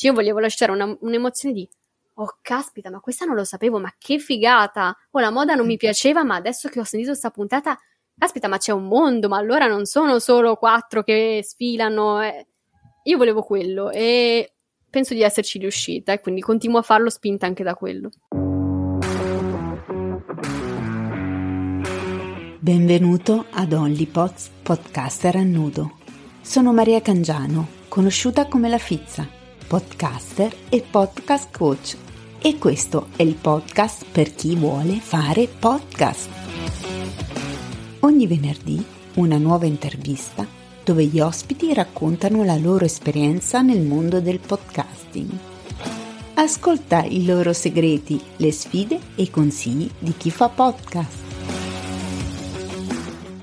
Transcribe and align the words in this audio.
Cioè 0.00 0.08
io 0.08 0.16
volevo 0.16 0.38
lasciare 0.38 0.72
una, 0.72 0.96
un'emozione 1.00 1.54
di 1.54 1.68
oh 2.14 2.38
caspita, 2.40 2.88
ma 2.88 3.00
questa 3.00 3.26
non 3.26 3.34
lo 3.34 3.44
sapevo, 3.44 3.78
ma 3.78 3.92
che 3.98 4.18
figata! 4.18 4.96
Oh, 5.10 5.20
la 5.20 5.30
moda 5.30 5.54
non 5.54 5.66
mi 5.66 5.76
piaceva, 5.76 6.24
ma 6.24 6.36
adesso 6.36 6.70
che 6.70 6.80
ho 6.80 6.84
sentito 6.84 7.10
questa 7.10 7.28
puntata, 7.30 7.78
caspita, 8.16 8.48
ma 8.48 8.56
c'è 8.56 8.72
un 8.72 8.84
mondo, 8.84 9.28
ma 9.28 9.36
allora 9.36 9.66
non 9.66 9.84
sono 9.84 10.18
solo 10.18 10.56
quattro 10.56 11.02
che 11.02 11.42
sfilano. 11.44 12.22
Eh. 12.22 12.46
Io 13.02 13.18
volevo 13.18 13.42
quello 13.42 13.90
e 13.90 14.54
penso 14.88 15.12
di 15.12 15.20
esserci 15.20 15.58
riuscita 15.58 16.14
e 16.14 16.20
quindi 16.20 16.40
continuo 16.40 16.78
a 16.78 16.82
farlo 16.82 17.10
spinta 17.10 17.44
anche 17.44 17.62
da 17.62 17.74
quello. 17.74 18.08
Benvenuto 22.58 23.44
ad 23.50 23.70
OnlyPods 23.70 24.50
Podcaster 24.62 25.36
a 25.36 25.42
nudo. 25.42 25.98
Sono 26.40 26.72
Maria 26.72 27.02
Cangiano, 27.02 27.68
conosciuta 27.88 28.46
come 28.46 28.70
La 28.70 28.78
Fizza, 28.78 29.38
podcaster 29.70 30.52
e 30.68 30.82
podcast 30.82 31.56
coach. 31.56 31.96
E 32.42 32.58
questo 32.58 33.06
è 33.14 33.22
il 33.22 33.36
podcast 33.36 34.04
per 34.10 34.34
chi 34.34 34.56
vuole 34.56 34.94
fare 34.94 35.46
podcast. 35.46 36.28
Ogni 38.00 38.26
venerdì 38.26 38.84
una 39.14 39.38
nuova 39.38 39.66
intervista 39.66 40.44
dove 40.82 41.04
gli 41.04 41.20
ospiti 41.20 41.72
raccontano 41.72 42.42
la 42.42 42.56
loro 42.56 42.84
esperienza 42.84 43.60
nel 43.60 43.82
mondo 43.82 44.20
del 44.20 44.40
podcasting. 44.40 45.30
Ascolta 46.34 47.04
i 47.04 47.24
loro 47.24 47.52
segreti, 47.52 48.20
le 48.38 48.50
sfide 48.50 48.98
e 49.14 49.22
i 49.22 49.30
consigli 49.30 49.88
di 50.00 50.14
chi 50.16 50.32
fa 50.32 50.48
podcast. 50.48 51.18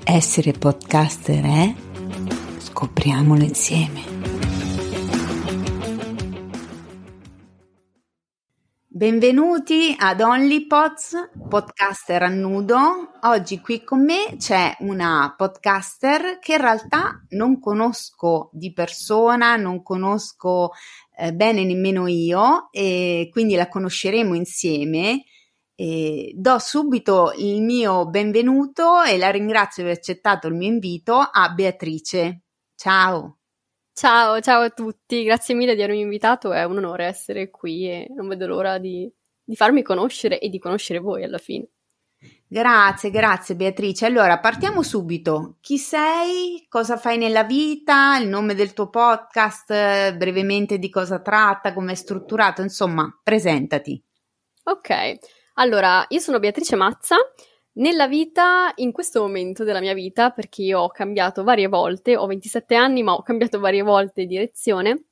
Essere 0.04 0.52
podcaster 0.52 1.42
è? 1.42 1.74
Scopriamolo 2.58 3.44
insieme. 3.44 4.37
Benvenuti 8.98 9.94
ad 9.96 10.20
OnlyPods, 10.20 11.30
podcaster 11.48 12.24
a 12.24 12.28
nudo. 12.28 13.12
Oggi 13.22 13.60
qui 13.60 13.84
con 13.84 14.02
me 14.02 14.34
c'è 14.38 14.74
una 14.80 15.32
podcaster 15.36 16.40
che 16.40 16.54
in 16.54 16.60
realtà 16.60 17.24
non 17.28 17.60
conosco 17.60 18.50
di 18.52 18.72
persona, 18.72 19.54
non 19.54 19.84
conosco 19.84 20.72
eh, 21.16 21.32
bene 21.32 21.62
nemmeno 21.62 22.08
io 22.08 22.70
e 22.72 23.28
quindi 23.30 23.54
la 23.54 23.68
conosceremo 23.68 24.34
insieme 24.34 25.22
e 25.76 26.32
do 26.34 26.58
subito 26.58 27.32
il 27.36 27.62
mio 27.62 28.08
benvenuto 28.08 29.04
e 29.04 29.16
la 29.16 29.30
ringrazio 29.30 29.84
per 29.84 29.92
aver 29.92 29.98
accettato 29.98 30.48
il 30.48 30.54
mio 30.54 30.70
invito 30.70 31.14
a 31.14 31.48
Beatrice. 31.50 32.42
Ciao. 32.74 33.37
Ciao, 33.98 34.38
ciao 34.40 34.60
a 34.60 34.70
tutti, 34.70 35.24
grazie 35.24 35.56
mille 35.56 35.74
di 35.74 35.82
avermi 35.82 36.02
invitato, 36.02 36.52
è 36.52 36.62
un 36.62 36.76
onore 36.76 37.06
essere 37.06 37.50
qui 37.50 37.90
e 37.90 38.06
non 38.14 38.28
vedo 38.28 38.46
l'ora 38.46 38.78
di, 38.78 39.12
di 39.42 39.56
farmi 39.56 39.82
conoscere 39.82 40.38
e 40.38 40.48
di 40.48 40.60
conoscere 40.60 41.00
voi 41.00 41.24
alla 41.24 41.38
fine. 41.38 41.66
Grazie, 42.46 43.10
grazie 43.10 43.56
Beatrice. 43.56 44.06
Allora, 44.06 44.38
partiamo 44.38 44.84
subito. 44.84 45.56
Chi 45.60 45.78
sei? 45.78 46.64
Cosa 46.68 46.96
fai 46.96 47.18
nella 47.18 47.42
vita? 47.42 48.16
Il 48.18 48.28
nome 48.28 48.54
del 48.54 48.72
tuo 48.72 48.88
podcast? 48.88 50.14
Brevemente 50.14 50.78
di 50.78 50.90
cosa 50.90 51.20
tratta? 51.20 51.72
Come 51.72 51.90
è 51.90 51.96
strutturato? 51.96 52.62
Insomma, 52.62 53.12
presentati. 53.20 54.00
Ok, 54.62 55.18
allora, 55.54 56.04
io 56.10 56.20
sono 56.20 56.38
Beatrice 56.38 56.76
Mazza. 56.76 57.16
Nella 57.78 58.08
vita, 58.08 58.72
in 58.76 58.90
questo 58.90 59.20
momento 59.20 59.62
della 59.62 59.78
mia 59.78 59.94
vita, 59.94 60.30
perché 60.30 60.62
io 60.62 60.80
ho 60.80 60.88
cambiato 60.88 61.44
varie 61.44 61.68
volte, 61.68 62.16
ho 62.16 62.26
27 62.26 62.74
anni, 62.74 63.04
ma 63.04 63.12
ho 63.12 63.22
cambiato 63.22 63.60
varie 63.60 63.82
volte 63.82 64.26
direzione. 64.26 65.04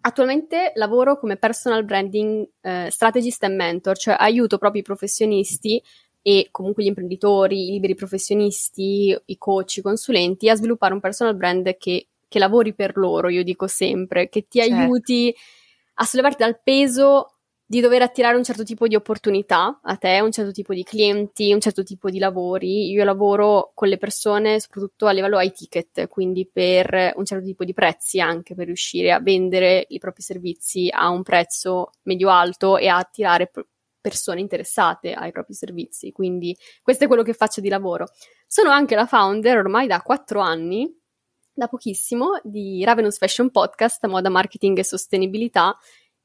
Attualmente 0.00 0.72
lavoro 0.74 1.18
come 1.18 1.36
personal 1.36 1.84
branding 1.84 2.48
eh, 2.62 2.88
strategist 2.90 3.44
e 3.44 3.48
mentor, 3.48 3.96
cioè 3.96 4.16
aiuto 4.18 4.58
proprio 4.58 4.80
i 4.80 4.84
professionisti 4.84 5.80
e 6.20 6.48
comunque 6.50 6.82
gli 6.82 6.88
imprenditori, 6.88 7.68
i 7.68 7.70
liberi 7.70 7.94
professionisti, 7.94 9.16
i 9.26 9.38
coach, 9.38 9.76
i 9.76 9.82
consulenti 9.82 10.48
a 10.48 10.56
sviluppare 10.56 10.94
un 10.94 11.00
personal 11.00 11.36
brand 11.36 11.76
che, 11.76 12.08
che 12.26 12.38
lavori 12.40 12.74
per 12.74 12.96
loro, 12.96 13.28
io 13.28 13.44
dico 13.44 13.68
sempre, 13.68 14.28
che 14.28 14.48
ti 14.48 14.58
certo. 14.58 14.74
aiuti 14.74 15.32
a 15.94 16.04
sollevarti 16.04 16.42
dal 16.42 16.60
peso 16.60 17.39
di 17.70 17.80
dover 17.80 18.02
attirare 18.02 18.36
un 18.36 18.42
certo 18.42 18.64
tipo 18.64 18.88
di 18.88 18.96
opportunità 18.96 19.78
a 19.80 19.96
te, 19.96 20.18
un 20.18 20.32
certo 20.32 20.50
tipo 20.50 20.74
di 20.74 20.82
clienti, 20.82 21.52
un 21.52 21.60
certo 21.60 21.84
tipo 21.84 22.10
di 22.10 22.18
lavori. 22.18 22.90
Io 22.90 23.04
lavoro 23.04 23.70
con 23.76 23.86
le 23.86 23.96
persone 23.96 24.58
soprattutto 24.58 25.06
a 25.06 25.12
livello 25.12 25.38
high 25.38 25.52
ticket, 25.52 26.08
quindi 26.08 26.48
per 26.52 27.12
un 27.14 27.24
certo 27.24 27.44
tipo 27.44 27.62
di 27.62 27.72
prezzi 27.72 28.18
anche 28.18 28.56
per 28.56 28.66
riuscire 28.66 29.12
a 29.12 29.20
vendere 29.20 29.86
i 29.90 30.00
propri 30.00 30.20
servizi 30.20 30.88
a 30.90 31.10
un 31.10 31.22
prezzo 31.22 31.92
medio-alto 32.02 32.76
e 32.76 32.88
a 32.88 32.96
attirare 32.96 33.48
persone 34.00 34.40
interessate 34.40 35.12
ai 35.12 35.30
propri 35.30 35.54
servizi. 35.54 36.10
Quindi 36.10 36.56
questo 36.82 37.04
è 37.04 37.06
quello 37.06 37.22
che 37.22 37.34
faccio 37.34 37.60
di 37.60 37.68
lavoro. 37.68 38.08
Sono 38.48 38.70
anche 38.70 38.96
la 38.96 39.06
founder 39.06 39.58
ormai 39.58 39.86
da 39.86 40.00
quattro 40.00 40.40
anni 40.40 40.92
da 41.52 41.68
pochissimo 41.68 42.40
di 42.42 42.82
Ravenous 42.84 43.18
Fashion 43.18 43.50
Podcast, 43.50 44.06
moda 44.06 44.28
marketing 44.28 44.78
e 44.78 44.84
sostenibilità, 44.84 45.76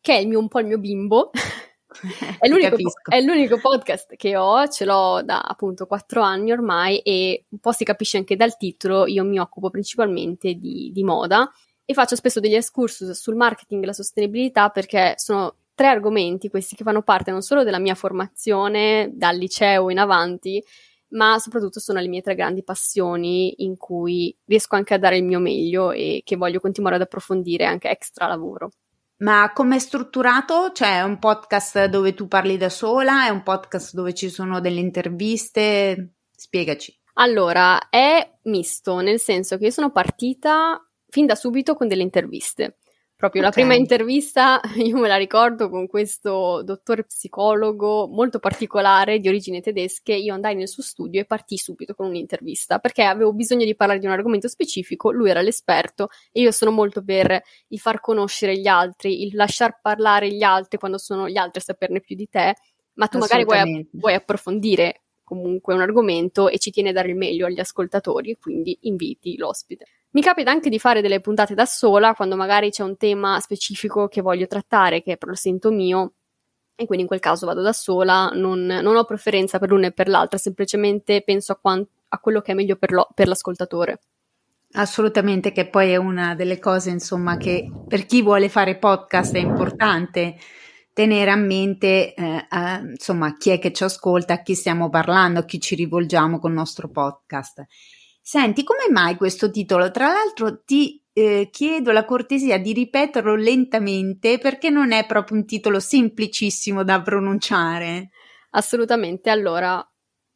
che 0.06 0.14
è 0.14 0.20
il 0.20 0.28
mio, 0.28 0.38
un 0.38 0.48
po' 0.48 0.60
il 0.60 0.68
mio 0.68 0.78
bimbo. 0.78 1.32
è, 2.40 2.48
l'unico, 2.48 2.78
è, 3.10 3.22
l'unico, 3.22 3.58
podcast 3.58 4.16
che 4.16 4.38
ho, 4.38 4.68
ce 4.68 4.86
l'ho 4.86 5.24
da 5.24 5.42
appunto 5.42 5.88
quattro 5.88 6.22
anni 6.22 6.52
ormai 6.52 7.00
e 7.00 7.46
un 7.50 7.58
po' 7.58 7.72
si 7.72 7.84
capisce 7.84 8.18
anche 8.18 8.36
dal 8.36 8.56
titolo, 8.56 9.08
io 9.08 9.24
mi 9.24 9.40
occupo 9.40 9.72
principalmente 9.72 10.54
di, 10.54 10.92
di 10.94 11.04
moda 11.04 11.52
e 11.84 11.94
faccio 11.96 12.16
spesso 12.16 12.40
degli 12.40 12.54
excursus 12.54 13.10
sul 13.20 13.36
marketing 13.36 13.82
e 13.82 13.86
la 13.88 13.94
sostenibilità 13.94 14.70
perché 14.70 15.16
sono 15.18 15.56
tre 15.74 15.88
argomenti 15.88 16.50
questi 16.50 16.76
che 16.76 16.84
fanno 16.84 17.02
parte 17.02 17.32
non 17.32 17.42
solo 17.42 17.64
della 17.64 17.80
mia 17.80 17.96
formazione 17.96 19.10
dal 19.12 19.36
liceo 19.36 19.90
in 19.90 19.98
avanti, 19.98 20.64
ma 21.10 21.40
soprattutto 21.40 21.80
sono 21.80 22.00
le 22.00 22.08
mie 22.08 22.22
tre 22.22 22.36
grandi 22.36 22.64
passioni 22.64 23.64
in 23.64 23.76
cui 23.76 24.38
riesco 24.46 24.76
anche 24.76 24.94
a 24.94 25.00
dare 25.00 25.18
il 25.18 25.24
mio 25.24 25.40
meglio 25.40 25.92
e 25.92 26.22
che 26.24 26.36
voglio 26.36 26.60
continuare 26.60 26.98
ad 26.98 27.02
approfondire 27.02 27.66
anche 27.66 27.90
extra 27.90 28.28
lavoro. 28.28 28.70
Ma 29.18 29.52
come 29.54 29.78
è 29.78 29.80
strutturato? 29.80 30.72
Cioè, 30.74 30.98
è 30.98 31.04
un 31.04 31.20
podcast 31.20 31.86
dove 31.86 32.14
tu 32.14 32.28
parli 32.28 32.58
da 32.58 32.70
sola? 32.70 33.26
È 33.26 33.30
un 33.30 33.44
podcast 33.44 33.94
dove 33.94 34.14
ci 34.14 34.30
sono 34.30 34.60
delle 34.60 34.82
interviste? 34.82 36.16
Spiegaci. 36.36 37.00
Allora, 37.14 37.88
è 37.90 38.40
misto, 38.44 39.00
nel 39.00 39.20
senso 39.20 39.58
che 39.58 39.66
io 39.66 39.72
sono 39.72 39.92
partita 39.92 40.86
fin 41.08 41.26
da 41.26 41.36
subito 41.36 41.76
con 41.76 41.88
delle 41.88 42.02
interviste. 42.02 42.80
Proprio 43.18 43.44
okay. 43.44 43.54
la 43.54 43.56
prima 43.56 43.80
intervista, 43.80 44.60
io 44.76 44.98
me 44.98 45.08
la 45.08 45.16
ricordo 45.16 45.70
con 45.70 45.88
questo 45.88 46.62
dottore 46.64 47.06
psicologo 47.06 48.08
molto 48.08 48.40
particolare 48.40 49.20
di 49.20 49.30
origini 49.30 49.62
tedesche. 49.62 50.14
Io 50.14 50.34
andai 50.34 50.54
nel 50.54 50.68
suo 50.68 50.84
studio 50.84 51.22
e 51.22 51.26
partì 51.26 51.58
subito 51.58 51.96
con 51.96 52.08
un'intervista 52.08 52.80
perché 52.80 53.04
avevo 53.04 53.32
bisogno 53.32 53.64
di 53.64 53.74
parlare 53.74 54.00
di 54.00 54.06
un 54.06 54.12
argomento 54.12 54.50
specifico. 54.50 55.12
Lui 55.12 55.30
era 55.30 55.40
l'esperto 55.40 56.10
e 56.30 56.42
io 56.42 56.52
sono 56.52 56.72
molto 56.72 57.02
per 57.02 57.42
il 57.70 57.80
far 57.80 58.02
conoscere 58.02 58.58
gli 58.58 58.68
altri, 58.68 59.24
il 59.24 59.34
lasciar 59.34 59.80
parlare 59.82 60.30
gli 60.30 60.44
altri 60.44 60.78
quando 60.78 60.98
sono 60.98 61.30
gli 61.30 61.38
altri 61.38 61.62
a 61.62 61.64
saperne 61.64 62.02
più 62.02 62.18
di 62.18 62.28
te. 62.28 62.54
Ma 62.96 63.08
tu 63.08 63.18
magari 63.18 63.46
vuoi, 63.46 63.88
vuoi 63.94 64.14
approfondire 64.14 65.04
comunque 65.24 65.74
un 65.74 65.82
argomento 65.82 66.50
e 66.50 66.60
ci 66.60 66.70
tiene 66.70 66.90
a 66.90 66.94
dare 66.94 67.10
il 67.10 67.16
meglio 67.16 67.46
agli 67.46 67.60
ascoltatori 67.60 68.32
e 68.32 68.38
quindi 68.38 68.78
inviti 68.82 69.38
l'ospite. 69.38 69.86
Mi 70.16 70.22
capita 70.22 70.50
anche 70.50 70.70
di 70.70 70.80
fare 70.80 71.02
delle 71.02 71.20
puntate 71.20 71.56
da 71.56 71.66
sola 71.66 72.14
quando 72.14 72.38
magari 72.38 72.70
c'è 72.70 72.84
un 72.84 72.96
tema 72.96 73.38
specifico 73.42 74.08
che 74.08 74.22
voglio 74.22 74.48
trattare, 74.48 75.04
che 75.04 75.18
però 75.18 75.34
sento 75.34 75.72
mio, 75.72 76.14
e 76.74 76.86
quindi 76.86 77.04
in 77.04 77.08
quel 77.08 77.20
caso 77.20 77.46
vado 77.46 77.62
da 77.62 77.74
sola, 77.74 78.30
non, 78.34 78.62
non 78.66 78.96
ho 78.96 79.04
preferenza 79.04 79.60
per 79.60 79.72
l'una 79.72 79.88
e 79.88 79.92
per 79.92 80.08
l'altra, 80.08 80.38
semplicemente 80.38 81.22
penso 81.22 81.52
a, 81.52 81.58
quant- 81.58 81.90
a 82.08 82.20
quello 82.20 82.40
che 82.40 82.54
è 82.54 82.56
meglio 82.56 82.78
per, 82.78 82.94
lo- 82.94 83.10
per 83.14 83.28
l'ascoltatore. 83.28 84.00
Assolutamente, 84.76 85.52
che 85.52 85.68
poi 85.68 85.92
è 85.92 85.98
una 85.98 86.34
delle 86.34 86.60
cose, 86.60 86.92
insomma, 86.92 87.36
che 87.36 87.70
per 87.86 88.06
chi 88.06 88.22
vuole 88.22 88.48
fare 88.48 88.78
podcast 88.78 89.36
è 89.36 89.40
importante 89.40 90.38
tenere 90.94 91.30
a 91.30 91.36
mente, 91.36 92.14
eh, 92.14 92.48
eh, 92.50 92.80
insomma, 92.90 93.36
chi 93.36 93.50
è 93.50 93.60
che 93.60 93.74
ci 93.74 93.84
ascolta, 93.84 94.36
a 94.36 94.42
chi 94.42 94.56
stiamo 94.56 94.90
parlando, 94.90 95.42
a 95.42 95.44
chi 95.44 95.60
ci 95.60 95.76
rivolgiamo 95.76 96.40
con 96.40 96.52
il 96.52 96.56
nostro 96.56 96.88
podcast. 96.88 97.66
Senti, 98.28 98.64
come 98.64 98.88
mai 98.90 99.18
questo 99.18 99.52
titolo? 99.52 99.92
Tra 99.92 100.08
l'altro 100.08 100.64
ti 100.64 101.00
eh, 101.14 101.50
chiedo 101.52 101.92
la 101.92 102.06
cortesia 102.06 102.58
di 102.58 102.74
ripeterlo 102.74 103.36
lentamente 103.36 104.40
perché 104.40 104.72
non 104.72 104.92
è 104.92 105.06
proprio 105.06 105.38
un 105.38 105.46
titolo 105.46 105.80
semplicissimo 105.80 106.84
da 106.84 107.04
pronunciare. 107.04 108.10
Assolutamente. 108.50 109.30
Allora, 109.30 109.80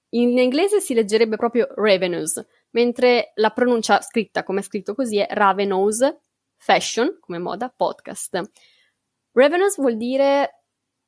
in 0.10 0.38
inglese 0.38 0.82
si 0.82 0.94
leggerebbe 0.94 1.36
proprio 1.36 1.68
Revenues, 1.74 2.46
mentre 2.74 3.32
la 3.38 3.50
pronuncia 3.50 4.02
scritta 4.02 4.44
come 4.44 4.60
è 4.60 4.64
scritto 4.64 4.94
così 4.94 5.18
è 5.18 5.26
Ravenous 5.28 6.16
Fashion, 6.58 7.18
come 7.20 7.40
moda, 7.40 7.74
podcast. 7.76 8.52
Ravenous 9.32 9.78
vuol 9.78 9.98
dire 9.98 10.66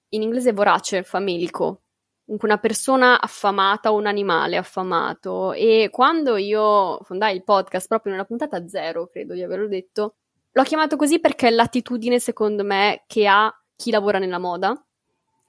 in 0.09 0.23
inglese 0.23 0.51
vorace, 0.51 1.03
famelico, 1.03 1.83
una 2.25 2.57
persona 2.57 3.19
affamata 3.19 3.91
o 3.91 3.97
un 3.97 4.05
animale 4.05 4.57
affamato. 4.57 5.53
E 5.53 5.89
quando 5.91 6.37
io 6.37 6.99
fondai 7.03 7.35
il 7.35 7.43
podcast, 7.43 7.87
proprio 7.87 8.13
nella 8.13 8.25
puntata 8.25 8.67
zero, 8.67 9.07
credo 9.07 9.33
di 9.33 9.43
averlo 9.43 9.67
detto, 9.67 10.15
l'ho 10.51 10.63
chiamato 10.63 10.95
così 10.95 11.19
perché 11.19 11.47
è 11.47 11.51
l'attitudine, 11.51 12.19
secondo 12.19 12.63
me, 12.63 13.03
che 13.07 13.27
ha 13.27 13.53
chi 13.75 13.91
lavora 13.91 14.19
nella 14.19 14.37
moda, 14.37 14.69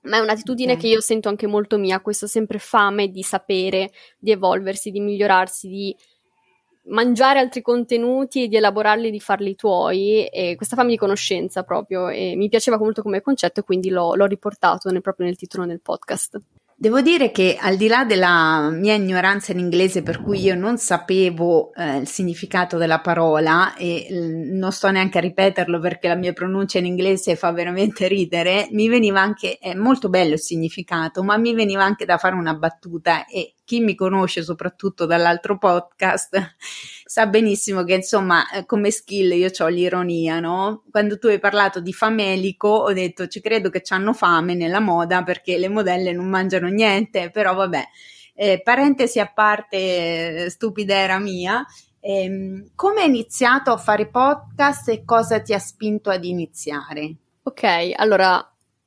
ma 0.03 0.17
è 0.17 0.21
un'attitudine 0.21 0.73
okay. 0.73 0.85
che 0.85 0.89
io 0.91 1.01
sento 1.01 1.29
anche 1.29 1.47
molto 1.47 1.79
mia, 1.79 2.01
questa 2.01 2.27
sempre 2.27 2.59
fame 2.59 3.09
di 3.09 3.23
sapere, 3.23 3.93
di 4.19 4.33
evolversi, 4.33 4.91
di 4.91 5.01
migliorarsi, 5.01 5.69
di 5.69 5.97
mangiare 6.85 7.39
altri 7.39 7.63
contenuti 7.63 8.43
e 8.43 8.49
di 8.49 8.57
elaborarli 8.57 9.11
di 9.11 9.21
farli 9.21 9.55
tuoi, 9.55 10.27
e 10.27 10.57
questa 10.57 10.75
fame 10.75 10.91
di 10.91 10.97
conoscenza 10.97 11.63
proprio, 11.63 12.09
e 12.09 12.35
mi 12.35 12.49
piaceva 12.49 12.79
molto 12.79 13.03
come 13.03 13.21
concetto 13.21 13.61
e 13.61 13.63
quindi 13.63 13.91
l'ho, 13.91 14.15
l'ho 14.17 14.27
riportato 14.27 14.91
nel, 14.91 15.03
proprio 15.03 15.27
nel 15.27 15.37
titolo 15.37 15.67
del 15.67 15.81
podcast. 15.81 16.41
Devo 16.83 17.01
dire 17.01 17.31
che 17.31 17.57
al 17.61 17.77
di 17.77 17.87
là 17.87 18.05
della 18.05 18.69
mia 18.73 18.95
ignoranza 18.95 19.53
in 19.53 19.61
inglese, 19.61 20.03
per 20.03 20.21
cui 20.21 20.41
io 20.41 20.57
non 20.57 20.79
sapevo 20.79 21.73
eh, 21.75 21.99
il 21.99 22.09
significato 22.09 22.77
della 22.77 22.99
parola 22.99 23.77
e 23.77 24.05
eh, 24.05 24.19
non 24.51 24.73
sto 24.73 24.91
neanche 24.91 25.19
a 25.19 25.21
ripeterlo 25.21 25.79
perché 25.79 26.09
la 26.09 26.17
mia 26.17 26.33
pronuncia 26.33 26.79
in 26.81 26.87
inglese 26.87 27.37
fa 27.37 27.53
veramente 27.53 28.09
ridere, 28.09 28.67
mi 28.73 28.89
veniva 28.89 29.21
anche, 29.21 29.59
è 29.61 29.75
molto 29.75 30.09
bello 30.09 30.33
il 30.33 30.41
significato, 30.41 31.23
ma 31.23 31.37
mi 31.37 31.55
veniva 31.55 31.85
anche 31.85 32.05
da 32.05 32.19
fare 32.19 32.35
una 32.35 32.55
battuta 32.55 33.27
e 33.27 33.55
chi 33.73 33.81
mi 33.81 33.95
conosce 33.95 34.43
soprattutto 34.43 35.07
dall'altro 35.07 35.57
podcast 35.57 36.57
sa 37.07 37.27
benissimo 37.27 37.85
che 37.85 37.95
insomma 37.95 38.51
eh, 38.51 38.67
come 38.67 38.91
skill 38.91 39.33
io 39.33 39.49
ho 39.59 39.67
l'ironia, 39.69 40.41
no? 40.41 40.85
Quando 40.91 41.19
tu 41.19 41.29
hai 41.29 41.39
parlato 41.39 41.81
di 41.81 41.95
famelico 41.95 42.69
ho 42.69 42.93
detto 42.93 43.29
ci 43.29 43.41
credo 43.41 43.71
che 43.71 43.83
hanno 43.89 44.13
fame 44.13 44.55
nella 44.55 44.81
moda 44.81 45.23
perché 45.23 45.57
le 45.57 45.71
modelle 45.71 46.13
non 46.13 46.29
mangiano 46.29 46.69
niente, 46.69 47.31
però 47.31 47.55
vabbè, 47.55 47.83
eh, 48.35 48.61
parentesi 48.63 49.21
a 49.21 49.33
parte, 49.33 50.51
stupida 50.51 50.95
era 50.95 51.19
mia. 51.19 51.65
Eh, 51.99 52.73
come 52.75 53.01
hai 53.01 53.09
iniziato 53.09 53.73
a 53.73 53.79
fare 53.79 54.11
podcast 54.11 54.91
e 54.91 55.03
cosa 55.07 55.41
ti 55.41 55.55
ha 55.55 55.59
spinto 55.59 56.11
ad 56.11 56.27
iniziare? 56.27 57.15
Ok, 57.45 57.93
allora 57.97 58.47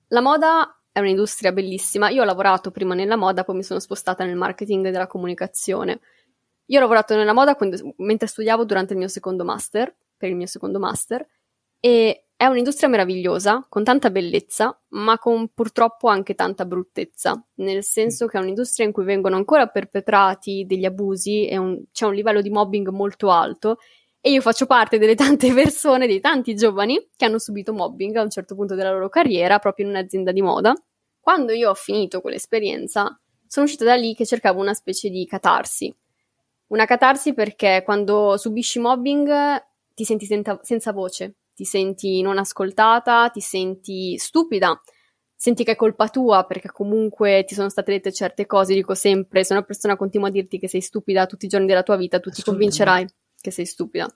la 0.09 0.21
moda 0.21 0.75
è 0.95 1.01
un'industria 1.01 1.51
bellissima. 1.51 2.07
Io 2.07 2.21
ho 2.21 2.25
lavorato 2.25 2.71
prima 2.71 2.95
nella 2.95 3.18
moda, 3.18 3.44
poi 3.44 3.56
mi 3.56 3.63
sono 3.63 3.81
spostata 3.81 4.24
nel 4.24 4.38
marketing 4.38 4.92
della 4.92 5.07
comunicazione. 5.07 6.00
Io 6.68 6.77
ho 6.77 6.81
lavorato 6.81 7.18
nella 7.18 7.33
moda 7.33 7.56
quando, 7.56 7.95
mentre 7.97 8.27
studiavo 8.27 8.63
durante 8.63 8.94
il 8.94 9.00
mio 9.00 9.09
secondo 9.09 9.44
master, 9.44 9.94
per 10.15 10.30
il 10.30 10.38
mio 10.38 10.45
secondo 10.45 10.80
master, 10.80 11.27
e 11.81 12.27
è 12.38 12.45
un'industria 12.45 12.88
meravigliosa, 12.88 13.65
con 13.68 13.83
tanta 13.83 14.09
bellezza, 14.09 14.81
ma 14.92 15.19
con 15.19 15.50
purtroppo 15.53 16.07
anche 16.07 16.33
tanta 16.33 16.63
bruttezza, 16.63 17.45
nel 17.56 17.83
senso 17.83 18.27
che 18.27 18.38
è 18.38 18.41
un'industria 18.41 18.86
in 18.86 18.94
cui 18.94 19.03
vengono 19.03 19.36
ancora 19.36 19.68
perpetrati 19.68 20.63
degli 20.65 20.86
abusi 20.86 21.45
e 21.45 21.57
un, 21.57 21.77
c'è 21.91 22.06
un 22.06 22.13
livello 22.13 22.39
di 22.39 22.50
mobbing 22.50 22.88
molto 22.88 23.31
alto 23.31 23.80
e 24.25 24.31
io 24.31 24.42
faccio 24.42 24.66
parte 24.66 24.98
delle 24.98 25.13
tante 25.13 25.54
persone, 25.54 26.07
dei 26.07 26.19
tanti 26.19 26.56
giovani 26.56 27.10
che 27.16 27.25
hanno 27.25 27.38
subito 27.38 27.74
mobbing 27.74 28.16
a 28.16 28.24
un 28.24 28.31
certo 28.31 28.56
punto 28.56 28.74
della 28.74 28.89
loro 28.89 29.07
carriera, 29.07 29.60
proprio 29.60 29.86
in 29.86 29.92
un'azienda 29.92 30.31
di 30.31 30.42
moda. 30.42 30.74
Quando 31.19 31.51
io 31.51 31.69
ho 31.69 31.75
finito 31.75 32.22
quell'esperienza, 32.22 33.22
sono 33.45 33.66
uscita 33.68 33.86
da 33.86 33.94
lì 33.94 34.16
che 34.16 34.25
cercavo 34.25 34.60
una 34.60 34.74
specie 34.74 35.10
di 35.10 35.27
catarsi. 35.27 35.95
Una 36.69 36.86
catarsi 36.86 37.36
perché 37.36 37.83
quando 37.86 38.36
subisci 38.38 38.80
mobbing 38.80 39.63
ti 39.94 40.04
senti 40.04 40.25
senza, 40.25 40.60
senza 40.63 40.92
voce, 40.92 41.36
ti 41.54 41.63
senti 41.63 42.24
non 42.24 42.39
ascoltata, 42.39 43.30
ti 43.30 43.42
senti 43.42 44.18
stupida, 44.18 44.81
senti 45.36 45.63
che 45.63 45.74
è 45.74 45.75
colpa 45.75 46.10
tua 46.10 46.45
perché 46.45 46.72
comunque 46.72 47.44
ti 47.45 47.54
sono 47.54 47.69
state 47.69 47.92
dette 47.92 48.12
certe 48.12 48.48
cose. 48.48 48.74
Dico 48.74 48.95
sempre, 48.95 49.44
se 49.44 49.54
una 49.54 49.62
persona 49.62 49.95
continua 49.95 50.30
a 50.30 50.31
dirti 50.31 50.57
che 50.57 50.68
sei 50.68 50.81
stupida 50.81 51.27
tutti 51.27 51.45
i 51.45 51.48
giorni 51.48 51.68
della 51.68 51.83
tua 51.83 51.95
vita, 51.95 52.19
tu 52.19 52.31
ti 52.31 52.42
convincerai 52.42 53.06
che 53.45 53.51
sei 53.51 53.65
stupida. 53.65 54.07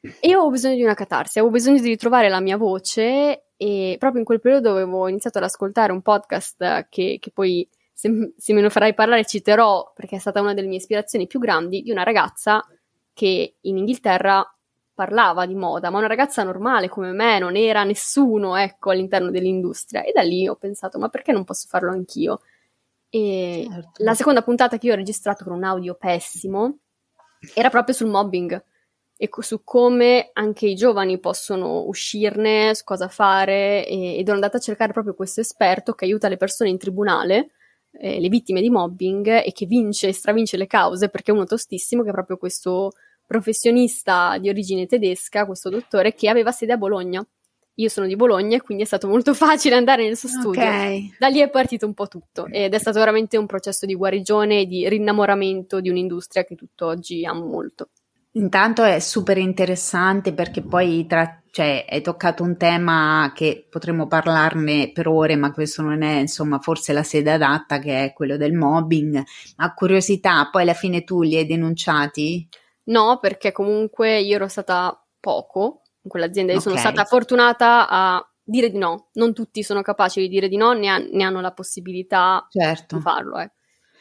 E 0.00 0.28
io 0.28 0.36
avevo 0.36 0.50
bisogno 0.50 0.74
di 0.76 0.82
una 0.82 0.94
catarsi, 0.94 1.38
avevo 1.38 1.52
bisogno 1.52 1.80
di 1.80 1.88
ritrovare 1.88 2.30
la 2.30 2.40
mia 2.40 2.56
voce 2.56 3.50
e 3.56 3.96
proprio 3.98 4.20
in 4.20 4.26
quel 4.26 4.40
periodo 4.40 4.70
avevo 4.70 5.08
iniziato 5.08 5.38
ad 5.38 5.44
ascoltare 5.44 5.92
un 5.92 6.00
podcast 6.00 6.88
che, 6.88 7.18
che 7.20 7.30
poi, 7.30 7.68
se, 7.92 8.32
se, 8.36 8.52
me 8.54 8.62
lo 8.62 8.70
farai 8.70 8.94
parlare, 8.94 9.26
citerò 9.26 9.92
perché 9.94 10.16
è 10.16 10.18
stata 10.18 10.40
una 10.40 10.54
delle 10.54 10.68
mie 10.68 10.78
ispirazioni 10.78 11.26
più 11.26 11.38
grandi, 11.38 11.82
di 11.82 11.90
una 11.90 12.02
ragazza 12.02 12.64
che 13.12 13.56
in 13.60 13.76
Inghilterra 13.76 14.50
parlava 14.94 15.44
di 15.44 15.54
moda, 15.54 15.90
ma 15.90 15.98
una 15.98 16.06
ragazza 16.06 16.42
normale 16.42 16.88
come 16.88 17.12
me, 17.12 17.38
non 17.38 17.54
era 17.56 17.84
nessuno, 17.84 18.56
ecco, 18.56 18.90
all'interno 18.90 19.30
dell'industria. 19.30 20.02
E 20.02 20.12
da 20.12 20.22
lì 20.22 20.48
ho 20.48 20.56
pensato, 20.56 20.98
ma 20.98 21.08
perché 21.08 21.30
non 21.30 21.44
posso 21.44 21.66
farlo 21.68 21.90
anch'io? 21.90 22.40
E 23.10 23.66
certo. 23.70 23.90
la 24.02 24.14
seconda 24.14 24.42
puntata 24.42 24.78
che 24.78 24.86
io 24.86 24.92
ho 24.94 24.96
registrato 24.96 25.44
con 25.44 25.52
un 25.52 25.64
audio 25.64 25.94
pessimo 25.94 26.78
era 27.54 27.70
proprio 27.70 27.94
sul 27.94 28.08
mobbing 28.08 28.62
e 29.20 29.28
su 29.40 29.64
come 29.64 30.30
anche 30.32 30.68
i 30.68 30.76
giovani 30.76 31.18
possono 31.18 31.82
uscirne, 31.86 32.72
su 32.76 32.84
cosa 32.84 33.08
fare 33.08 33.84
e, 33.84 34.16
ed 34.16 34.26
ero 34.26 34.34
andata 34.34 34.58
a 34.58 34.60
cercare 34.60 34.92
proprio 34.92 35.14
questo 35.14 35.40
esperto 35.40 35.92
che 35.92 36.04
aiuta 36.04 36.28
le 36.28 36.36
persone 36.36 36.70
in 36.70 36.78
tribunale, 36.78 37.50
eh, 38.00 38.20
le 38.20 38.28
vittime 38.28 38.60
di 38.60 38.70
mobbing 38.70 39.42
e 39.44 39.50
che 39.52 39.66
vince 39.66 40.06
e 40.06 40.12
stravince 40.12 40.56
le 40.56 40.68
cause 40.68 41.08
perché 41.08 41.32
è 41.32 41.34
uno 41.34 41.46
tostissimo 41.46 42.04
che 42.04 42.10
è 42.10 42.12
proprio 42.12 42.36
questo 42.36 42.92
professionista 43.26 44.38
di 44.38 44.48
origine 44.48 44.86
tedesca, 44.86 45.46
questo 45.46 45.68
dottore 45.68 46.14
che 46.14 46.28
aveva 46.28 46.52
sede 46.52 46.74
a 46.74 46.76
Bologna. 46.76 47.26
Io 47.74 47.88
sono 47.88 48.06
di 48.06 48.16
Bologna 48.16 48.56
e 48.56 48.62
quindi 48.62 48.84
è 48.84 48.86
stato 48.86 49.08
molto 49.08 49.34
facile 49.34 49.74
andare 49.74 50.04
nel 50.04 50.16
suo 50.16 50.28
studio. 50.28 50.60
Okay. 50.60 51.16
Da 51.18 51.26
lì 51.26 51.40
è 51.40 51.50
partito 51.50 51.86
un 51.86 51.94
po' 51.94 52.06
tutto 52.06 52.46
ed 52.46 52.72
è 52.72 52.78
stato 52.78 53.00
veramente 53.00 53.36
un 53.36 53.46
processo 53.46 53.84
di 53.84 53.96
guarigione 53.96 54.60
e 54.60 54.66
di 54.66 54.88
rinnamoramento 54.88 55.80
di 55.80 55.90
un'industria 55.90 56.44
che 56.44 56.54
tutt'oggi 56.54 57.24
amo 57.26 57.44
molto. 57.44 57.88
Intanto 58.32 58.84
è 58.84 58.98
super 59.00 59.38
interessante 59.38 60.32
perché 60.32 60.62
poi 60.62 61.06
tra, 61.06 61.42
cioè, 61.50 61.84
hai 61.88 62.02
toccato 62.02 62.42
un 62.42 62.56
tema 62.56 63.32
che 63.34 63.66
potremmo 63.68 64.06
parlarne 64.06 64.92
per 64.92 65.08
ore, 65.08 65.34
ma 65.34 65.50
questo 65.50 65.82
non 65.82 66.02
è 66.02 66.18
insomma 66.18 66.58
forse 66.58 66.92
la 66.92 67.02
sede 67.02 67.32
adatta, 67.32 67.78
che 67.78 68.04
è 68.04 68.12
quello 68.12 68.36
del 68.36 68.52
mobbing. 68.52 69.22
Ma 69.56 69.74
curiosità, 69.74 70.48
poi 70.50 70.62
alla 70.62 70.74
fine 70.74 71.04
tu 71.04 71.22
li 71.22 71.36
hai 71.36 71.46
denunciati? 71.46 72.48
No, 72.84 73.18
perché 73.20 73.50
comunque 73.50 74.20
io 74.20 74.36
ero 74.36 74.48
stata 74.48 75.04
poco 75.18 75.82
in 76.02 76.10
quell'azienda, 76.10 76.52
io 76.52 76.58
okay. 76.58 76.70
sono 76.70 76.80
stata 76.80 77.04
fortunata 77.06 77.88
a 77.88 78.32
dire 78.42 78.70
di 78.70 78.78
no. 78.78 79.08
Non 79.14 79.32
tutti 79.32 79.62
sono 79.62 79.82
capaci 79.82 80.20
di 80.20 80.28
dire 80.28 80.48
di 80.48 80.56
no, 80.56 80.72
ne, 80.72 80.88
ha, 80.88 80.98
ne 80.98 81.24
hanno 81.24 81.40
la 81.40 81.52
possibilità 81.52 82.46
certo. 82.50 82.96
di 82.96 83.02
farlo. 83.02 83.38
Eh. 83.38 83.50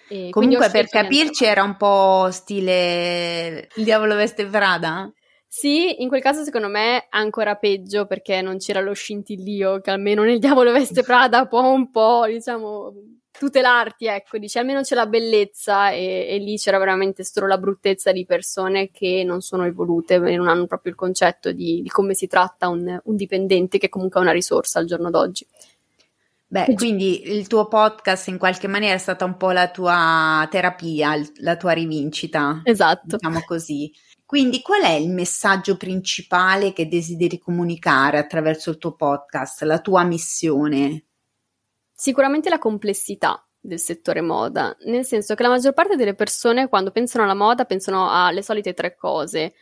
E 0.09 0.29
Comunque 0.29 0.69
per 0.69 0.87
capirci 0.87 1.45
era 1.45 1.63
un 1.63 1.75
po' 1.75 2.29
stile 2.31 3.67
il 3.75 3.83
diavolo 3.83 4.15
veste 4.15 4.45
Prada? 4.45 5.11
Sì, 5.49 6.01
in 6.01 6.07
quel 6.07 6.21
caso 6.21 6.43
secondo 6.43 6.67
me 6.67 7.07
ancora 7.09 7.55
peggio 7.55 8.05
perché 8.05 8.41
non 8.41 8.57
c'era 8.57 8.81
lo 8.81 8.93
scintillio 8.93 9.79
che 9.79 9.91
almeno 9.91 10.23
nel 10.23 10.39
diavolo 10.39 10.71
veste 10.71 11.01
Prada 11.03 11.47
può 11.47 11.61
un 11.71 11.89
po', 11.89 12.25
diciamo, 12.27 12.93
tutelarti, 13.37 14.07
ecco, 14.07 14.37
dice 14.37 14.59
almeno 14.59 14.81
c'è 14.81 14.95
la 14.95 15.05
bellezza 15.05 15.91
e, 15.91 16.27
e, 16.29 16.37
lì 16.37 16.57
c'era 16.57 16.77
veramente 16.77 17.23
solo 17.23 17.47
la 17.47 17.57
bruttezza 17.57 18.11
di 18.11 18.25
persone 18.25 18.89
che 18.91 19.23
non 19.25 19.41
sono 19.41 19.65
evolute 19.65 20.15
e 20.15 20.35
non 20.35 20.47
hanno 20.47 20.65
proprio 20.65 20.91
il 20.91 20.97
concetto 20.97 21.51
di, 21.51 21.81
di 21.81 21.89
come 21.89 22.13
si 22.13 22.27
tratta 22.27 22.67
un, 22.67 22.99
un 23.03 23.15
dipendente 23.15 23.77
che 23.77 23.89
comunque 23.89 24.19
è 24.19 24.23
una 24.23 24.33
risorsa 24.33 24.79
al 24.79 24.85
giorno 24.85 25.09
d'oggi. 25.09 25.45
Beh, 26.49 26.73
quindi 26.75 27.29
il 27.29 27.47
tuo 27.47 27.67
podcast 27.67 28.29
in 28.29 28.37
qualche 28.37 28.67
maniera 28.67 28.95
è 28.95 28.99
stata 28.99 29.25
un 29.25 29.35
po' 29.35 29.51
la 29.51 29.69
tua 29.69 30.47
terapia, 30.49 31.13
la 31.39 31.57
tua 31.57 31.73
rivincita. 31.73 32.61
Esatto. 32.63 33.17
Diciamo 33.17 33.41
così. 33.45 33.91
Quindi 34.25 34.61
qual 34.61 34.81
è 34.81 34.91
il 34.91 35.09
messaggio 35.09 35.77
principale 35.77 36.73
che 36.73 36.87
desideri 36.87 37.37
comunicare 37.37 38.17
attraverso 38.17 38.69
il 38.69 38.77
tuo 38.77 38.95
podcast, 38.95 39.61
la 39.63 39.79
tua 39.79 40.03
missione? 40.03 41.05
Sicuramente 41.93 42.49
la 42.49 42.59
complessità 42.59 43.45
del 43.59 43.79
settore 43.79 44.21
moda, 44.21 44.75
nel 44.85 45.05
senso 45.05 45.35
che 45.35 45.43
la 45.43 45.49
maggior 45.49 45.73
parte 45.73 45.95
delle 45.97 46.13
persone 46.13 46.69
quando 46.69 46.91
pensano 46.91 47.25
alla 47.25 47.33
moda 47.33 47.65
pensano 47.65 48.09
alle 48.09 48.41
solite 48.41 48.73
tre 48.73 48.95
cose, 48.95 49.53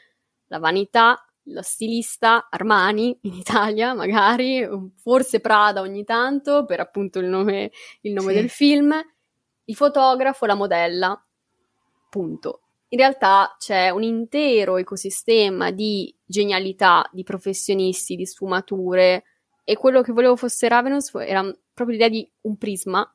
la 0.47 0.59
vanità, 0.59 1.24
lo 1.45 1.61
stilista 1.61 2.47
Armani 2.49 3.17
in 3.21 3.33
Italia, 3.33 3.93
magari, 3.93 4.67
forse 4.95 5.39
Prada 5.39 5.81
ogni 5.81 6.03
tanto, 6.03 6.65
per 6.65 6.79
appunto 6.79 7.19
il 7.19 7.27
nome, 7.27 7.71
il 8.01 8.13
nome 8.13 8.33
sì. 8.33 8.39
del 8.39 8.49
film, 8.49 8.93
il 9.65 9.75
fotografo, 9.75 10.45
la 10.45 10.55
modella. 10.55 11.25
Punto. 12.09 12.61
In 12.89 12.99
realtà 12.99 13.55
c'è 13.59 13.89
un 13.89 14.03
intero 14.03 14.77
ecosistema 14.77 15.71
di 15.71 16.15
genialità, 16.23 17.07
di 17.11 17.23
professionisti, 17.23 18.15
di 18.15 18.25
sfumature, 18.25 19.23
e 19.63 19.75
quello 19.75 20.01
che 20.01 20.11
volevo 20.11 20.35
fosse 20.35 20.67
Ravenous 20.67 21.11
era 21.15 21.41
proprio 21.73 21.97
l'idea 21.97 22.09
di 22.09 22.29
un 22.41 22.57
prisma 22.57 23.09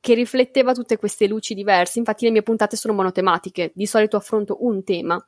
che 0.00 0.14
rifletteva 0.14 0.74
tutte 0.74 0.96
queste 0.96 1.28
luci 1.28 1.54
diverse. 1.54 2.00
Infatti 2.00 2.24
le 2.24 2.32
mie 2.32 2.42
puntate 2.42 2.76
sono 2.76 2.92
monotematiche, 2.92 3.70
di 3.74 3.86
solito 3.86 4.16
affronto 4.16 4.64
un 4.64 4.82
tema 4.82 5.24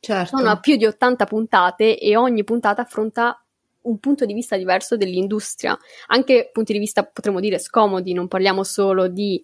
Certo. 0.00 0.38
Sono 0.38 0.58
più 0.60 0.76
di 0.76 0.86
80 0.86 1.26
puntate 1.26 1.98
e 1.98 2.16
ogni 2.16 2.42
puntata 2.42 2.82
affronta 2.82 3.44
un 3.82 3.98
punto 3.98 4.24
di 4.24 4.32
vista 4.32 4.56
diverso 4.56 4.96
dell'industria, 4.96 5.78
anche 6.08 6.50
punti 6.52 6.72
di 6.72 6.78
vista 6.78 7.04
potremmo 7.04 7.40
dire 7.40 7.58
scomodi, 7.58 8.12
non 8.12 8.28
parliamo 8.28 8.64
solo 8.64 9.08
di, 9.08 9.42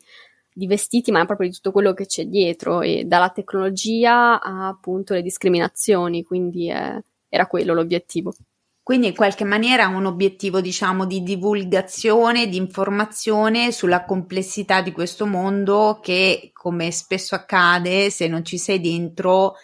di 0.53 0.67
vestiti, 0.67 1.11
ma 1.11 1.25
proprio 1.25 1.49
di 1.49 1.55
tutto 1.55 1.73
quello 1.73 1.93
che 1.93 2.07
c'è 2.07 2.25
dietro, 2.25 2.81
e 2.81 3.05
dalla 3.05 3.31
tecnologia 3.31 4.41
a 4.41 4.69
appunto 4.69 5.15
le 5.15 5.23
discriminazioni, 5.23 6.25
quindi 6.25 6.71
eh, 6.71 7.03
era 7.29 7.47
quello 7.47 7.75
l'obiettivo. 7.75 8.35
Quindi 8.83 9.09
in 9.09 9.15
qualche 9.15 9.45
maniera 9.45 9.89
un 9.89 10.07
obiettivo, 10.07 10.61
diciamo, 10.61 11.07
di 11.07 11.23
divulgazione, 11.23 12.47
di 12.49 12.57
informazione 12.57 13.73
sulla 13.73 14.05
complessità 14.05 14.81
di 14.81 14.93
questo 14.93 15.27
mondo 15.27 15.99
che, 16.01 16.51
come 16.53 16.93
spesso 16.93 17.35
accade, 17.35 18.11
se 18.11 18.29
non 18.29 18.45
ci 18.45 18.59
sei 18.59 18.81
dentro, 18.81 19.55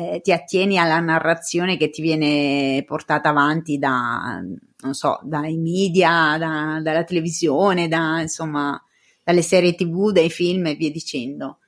eh, 0.00 0.20
ti 0.22 0.32
attieni 0.32 0.78
alla 0.78 0.98
narrazione 0.98 1.76
che 1.76 1.90
ti 1.90 2.00
viene 2.00 2.82
portata 2.86 3.28
avanti 3.28 3.78
da, 3.78 4.40
non 4.78 4.94
so, 4.94 5.20
dai 5.22 5.58
media, 5.58 6.36
da, 6.38 6.80
dalla 6.82 7.04
televisione, 7.04 7.86
da, 7.86 8.20
insomma, 8.20 8.82
dalle 9.22 9.42
serie 9.42 9.74
tv, 9.74 10.10
dai 10.10 10.30
film 10.30 10.66
e 10.66 10.74
via 10.74 10.90
dicendo. 10.90 11.58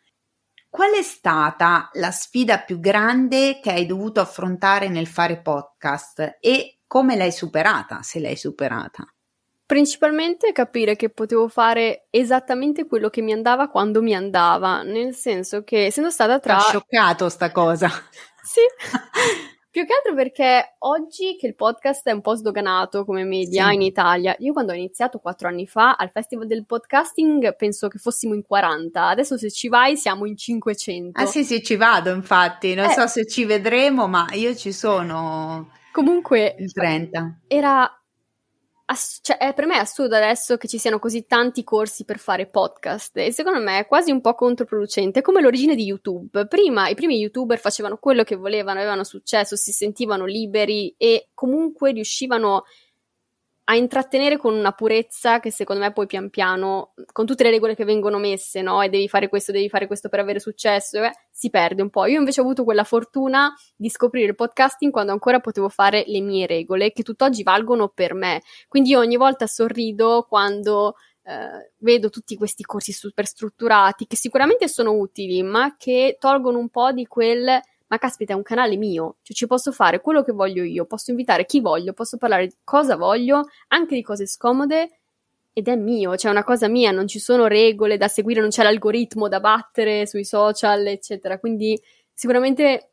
Qual 0.71 0.93
è 0.93 1.03
stata 1.03 1.91
la 1.95 2.11
sfida 2.11 2.61
più 2.61 2.81
grande 2.81 3.61
che 3.61 3.71
hai 3.71 3.85
dovuto 3.85 4.21
affrontare 4.21 4.89
nel 4.89 5.07
fare 5.07 5.43
podcast 5.43 6.39
e 6.41 6.79
come 6.87 7.17
l'hai 7.17 7.33
superata, 7.33 8.01
se 8.01 8.19
l'hai 8.19 8.37
superata? 8.37 9.12
Principalmente 9.73 10.53
capire 10.53 10.97
che 10.97 11.09
potevo 11.09 11.49
fare 11.49 12.05
esattamente 12.11 12.87
quello 12.87 13.09
che 13.09 13.23
mi 13.23 13.33
andava 13.33 13.69
quando 13.69 14.03
mi 14.03 14.15
andava, 14.15 14.83
nel 14.83 15.15
senso 15.15 15.65
che 15.65 15.87
essendo 15.87 16.11
stata 16.11 16.39
tra... 16.39 16.57
Ti 16.57 16.61
ha 16.61 16.69
scioccato 16.69 17.29
sta 17.31 17.51
cosa. 17.51 17.89
sì. 18.45 18.61
Più 19.71 19.87
che 19.87 19.95
altro 19.95 20.15
perché 20.15 20.75
oggi 20.81 21.39
che 21.41 21.47
il 21.47 21.55
podcast 21.55 22.07
è 22.07 22.13
un 22.13 22.21
po' 22.21 22.35
sdoganato 22.35 23.07
come 23.07 23.25
media 23.25 23.69
sì. 23.69 23.75
in 23.77 23.81
Italia, 23.81 24.37
io 24.41 24.53
quando 24.53 24.73
ho 24.73 24.75
iniziato 24.75 25.21
quattro 25.21 25.49
anni 25.49 25.67
fa 25.67 25.95
al 25.95 26.11
Festival 26.11 26.47
del 26.47 26.67
Podcasting 26.67 27.57
penso 27.57 27.89
che 27.89 27.97
fossimo 27.97 28.35
in 28.35 28.43
40, 28.43 29.07
adesso 29.07 29.39
se 29.39 29.51
ci 29.51 29.69
vai 29.69 29.97
siamo 29.97 30.27
in 30.27 30.37
500. 30.37 31.19
Ah 31.19 31.25
sì 31.25 31.45
sì 31.45 31.63
ci 31.63 31.77
vado 31.77 32.13
infatti, 32.13 32.75
non 32.75 32.91
eh. 32.91 32.93
so 32.93 33.07
se 33.07 33.27
ci 33.27 33.47
vedremo 33.47 34.07
ma 34.07 34.27
io 34.33 34.55
ci 34.55 34.71
sono. 34.71 35.71
Comunque, 35.93 36.57
il 36.59 36.73
30. 36.73 37.41
Era 37.47 38.02
Ass- 38.85 39.21
cioè, 39.23 39.37
è, 39.39 39.55
per 39.55 39.67
me 39.67 39.77
è 39.77 39.79
assurdo 39.79 40.17
adesso 40.17 40.57
che 40.57 40.69
ci 40.69 40.79
siano 40.79 40.99
così 40.99 41.27
tanti 41.27 41.65
corsi 41.65 42.05
per 42.05 42.19
fare 42.19 42.47
podcast 42.47 43.17
e 43.17 43.33
secondo 43.33 43.61
me 43.61 43.79
è 43.79 43.87
quasi 43.87 44.11
un 44.11 44.21
po' 44.21 44.35
controproducente, 44.35 45.23
come 45.23 45.41
l'origine 45.41 45.75
di 45.75 45.85
YouTube. 45.85 46.47
Prima 46.47 46.89
i 46.89 46.95
primi 46.95 47.19
youtuber 47.19 47.59
facevano 47.59 47.97
quello 47.97 48.25
che 48.25 48.37
volevano, 48.37 48.79
avevano 48.81 49.05
successo, 49.05 49.57
si 49.57 49.73
sentivano 49.73 50.25
liberi 50.25 50.95
e 50.97 51.31
comunque 51.35 51.93
riuscivano 51.93 52.57
a 52.57 52.65
intrattenere 53.75 54.37
con 54.37 54.55
una 54.55 54.73
purezza 54.73 55.41
che 55.41 55.51
secondo 55.51 55.83
me 55.83 55.93
poi 55.93 56.07
pian 56.07 56.31
piano, 56.31 56.93
con 57.13 57.27
tutte 57.27 57.45
le 57.45 57.51
regole 57.51 57.75
che 57.75 57.85
vengono 57.85 58.19
messe, 58.19 58.61
no? 58.61 58.83
E 58.83 58.89
devi 58.89 59.09
fare 59.09 59.29
questo, 59.29 59.53
devi 59.53 59.69
fare 59.69 59.87
questo 59.87 60.09
per 60.09 60.19
avere 60.19 60.41
successo, 60.41 61.03
eh, 61.03 61.13
si 61.31 61.49
perde 61.49 61.81
un 61.81 61.89
po'. 61.91 62.07
Io 62.07 62.19
invece 62.19 62.41
ho 62.41 62.45
avuto 62.45 62.65
quella 62.65 62.85
fortuna 62.85 63.55
di 63.77 63.89
scoprire 63.89 64.27
il 64.27 64.35
podcasting 64.35 64.91
quando 64.91 65.13
ancora 65.13 65.41
potevo 65.41 65.69
fare 65.69 66.05
le 66.07 66.21
mie 66.21 66.47
regole, 66.47 66.93
che 66.93 67.03
tutt'oggi 67.03 67.43
valgono 67.43 67.89
per 67.89 68.15
me. 68.15 68.43
Quindi 68.69 68.91
io 68.91 68.99
ogni 68.99 69.17
volta 69.17 69.47
sorrido 69.47 70.27
quando 70.29 70.97
eh, 71.25 71.73
vedo 71.79 72.11
tutti 72.11 72.37
questi 72.37 72.65
corsi 72.65 72.93
super 72.93 73.27
strutturati, 73.27 74.07
che 74.07 74.17
sicuramente 74.17 74.69
sono 74.69 74.93
utili, 74.93 75.43
ma 75.43 75.77
che 75.77 76.17
tolgono 76.19 76.59
un 76.59 76.69
po' 76.69 76.93
di 76.93 77.07
quel 77.07 77.61
ma 77.93 77.99
caspita, 77.99 78.33
è 78.33 78.37
un 78.37 78.43
canale 78.43 78.77
mio, 78.77 79.17
cioè 79.21 79.37
ci 79.37 79.47
posso 79.47 79.71
fare 79.71 80.01
quello 80.01 80.23
che 80.23 80.33
voglio 80.33 80.63
io, 80.63 80.87
posso 80.87 81.11
invitare 81.11 81.45
chi 81.45 81.61
voglio, 81.61 81.93
posso 81.93 82.17
parlare 82.17 82.47
di 82.47 82.57
cosa 82.65 82.97
voglio, 82.97 83.49
anche 83.69 83.95
di 83.95 84.03
cose 84.03 84.27
scomode 84.27 85.01
ed 85.53 85.69
è 85.69 85.77
mio, 85.77 86.17
cioè 86.17 86.31
è 86.31 86.35
una 86.35 86.43
cosa 86.43 86.69
mia, 86.69 86.91
non 86.91 87.07
ci 87.07 87.19
sono 87.19 87.47
regole 87.47 87.99
da 87.99 88.09
seguire, 88.09 88.41
non 88.41 88.49
c'è 88.49 88.63
l'algoritmo 88.63 89.29
da 89.29 89.41
battere 89.41 90.07
sui 90.07 90.25
social, 90.25 90.87
eccetera. 90.87 91.39
Quindi 91.39 91.79
sicuramente 92.15 92.93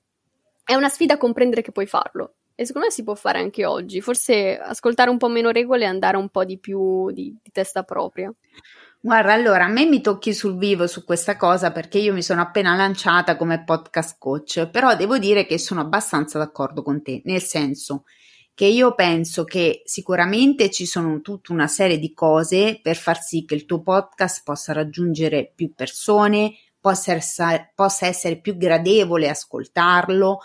è 0.66 0.76
una 0.76 0.90
sfida 0.90 1.18
comprendere 1.18 1.62
che 1.62 1.72
puoi 1.72 1.88
farlo. 1.88 2.34
E 2.60 2.66
secondo 2.66 2.88
me 2.88 2.94
si 2.94 3.04
può 3.04 3.16
fare 3.16 3.40
anche 3.40 3.66
oggi, 3.66 4.02
forse 4.02 4.58
ascoltare 4.58 5.10
un 5.10 5.18
po' 5.18 5.30
meno 5.30 5.50
regole 5.50 5.86
e 5.86 5.88
andare 5.88 6.18
un 6.18 6.28
po' 6.28 6.44
di 6.44 6.60
più 6.60 7.10
di, 7.10 7.34
di 7.42 7.52
testa 7.54 7.84
propria. 7.84 8.30
Guarda, 9.00 9.32
allora 9.32 9.64
a 9.64 9.70
me 9.70 9.86
mi 9.86 10.02
tocchi 10.02 10.34
sul 10.34 10.58
vivo 10.58 10.86
su 10.86 11.06
questa 11.06 11.38
cosa 11.38 11.72
perché 11.72 12.00
io 12.00 12.12
mi 12.12 12.22
sono 12.22 12.42
appena 12.42 12.76
lanciata 12.76 13.38
come 13.38 13.64
podcast 13.64 14.18
coach, 14.20 14.68
però 14.68 14.94
devo 14.98 15.18
dire 15.18 15.46
che 15.46 15.58
sono 15.58 15.80
abbastanza 15.80 16.38
d'accordo 16.38 16.84
con 16.84 17.02
te, 17.02 17.22
nel 17.24 17.42
senso 17.42 18.04
che 18.54 18.66
io 18.66 18.94
penso 18.94 19.46
che 19.46 19.82
sicuramente 19.86 20.70
ci 20.70 20.86
sono 20.86 21.22
tutta 21.22 21.54
una 21.54 21.68
serie 21.68 21.98
di 21.98 22.12
cose 22.12 22.82
per 22.84 22.98
far 22.98 23.22
sì 23.22 23.46
che 23.46 23.56
il 23.56 23.64
tuo 23.64 23.82
podcast 23.82 24.42
possa 24.44 24.74
raggiungere 24.74 25.50
più 25.56 25.74
persone, 25.74 26.56
possa 26.78 27.14
essere, 27.14 27.72
possa 27.74 28.06
essere 28.06 28.42
più 28.42 28.58
gradevole 28.58 29.30
ascoltarlo, 29.30 30.40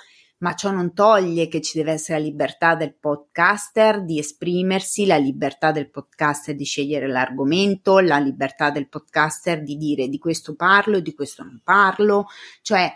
ma 0.45 0.55
ciò 0.55 0.71
non 0.71 0.93
toglie 0.93 1.49
che 1.49 1.63
ci 1.63 1.79
deve 1.79 1.93
essere 1.93 2.19
la 2.19 2.25
libertà 2.27 2.75
del 2.75 2.95
podcaster 2.95 4.05
di 4.05 4.19
esprimersi, 4.19 5.07
la 5.07 5.17
libertà 5.17 5.73
del 5.73 5.89
podcaster 5.89 6.55
di 6.55 6.67
scegliere 6.67 7.09
l'argomento, 7.09 7.99
la 8.01 8.19
libertà 8.19 8.71
del 8.71 8.91
podcaster 8.91 9.63
di 9.63 9.79
dire 9.79 10.07
di 10.09 10.19
questo 10.19 10.55
parlo, 10.55 11.01
di 11.01 11.15
questo 11.15 11.45
non 11.45 11.63
parlo, 11.65 12.27
cioè 12.61 12.93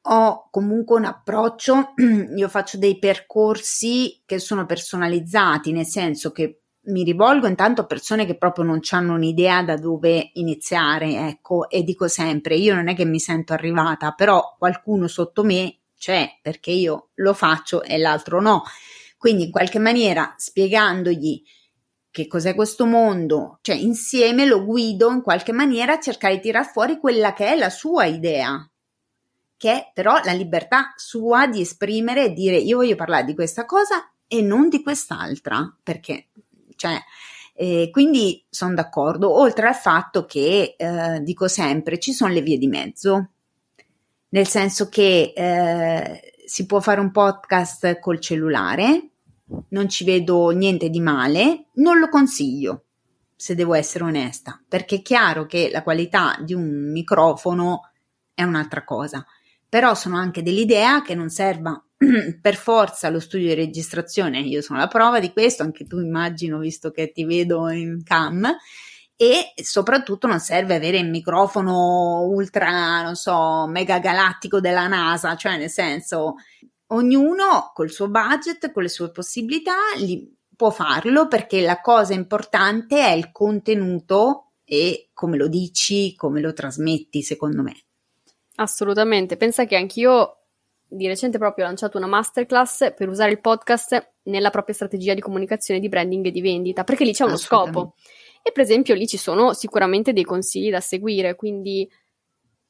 ho 0.00 0.48
comunque 0.50 0.96
un 0.96 1.04
approccio, 1.04 1.94
io 2.34 2.48
faccio 2.48 2.76
dei 2.76 2.98
percorsi 2.98 4.22
che 4.26 4.40
sono 4.40 4.66
personalizzati, 4.66 5.70
nel 5.70 5.86
senso 5.86 6.32
che 6.32 6.62
mi 6.88 7.04
rivolgo 7.04 7.46
intanto 7.46 7.82
a 7.82 7.86
persone 7.86 8.26
che 8.26 8.36
proprio 8.36 8.64
non 8.64 8.80
hanno 8.90 9.14
un'idea 9.14 9.62
da 9.62 9.76
dove 9.76 10.30
iniziare, 10.32 11.28
ecco, 11.28 11.68
e 11.70 11.84
dico 11.84 12.08
sempre, 12.08 12.56
io 12.56 12.74
non 12.74 12.88
è 12.88 12.96
che 12.96 13.04
mi 13.04 13.20
sento 13.20 13.52
arrivata, 13.52 14.10
però 14.10 14.56
qualcuno 14.58 15.06
sotto 15.06 15.44
me 15.44 15.77
c'è 15.98 16.38
perché 16.40 16.70
io 16.70 17.10
lo 17.14 17.34
faccio 17.34 17.82
e 17.82 17.98
l'altro 17.98 18.40
no. 18.40 18.62
Quindi 19.18 19.44
in 19.44 19.50
qualche 19.50 19.78
maniera 19.78 20.32
spiegandogli 20.36 21.42
che 22.10 22.26
cos'è 22.26 22.54
questo 22.54 22.86
mondo, 22.86 23.58
cioè 23.62 23.76
insieme 23.76 24.46
lo 24.46 24.64
guido 24.64 25.10
in 25.10 25.22
qualche 25.22 25.52
maniera 25.52 25.94
a 25.94 26.00
cercare 26.00 26.36
di 26.36 26.40
tirar 26.40 26.64
fuori 26.70 26.98
quella 26.98 27.32
che 27.32 27.52
è 27.52 27.56
la 27.56 27.70
sua 27.70 28.06
idea, 28.06 28.68
che 29.56 29.72
è 29.72 29.90
però 29.92 30.20
la 30.24 30.32
libertà 30.32 30.94
sua 30.96 31.46
di 31.46 31.60
esprimere 31.60 32.24
e 32.24 32.32
dire 32.32 32.56
io 32.56 32.78
voglio 32.78 32.96
parlare 32.96 33.24
di 33.24 33.34
questa 33.34 33.66
cosa 33.66 34.10
e 34.26 34.40
non 34.40 34.68
di 34.68 34.82
quest'altra, 34.82 35.76
perché 35.82 36.28
cioè 36.76 36.98
eh, 37.54 37.88
quindi 37.90 38.44
sono 38.48 38.74
d'accordo, 38.74 39.36
oltre 39.36 39.66
al 39.66 39.74
fatto 39.74 40.24
che 40.24 40.76
eh, 40.76 41.20
dico 41.22 41.48
sempre 41.48 41.98
ci 41.98 42.12
sono 42.12 42.32
le 42.32 42.40
vie 42.40 42.56
di 42.56 42.68
mezzo 42.68 43.30
nel 44.30 44.46
senso 44.46 44.88
che 44.88 45.32
eh, 45.34 46.32
si 46.44 46.66
può 46.66 46.80
fare 46.80 47.00
un 47.00 47.10
podcast 47.10 47.98
col 48.00 48.20
cellulare, 48.20 49.10
non 49.70 49.88
ci 49.88 50.04
vedo 50.04 50.50
niente 50.50 50.90
di 50.90 51.00
male, 51.00 51.66
non 51.74 51.98
lo 51.98 52.08
consiglio, 52.08 52.84
se 53.34 53.54
devo 53.54 53.74
essere 53.74 54.04
onesta, 54.04 54.60
perché 54.66 54.96
è 54.96 55.02
chiaro 55.02 55.46
che 55.46 55.70
la 55.72 55.82
qualità 55.82 56.36
di 56.40 56.54
un 56.54 56.90
microfono 56.90 57.90
è 58.34 58.42
un'altra 58.42 58.84
cosa, 58.84 59.24
però 59.68 59.94
sono 59.94 60.16
anche 60.16 60.42
dell'idea 60.42 61.02
che 61.02 61.14
non 61.14 61.28
serva 61.28 61.82
per 62.40 62.56
forza 62.56 63.10
lo 63.10 63.20
studio 63.20 63.48
di 63.48 63.54
registrazione, 63.54 64.40
io 64.40 64.60
sono 64.60 64.78
la 64.78 64.88
prova 64.88 65.20
di 65.20 65.32
questo, 65.32 65.62
anche 65.62 65.86
tu 65.86 65.98
immagino, 65.98 66.58
visto 66.58 66.90
che 66.90 67.12
ti 67.12 67.24
vedo 67.24 67.68
in 67.70 68.02
cam, 68.04 68.48
e 69.20 69.52
soprattutto 69.56 70.28
non 70.28 70.38
serve 70.38 70.76
avere 70.76 70.98
il 70.98 71.10
microfono 71.10 72.22
ultra, 72.22 73.02
non 73.02 73.16
so, 73.16 73.66
mega 73.66 73.98
galattico 73.98 74.60
della 74.60 74.86
NASA, 74.86 75.34
cioè 75.34 75.56
nel 75.56 75.70
senso 75.70 76.36
ognuno 76.90 77.72
col 77.74 77.90
suo 77.90 78.08
budget, 78.08 78.70
con 78.70 78.84
le 78.84 78.88
sue 78.88 79.10
possibilità, 79.10 79.74
li, 79.96 80.32
può 80.54 80.70
farlo 80.70 81.26
perché 81.26 81.60
la 81.62 81.80
cosa 81.80 82.14
importante 82.14 83.00
è 83.00 83.10
il 83.10 83.32
contenuto 83.32 84.52
e 84.62 85.08
come 85.12 85.36
lo 85.36 85.48
dici, 85.48 86.14
come 86.14 86.40
lo 86.40 86.52
trasmetti, 86.52 87.20
secondo 87.22 87.62
me. 87.62 87.74
Assolutamente, 88.54 89.36
pensa 89.36 89.64
che 89.64 89.74
anch'io 89.74 90.44
di 90.86 91.08
recente 91.08 91.38
proprio 91.38 91.64
ho 91.64 91.68
lanciato 91.68 91.98
una 91.98 92.06
masterclass 92.06 92.94
per 92.94 93.08
usare 93.08 93.32
il 93.32 93.40
podcast 93.40 94.12
nella 94.24 94.50
propria 94.50 94.76
strategia 94.76 95.14
di 95.14 95.20
comunicazione, 95.20 95.80
di 95.80 95.88
branding 95.88 96.26
e 96.26 96.30
di 96.30 96.40
vendita, 96.40 96.84
perché 96.84 97.02
lì 97.02 97.12
c'è 97.12 97.24
uno 97.24 97.36
scopo. 97.36 97.94
E 98.42 98.52
per 98.52 98.62
esempio 98.62 98.94
lì 98.94 99.06
ci 99.06 99.16
sono 99.16 99.52
sicuramente 99.52 100.12
dei 100.12 100.24
consigli 100.24 100.70
da 100.70 100.80
seguire, 100.80 101.34
quindi 101.34 101.88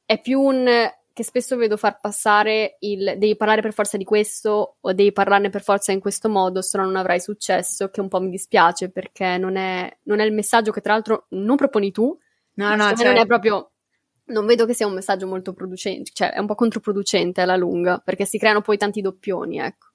è 0.04 0.20
più 0.20 0.40
un 0.40 0.90
che 1.18 1.25
spesso 1.25 1.56
vedo 1.56 1.76
far 1.76 1.98
passare 2.00 2.76
il 2.78 3.16
devi 3.18 3.34
parlare 3.37 3.60
per 3.60 3.72
forza 3.72 3.96
di 3.96 4.04
questo 4.04 4.76
o 4.78 4.92
devi 4.92 5.10
parlarne 5.10 5.50
per 5.50 5.62
forza 5.62 5.90
in 5.90 5.98
questo 5.98 6.28
modo, 6.28 6.62
se 6.62 6.78
no 6.78 6.84
non 6.84 6.94
avrai 6.94 7.18
successo, 7.18 7.88
che 7.88 8.00
un 8.00 8.06
po' 8.06 8.20
mi 8.20 8.30
dispiace 8.30 8.88
perché 8.88 9.37
non 9.37 9.56
è, 9.56 9.98
non 10.04 10.20
è 10.20 10.25
il 10.25 10.32
messaggio 10.32 10.70
che 10.70 10.80
tra 10.80 10.92
l'altro 10.92 11.26
non 11.30 11.56
proponi 11.56 11.90
tu, 11.90 12.16
no, 12.54 12.75
no, 12.76 12.94
cioè... 12.94 13.06
non 13.06 13.16
è 13.16 13.26
proprio 13.26 13.72
non 14.26 14.46
vedo 14.46 14.64
che 14.64 14.75
sia 14.75 14.87
un 14.87 14.94
messaggio 14.94 15.26
molto 15.26 15.52
producente, 15.52 16.12
cioè 16.14 16.30
è 16.30 16.38
un 16.38 16.46
po' 16.46 16.54
controproducente 16.54 17.40
alla 17.40 17.56
lunga, 17.56 17.98
perché 17.98 18.25
si 18.25 18.38
creano 18.38 18.60
poi 18.60 18.76
tanti 18.76 19.00
doppioni, 19.00 19.58
ecco. 19.58 19.88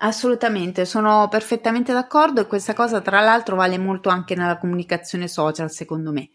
Assolutamente, 0.00 0.84
sono 0.84 1.26
perfettamente 1.28 1.92
d'accordo 1.92 2.40
e 2.40 2.46
questa 2.46 2.72
cosa 2.72 3.00
tra 3.00 3.20
l'altro 3.20 3.56
vale 3.56 3.78
molto 3.78 4.08
anche 4.10 4.36
nella 4.36 4.56
comunicazione 4.58 5.26
social, 5.26 5.70
secondo 5.72 6.12
me. 6.12 6.30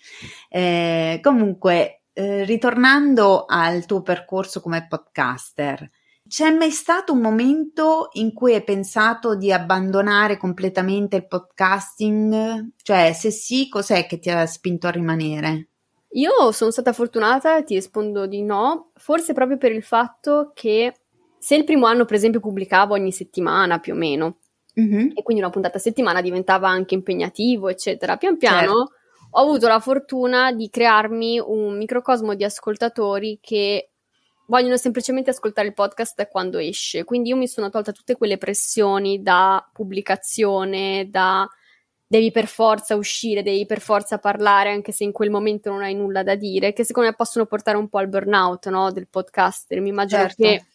Eh, 0.49 1.19
comunque, 1.21 2.03
eh, 2.13 2.43
ritornando 2.43 3.45
al 3.47 3.85
tuo 3.85 4.01
percorso 4.01 4.59
come 4.61 4.85
podcaster, 4.87 5.89
C'è 6.27 6.51
mai 6.51 6.71
stato 6.71 7.13
un 7.13 7.21
momento 7.21 8.09
in 8.13 8.33
cui 8.33 8.53
hai 8.55 8.63
pensato 8.63 9.35
di 9.35 9.51
abbandonare 9.53 10.37
completamente 10.37 11.17
il 11.17 11.27
podcasting? 11.27 12.71
Cioè, 12.81 13.13
se 13.13 13.29
sì, 13.31 13.69
cos'è 13.69 14.05
che 14.07 14.19
ti 14.19 14.29
ha 14.29 14.45
spinto 14.45 14.87
a 14.87 14.91
rimanere? 14.91 15.67
Io 16.15 16.51
sono 16.51 16.69
stata 16.71 16.93
fortunata, 16.93 17.63
ti 17.63 17.73
rispondo 17.75 18.27
di 18.27 18.43
no, 18.43 18.91
forse 18.95 19.33
proprio 19.33 19.57
per 19.57 19.71
il 19.71 19.83
fatto 19.83 20.51
che 20.53 20.93
se 21.43 21.55
il 21.55 21.65
primo 21.65 21.87
anno, 21.87 22.05
per 22.05 22.15
esempio, 22.15 22.39
pubblicavo 22.39 22.93
ogni 22.93 23.11
settimana 23.11 23.79
più 23.79 23.91
o 23.91 23.97
meno, 23.97 24.37
mm-hmm. 24.79 25.09
e 25.13 25.23
quindi 25.23 25.43
una 25.43 25.51
puntata 25.51 25.75
a 25.75 25.81
settimana 25.81 26.21
diventava 26.21 26.69
anche 26.69 26.93
impegnativo, 26.93 27.67
eccetera, 27.67 28.15
pian 28.15 28.37
piano 28.37 28.59
certo. 28.59 28.91
ho 29.31 29.41
avuto 29.41 29.67
la 29.67 29.81
fortuna 29.81 30.53
di 30.53 30.69
crearmi 30.69 31.41
un 31.45 31.75
microcosmo 31.75 32.33
di 32.33 32.45
ascoltatori 32.45 33.39
che 33.41 33.89
vogliono 34.47 34.77
semplicemente 34.77 35.31
ascoltare 35.31 35.67
il 35.67 35.73
podcast 35.73 36.29
quando 36.29 36.59
esce. 36.59 37.03
Quindi 37.03 37.31
io 37.31 37.35
mi 37.35 37.49
sono 37.49 37.69
tolta 37.69 37.91
tutte 37.91 38.15
quelle 38.15 38.37
pressioni 38.37 39.21
da 39.21 39.69
pubblicazione, 39.73 41.09
da 41.09 41.45
devi 42.07 42.31
per 42.31 42.47
forza 42.47 42.95
uscire, 42.95 43.43
devi 43.43 43.65
per 43.65 43.81
forza 43.81 44.17
parlare, 44.17 44.71
anche 44.71 44.93
se 44.93 45.03
in 45.03 45.11
quel 45.11 45.29
momento 45.29 45.69
non 45.71 45.81
hai 45.81 45.93
nulla 45.93 46.23
da 46.23 46.35
dire, 46.35 46.71
che 46.71 46.85
secondo 46.85 47.09
me 47.09 47.15
possono 47.17 47.45
portare 47.45 47.75
un 47.75 47.89
po' 47.89 47.97
al 47.97 48.07
burnout 48.07 48.69
no, 48.69 48.93
del 48.93 49.09
podcaster. 49.09 49.81
Mi 49.81 49.89
immagino 49.89 50.21
certo. 50.21 50.41
che 50.41 50.65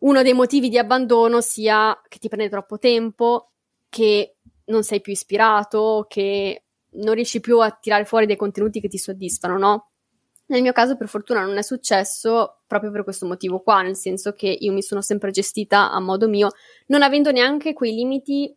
uno 0.00 0.22
dei 0.22 0.32
motivi 0.32 0.68
di 0.68 0.78
abbandono 0.78 1.40
sia 1.40 1.98
che 2.08 2.18
ti 2.18 2.28
prende 2.28 2.50
troppo 2.50 2.78
tempo, 2.78 3.50
che 3.88 4.36
non 4.66 4.82
sei 4.82 5.00
più 5.00 5.12
ispirato, 5.12 6.06
che 6.08 6.64
non 6.92 7.14
riesci 7.14 7.40
più 7.40 7.60
a 7.60 7.70
tirare 7.70 8.04
fuori 8.04 8.26
dei 8.26 8.36
contenuti 8.36 8.80
che 8.80 8.88
ti 8.88 8.98
soddisfano, 8.98 9.58
no? 9.58 9.90
Nel 10.46 10.62
mio 10.62 10.72
caso, 10.72 10.96
per 10.96 11.08
fortuna, 11.08 11.44
non 11.44 11.56
è 11.58 11.62
successo 11.62 12.62
proprio 12.66 12.90
per 12.90 13.04
questo 13.04 13.26
motivo 13.26 13.60
qua, 13.60 13.82
nel 13.82 13.96
senso 13.96 14.32
che 14.32 14.48
io 14.48 14.72
mi 14.72 14.82
sono 14.82 15.00
sempre 15.00 15.30
gestita 15.30 15.92
a 15.92 16.00
modo 16.00 16.28
mio, 16.28 16.50
non 16.86 17.02
avendo 17.02 17.30
neanche 17.30 17.72
quei 17.72 17.94
limiti 17.94 18.56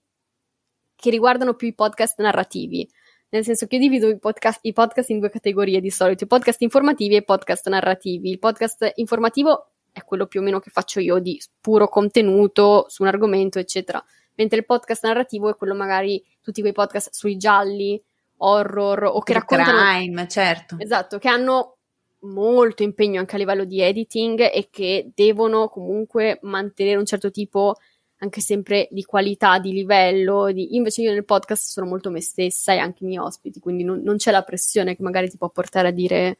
che 0.95 1.09
riguardano 1.09 1.53
più 1.53 1.67
i 1.67 1.73
podcast 1.73 2.19
narrativi. 2.21 2.89
Nel 3.29 3.43
senso 3.43 3.67
che 3.67 3.75
io 3.75 3.81
divido 3.81 4.07
i 4.07 4.17
podcast, 4.17 4.59
i 4.63 4.73
podcast 4.73 5.09
in 5.09 5.19
due 5.19 5.29
categorie 5.29 5.81
di 5.81 5.89
solito, 5.89 6.23
i 6.23 6.27
podcast 6.27 6.61
informativi 6.61 7.15
e 7.15 7.17
i 7.17 7.23
podcast 7.23 7.67
narrativi. 7.67 8.29
Il 8.29 8.39
podcast 8.39 8.91
informativo 8.95 9.72
è 9.93 10.03
quello 10.03 10.25
più 10.25 10.41
o 10.41 10.43
meno 10.43 10.59
che 10.59 10.71
faccio 10.71 10.99
io 10.99 11.19
di 11.19 11.39
puro 11.61 11.87
contenuto 11.87 12.85
su 12.89 13.03
un 13.03 13.07
argomento, 13.07 13.59
eccetera. 13.59 14.03
Mentre 14.35 14.57
il 14.57 14.65
podcast 14.65 15.05
narrativo 15.05 15.49
è 15.49 15.55
quello 15.55 15.75
magari 15.75 16.21
tutti 16.41 16.61
quei 16.61 16.73
podcast 16.73 17.13
sui 17.13 17.37
gialli, 17.37 18.01
horror 18.37 19.03
o 19.03 19.19
che 19.21 19.33
raccontano 19.33 19.77
crime, 19.77 20.27
certo. 20.27 20.75
Esatto, 20.79 21.19
che 21.19 21.29
hanno 21.29 21.77
molto 22.21 22.83
impegno 22.83 23.19
anche 23.19 23.35
a 23.35 23.37
livello 23.37 23.65
di 23.65 23.81
editing 23.81 24.39
e 24.51 24.69
che 24.71 25.11
devono 25.13 25.67
comunque 25.67 26.39
mantenere 26.41 26.97
un 26.97 27.05
certo 27.05 27.29
tipo 27.29 27.75
anche 28.17 28.41
sempre 28.41 28.87
di 28.89 29.03
qualità, 29.03 29.59
di 29.59 29.71
livello. 29.71 30.51
Di... 30.51 30.75
Invece 30.75 31.01
io 31.01 31.11
nel 31.11 31.25
podcast 31.25 31.69
sono 31.69 31.85
molto 31.85 32.09
me 32.09 32.21
stessa 32.21 32.73
e 32.73 32.77
anche 32.77 33.03
i 33.03 33.07
miei 33.07 33.19
ospiti, 33.19 33.59
quindi 33.59 33.83
non, 33.83 34.01
non, 34.01 34.17
c'è 34.17 34.31
la 34.31 34.43
pressione 34.43 34.95
che 34.95 35.03
magari 35.03 35.29
ti 35.29 35.37
può 35.37 35.49
portare 35.49 35.89
a 35.89 35.91
dire 35.91 36.39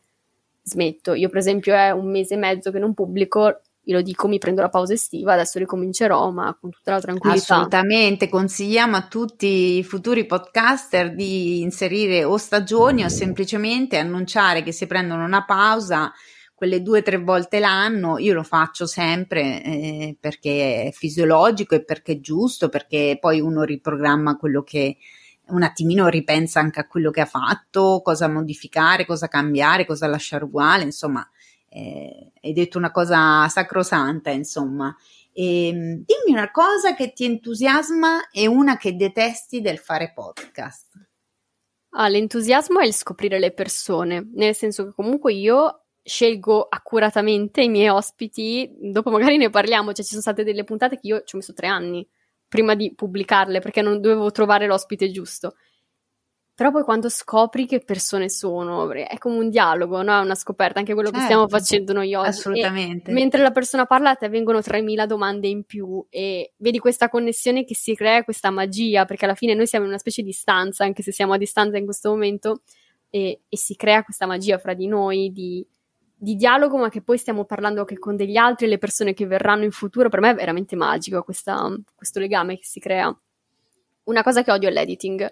smetto. 0.63 1.13
Io 1.13 1.29
per 1.29 1.37
esempio 1.39 1.75
è 1.75 1.91
un 1.91 2.09
mese 2.09 2.35
e 2.35 2.37
mezzo 2.37 2.71
che 2.71 2.79
non 2.79 2.93
pubblico, 2.93 3.61
io 3.85 3.95
lo 3.95 4.01
dico, 4.01 4.27
mi 4.27 4.37
prendo 4.37 4.61
la 4.61 4.69
pausa 4.69 4.93
estiva, 4.93 5.33
adesso 5.33 5.59
ricomincerò, 5.59 6.31
ma 6.31 6.57
con 6.59 6.71
tutta 6.71 6.91
la 6.91 7.01
tranquillità. 7.01 7.55
Assolutamente, 7.55 8.29
consigliamo 8.29 8.95
a 8.95 9.07
tutti 9.07 9.77
i 9.77 9.83
futuri 9.83 10.25
podcaster 10.25 11.13
di 11.13 11.61
inserire 11.61 12.23
o 12.23 12.37
stagioni 12.37 13.03
o 13.03 13.09
semplicemente 13.09 13.97
annunciare 13.97 14.63
che 14.63 14.71
si 14.71 14.87
prendono 14.87 15.25
una 15.25 15.43
pausa 15.43 16.11
quelle 16.63 16.81
due 16.81 16.99
o 16.99 17.01
tre 17.01 17.17
volte 17.17 17.59
l'anno, 17.59 18.17
io 18.19 18.33
lo 18.33 18.43
faccio 18.43 18.85
sempre 18.85 19.61
eh, 19.61 20.15
perché 20.17 20.85
è 20.85 20.91
fisiologico 20.91 21.75
e 21.75 21.83
perché 21.83 22.13
è 22.13 22.19
giusto, 22.21 22.69
perché 22.69 23.17
poi 23.19 23.41
uno 23.41 23.63
riprogramma 23.63 24.37
quello 24.37 24.63
che 24.63 24.95
un 25.47 25.63
attimino 25.63 26.07
ripensa 26.07 26.59
anche 26.59 26.79
a 26.79 26.87
quello 26.87 27.11
che 27.11 27.21
ha 27.21 27.25
fatto, 27.25 28.01
cosa 28.03 28.27
modificare, 28.27 29.05
cosa 29.05 29.27
cambiare, 29.27 29.85
cosa 29.85 30.07
lasciare 30.07 30.45
uguale, 30.45 30.83
insomma, 30.83 31.27
eh, 31.69 32.31
hai 32.41 32.53
detto 32.53 32.77
una 32.77 32.91
cosa 32.91 33.47
sacrosanta, 33.49 34.29
insomma. 34.29 34.95
E, 35.33 35.67
ehm, 35.67 36.03
dimmi 36.05 36.37
una 36.37 36.51
cosa 36.51 36.93
che 36.95 37.13
ti 37.13 37.25
entusiasma 37.25 38.29
e 38.29 38.47
una 38.47 38.77
che 38.77 38.95
detesti 38.95 39.61
del 39.61 39.79
fare 39.79 40.11
podcast. 40.13 40.91
Ah, 41.95 42.07
l'entusiasmo 42.07 42.79
è 42.79 42.85
il 42.85 42.93
scoprire 42.93 43.37
le 43.39 43.51
persone, 43.51 44.29
nel 44.33 44.55
senso 44.55 44.85
che 44.85 44.93
comunque 44.93 45.33
io 45.33 45.85
scelgo 46.03 46.67
accuratamente 46.69 47.61
i 47.61 47.69
miei 47.69 47.89
ospiti, 47.89 48.69
dopo 48.79 49.09
magari 49.09 49.37
ne 49.37 49.49
parliamo, 49.49 49.93
cioè 49.93 50.03
ci 50.03 50.11
sono 50.11 50.21
state 50.21 50.43
delle 50.43 50.63
puntate 50.63 50.99
che 50.99 51.07
io 51.07 51.23
ci 51.23 51.35
ho 51.35 51.37
messo 51.37 51.53
tre 51.53 51.67
anni 51.67 52.07
prima 52.53 52.75
di 52.75 52.93
pubblicarle 52.93 53.59
perché 53.59 53.81
non 53.81 53.99
dovevo 53.99 54.29
trovare 54.29 54.67
l'ospite 54.67 55.09
giusto. 55.09 55.55
Però 56.55 56.69
poi 56.69 56.83
quando 56.83 57.09
scopri 57.09 57.65
che 57.65 57.79
persone 57.79 58.29
sono, 58.29 58.91
è 58.91 59.17
come 59.17 59.37
un 59.39 59.49
dialogo, 59.49 60.03
no? 60.03 60.15
È 60.15 60.21
una 60.21 60.35
scoperta, 60.35 60.77
anche 60.77 60.93
quello 60.93 61.09
certo, 61.09 61.25
che 61.25 61.31
stiamo 61.31 61.47
facendo 61.47 61.93
noi 61.93 62.13
oggi. 62.13 62.27
Assolutamente. 62.27 63.09
E 63.09 63.13
mentre 63.13 63.41
la 63.41 63.49
persona 63.49 63.87
parla, 63.87 64.11
a 64.11 64.15
te 64.15 64.29
vengono 64.29 64.59
3.000 64.59 65.07
domande 65.07 65.47
in 65.47 65.63
più 65.63 66.05
e 66.11 66.53
vedi 66.57 66.77
questa 66.77 67.09
connessione 67.09 67.63
che 67.63 67.73
si 67.73 67.95
crea, 67.95 68.23
questa 68.23 68.51
magia, 68.51 69.05
perché 69.05 69.25
alla 69.25 69.33
fine 69.33 69.55
noi 69.55 69.65
siamo 69.65 69.85
in 69.85 69.89
una 69.89 69.99
specie 69.99 70.21
di 70.21 70.31
stanza, 70.31 70.83
anche 70.83 71.01
se 71.01 71.11
siamo 71.11 71.33
a 71.33 71.37
distanza 71.37 71.79
in 71.79 71.85
questo 71.85 72.11
momento, 72.11 72.61
e, 73.09 73.41
e 73.49 73.57
si 73.57 73.75
crea 73.75 74.03
questa 74.03 74.27
magia 74.27 74.59
fra 74.59 74.75
di 74.75 74.85
noi 74.85 75.31
di, 75.31 75.65
di 76.23 76.35
dialogo, 76.35 76.77
ma 76.77 76.89
che 76.89 77.01
poi 77.01 77.17
stiamo 77.17 77.43
parlando 77.43 77.81
anche 77.81 77.99
con 77.99 78.15
degli 78.15 78.37
altri, 78.37 78.67
le 78.67 78.77
persone 78.77 79.13
che 79.13 79.27
verranno 79.27 79.65
in 79.65 79.71
futuro. 79.71 80.07
Per 80.07 80.21
me 80.21 80.29
è 80.29 80.35
veramente 80.35 80.77
magico 80.77 81.21
questa, 81.21 81.69
questo 81.93 82.19
legame 82.19 82.55
che 82.55 82.63
si 82.63 82.79
crea. 82.79 83.13
Una 84.05 84.23
cosa 84.23 84.41
che 84.41 84.51
odio 84.51 84.69
è 84.69 84.71
l'editing 84.71 85.31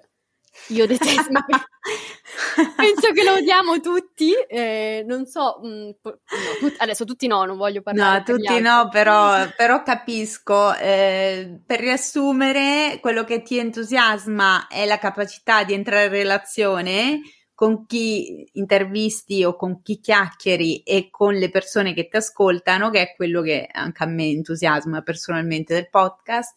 io 0.68 0.86
detesto. 0.86 1.32
Penso 2.76 3.14
che 3.14 3.24
lo 3.24 3.36
odiamo 3.36 3.80
tutti. 3.80 4.34
Eh, 4.34 5.06
non 5.08 5.26
so, 5.26 5.60
mh, 5.64 5.68
mm, 5.68 5.90
no, 6.04 6.20
tut- 6.60 6.76
adesso 6.80 7.06
tutti 7.06 7.26
no, 7.26 7.46
non 7.46 7.56
voglio 7.56 7.82
parlare. 7.82 8.24
No, 8.28 8.36
tutti 8.36 8.60
no, 8.60 8.90
però, 8.92 9.48
però 9.56 9.82
capisco. 9.84 10.76
Eh, 10.76 11.62
per 11.66 11.80
riassumere, 11.80 12.98
quello 13.00 13.24
che 13.24 13.42
ti 13.44 13.58
entusiasma 13.58 14.68
è 14.68 14.86
la 14.86 14.98
capacità 14.98 15.64
di 15.64 15.74
entrare 15.74 16.06
in 16.06 16.12
relazione 16.12 17.22
con 17.62 17.86
chi 17.86 18.50
intervisti 18.54 19.44
o 19.44 19.56
con 19.56 19.84
chi 19.84 20.00
chiacchieri 20.00 20.82
e 20.82 21.12
con 21.12 21.36
le 21.36 21.52
persone 21.52 21.94
che 21.94 22.08
ti 22.08 22.18
ascoltano, 22.18 22.90
che 22.90 23.02
è 23.02 23.16
quello 23.16 23.44
che 23.44 23.68
anche 23.72 24.04
a 24.04 24.08
me 24.08 24.26
entusiasma 24.30 25.04
personalmente 25.04 25.76
del 25.76 25.88
podcast 25.88 26.56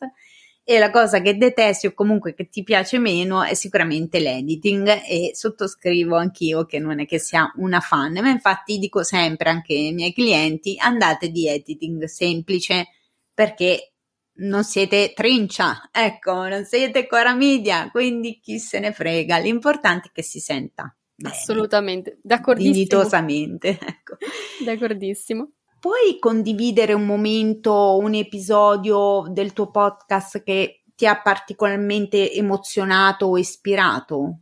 e 0.65 0.79
la 0.79 0.91
cosa 0.91 1.21
che 1.21 1.37
detesti 1.37 1.89
o 1.89 1.93
comunque 1.93 2.33
che 2.33 2.49
ti 2.49 2.63
piace 2.63 2.97
meno 2.99 3.43
è 3.43 3.53
sicuramente 3.53 4.19
l'editing 4.19 5.03
e 5.07 5.33
sottoscrivo 5.35 6.17
anch'io 6.17 6.65
che 6.65 6.79
non 6.79 6.99
è 7.01 7.05
che 7.05 7.19
sia 7.19 7.53
una 7.57 7.81
fan, 7.81 8.15
ma 8.15 8.31
infatti 8.31 8.79
dico 8.79 9.03
sempre 9.03 9.51
anche 9.51 9.75
ai 9.75 9.93
miei 9.93 10.15
clienti 10.15 10.77
andate 10.79 11.29
di 11.29 11.47
editing 11.47 12.05
semplice 12.05 12.87
perché 13.35 13.94
non 14.37 14.65
siete 14.65 15.13
trincia, 15.15 15.89
ecco, 15.93 16.49
non 16.49 16.65
siete 16.65 17.07
Cora 17.07 17.35
Media, 17.35 17.91
quindi 17.91 18.41
chi 18.41 18.59
se 18.59 18.79
ne 18.79 18.93
frega, 18.93 19.39
l'importante 19.39 20.09
è 20.09 20.13
che 20.13 20.23
si 20.23 20.41
senta. 20.41 20.95
Bene, 21.15 21.35
Assolutamente, 21.35 22.19
d'accordissimo. 22.23 22.73
Dignitosamente, 22.73 23.79
ecco. 23.81 24.17
D'accordissimo. 24.65 25.51
Puoi 25.79 26.19
condividere 26.19 26.93
un 26.93 27.05
momento, 27.05 27.99
un 27.99 28.15
episodio 28.15 29.27
del 29.29 29.53
tuo 29.53 29.71
podcast 29.71 30.43
che 30.43 30.85
ti 30.97 31.07
ha 31.07 31.21
particolarmente 31.21 32.33
emozionato 32.33 33.27
o 33.27 33.39
ispirato? 33.39 34.39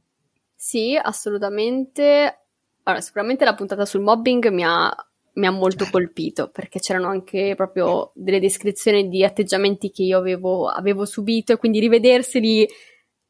Sì, 0.55 0.99
assolutamente. 1.01 2.47
Allora, 2.85 3.03
sicuramente 3.03 3.45
la 3.45 3.55
puntata 3.55 3.85
sul 3.85 4.03
mobbing 4.03 4.49
mi 4.49 4.65
ha, 4.65 4.95
mi 5.35 5.47
ha 5.47 5.51
molto 5.51 5.85
certo. 5.85 5.99
colpito 5.99 6.49
perché 6.51 6.79
c'erano 6.79 7.09
anche 7.09 7.55
proprio 7.57 8.13
delle 8.15 8.41
descrizioni 8.41 9.09
di 9.09 9.25
atteggiamenti 9.25 9.91
che 9.91 10.03
io 10.03 10.19
avevo, 10.19 10.69
avevo 10.69 11.05
subito 11.05 11.53
e 11.53 11.57
quindi 11.57 11.81
rivederseli 11.81 12.69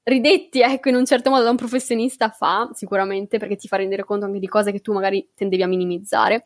ridetti, 0.05 0.61
ecco, 0.61 0.89
in 0.89 0.97
un 0.97 1.05
certo 1.05 1.31
modo 1.31 1.45
da 1.45 1.51
un 1.51 1.57
professionista 1.57 2.29
fa 2.31 2.69
sicuramente 2.73 3.39
perché 3.39 3.57
ti 3.57 3.69
fa 3.69 3.77
rendere 3.77 4.05
conto 4.05 4.27
anche 4.27 4.41
di 4.41 4.49
cose 4.49 4.73
che 4.73 4.81
tu 4.81 4.93
magari 4.93 5.29
tendevi 5.35 5.63
a 5.63 5.69
minimizzare. 5.69 6.45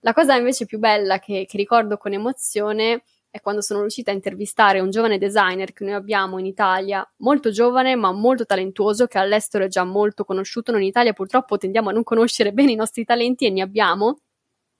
La 0.00 0.12
cosa 0.12 0.36
invece 0.36 0.66
più 0.66 0.78
bella 0.78 1.18
che, 1.18 1.44
che 1.48 1.56
ricordo 1.56 1.96
con 1.96 2.12
emozione 2.12 3.02
è 3.30 3.40
quando 3.40 3.60
sono 3.60 3.80
riuscita 3.80 4.10
a 4.10 4.14
intervistare 4.14 4.80
un 4.80 4.90
giovane 4.90 5.18
designer 5.18 5.72
che 5.72 5.84
noi 5.84 5.94
abbiamo 5.94 6.38
in 6.38 6.46
Italia, 6.46 7.06
molto 7.18 7.50
giovane 7.50 7.94
ma 7.94 8.12
molto 8.12 8.44
talentuoso, 8.44 9.06
che 9.06 9.18
all'estero 9.18 9.64
è 9.64 9.68
già 9.68 9.84
molto 9.84 10.24
conosciuto. 10.24 10.72
Noi 10.72 10.82
in 10.82 10.88
Italia 10.88 11.12
purtroppo 11.12 11.56
tendiamo 11.56 11.90
a 11.90 11.92
non 11.92 12.04
conoscere 12.04 12.52
bene 12.52 12.72
i 12.72 12.76
nostri 12.76 13.04
talenti 13.04 13.46
e 13.46 13.50
ne 13.50 13.62
abbiamo. 13.62 14.18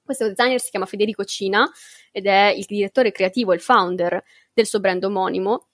Questo 0.09 0.27
designer 0.27 0.59
si 0.59 0.71
chiama 0.71 0.87
Federico 0.87 1.23
Cina 1.25 1.71
ed 2.11 2.25
è 2.25 2.47
il 2.57 2.65
direttore 2.65 3.13
creativo, 3.13 3.53
il 3.53 3.61
founder 3.61 4.25
del 4.55 4.65
suo 4.65 4.81
brand 4.81 5.05
omonimo 5.05 5.67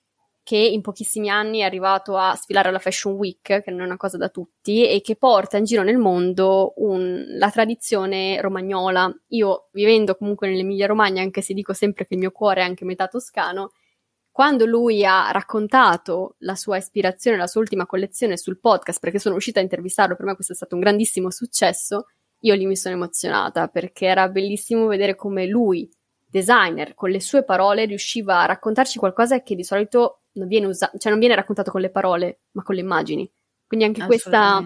che 0.43 0.57
in 0.57 0.81
pochissimi 0.81 1.31
anni 1.31 1.61
è 1.61 1.63
arrivato 1.63 2.17
a 2.17 2.35
sfilare 2.35 2.69
alla 2.69 2.81
Fashion 2.81 3.15
Week, 3.15 3.41
che 3.41 3.71
non 3.71 3.83
è 3.83 3.85
una 3.85 3.97
cosa 3.97 4.17
da 4.17 4.29
tutti, 4.31 4.89
e 4.89 5.01
che 5.03 5.15
porta 5.15 5.57
in 5.57 5.65
giro 5.65 5.85
nel 5.85 5.99
mondo 5.99 6.73
un, 6.79 7.25
la 7.39 7.49
tradizione 7.49 8.41
romagnola. 8.41 9.09
Io, 9.29 9.69
vivendo 9.71 10.17
comunque 10.17 10.49
nell'Emilia 10.49 10.89
Romagna, 10.89 11.23
anche 11.23 11.41
se 11.41 11.55
dico 11.55 11.73
sempre 11.73 12.05
che 12.05 12.15
il 12.15 12.21
mio 12.21 12.33
cuore 12.33 12.61
è 12.61 12.65
anche 12.65 12.85
metà 12.85 13.07
toscano, 13.07 13.71
quando 14.33 14.67
lui 14.67 15.05
ha 15.05 15.31
raccontato 15.31 16.35
la 16.39 16.57
sua 16.57 16.79
ispirazione, 16.79 17.37
la 17.37 17.47
sua 17.47 17.61
ultima 17.61 17.87
collezione 17.87 18.37
sul 18.37 18.59
podcast, 18.59 18.99
perché 18.99 19.21
sono 19.21 19.37
uscita 19.37 19.61
a 19.61 19.63
intervistarlo, 19.63 20.17
per 20.17 20.27
me 20.27 20.35
questo 20.35 20.55
è 20.55 20.57
stato 20.57 20.75
un 20.75 20.81
grandissimo 20.81 21.31
successo, 21.31 22.09
io 22.45 22.55
lì 22.55 22.67
mi 22.67 22.77
sono 22.77 22.95
emozionata 22.95 23.69
perché 23.69 24.07
era 24.07 24.29
bellissimo 24.29 24.87
vedere 24.87 25.15
come 25.15 25.47
lui, 25.47 25.91
designer, 26.27 26.95
con 26.95 27.11
le 27.11 27.21
sue 27.21 27.45
parole 27.45 27.87
riusciva 27.87 28.41
a 28.41 28.47
raccontarci 28.47 28.99
qualcosa 28.99 29.43
che 29.43 29.55
di 29.55 29.65
solito 29.65 30.23
non 30.33 30.49
viene 30.49 30.67
usato, 30.67 30.99
cioè 30.99 31.11
non 31.11 31.21
viene 31.21 31.35
raccontato 31.35 31.71
con 31.71 31.81
le 31.81 31.91
parole, 31.91 32.41
ma 32.53 32.63
con 32.63 32.75
le 32.75 32.83
immagini. 32.83 33.31
Quindi 33.67 33.87
anche 33.87 34.05
questa, 34.05 34.65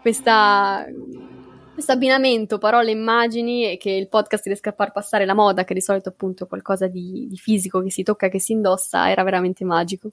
questa 0.00 0.84
questo 1.72 1.92
abbinamento 1.92 2.58
parole-immagini 2.58 3.70
e 3.70 3.76
che 3.78 3.90
il 3.90 4.08
podcast 4.08 4.44
riesca 4.46 4.70
a 4.70 4.74
far 4.74 4.92
passare 4.92 5.24
la 5.24 5.34
moda, 5.34 5.64
che 5.64 5.74
di 5.74 5.80
solito 5.80 6.10
appunto 6.10 6.44
è 6.44 6.46
qualcosa 6.48 6.86
di, 6.86 7.26
di 7.28 7.36
fisico 7.36 7.80
che 7.82 7.90
si 7.90 8.02
tocca, 8.02 8.28
che 8.28 8.40
si 8.40 8.52
indossa, 8.52 9.10
era 9.10 9.22
veramente 9.22 9.64
magico. 9.64 10.10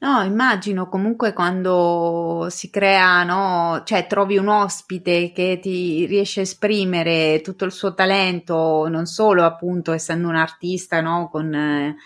No, 0.00 0.22
immagino 0.22 0.88
comunque 0.88 1.32
quando 1.32 2.46
si 2.50 2.70
crea, 2.70 3.24
no, 3.24 3.82
cioè 3.84 4.06
trovi 4.06 4.36
un 4.38 4.46
ospite 4.46 5.32
che 5.32 5.58
ti 5.60 6.06
riesce 6.06 6.38
a 6.38 6.42
esprimere 6.44 7.40
tutto 7.42 7.64
il 7.64 7.72
suo 7.72 7.94
talento, 7.94 8.86
non 8.88 9.06
solo 9.06 9.42
appunto 9.44 9.90
essendo 9.90 10.28
un 10.28 10.36
artista, 10.36 11.00
no, 11.00 11.28
con 11.28 11.52
eh, 11.52 11.96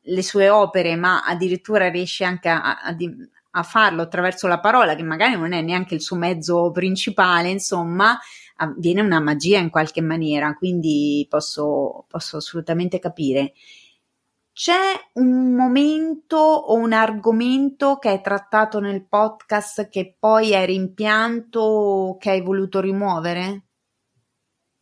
le 0.00 0.22
sue 0.22 0.48
opere, 0.48 0.96
ma 0.96 1.22
addirittura 1.22 1.90
riesce 1.90 2.24
anche 2.24 2.48
a, 2.48 2.80
a, 2.80 2.96
a 3.56 3.62
farlo 3.62 4.00
attraverso 4.00 4.46
la 4.46 4.58
parola, 4.60 4.94
che 4.94 5.02
magari 5.02 5.36
non 5.36 5.52
è 5.52 5.60
neanche 5.60 5.94
il 5.94 6.00
suo 6.00 6.16
mezzo 6.16 6.70
principale, 6.70 7.50
insomma, 7.50 8.18
avviene 8.56 9.02
una 9.02 9.20
magia 9.20 9.58
in 9.58 9.68
qualche 9.68 10.00
maniera, 10.00 10.54
quindi 10.54 11.26
posso, 11.28 12.06
posso 12.08 12.38
assolutamente 12.38 12.98
capire. 12.98 13.52
C'è 14.54 15.10
un 15.14 15.52
momento 15.52 16.36
o 16.36 16.74
un 16.74 16.92
argomento 16.92 17.98
che 17.98 18.08
hai 18.10 18.20
trattato 18.20 18.78
nel 18.78 19.04
podcast 19.04 19.88
che 19.88 20.14
poi 20.16 20.54
hai 20.54 20.64
rimpianto 20.64 21.58
o 21.58 22.16
che 22.18 22.30
hai 22.30 22.40
voluto 22.40 22.78
rimuovere? 22.78 23.64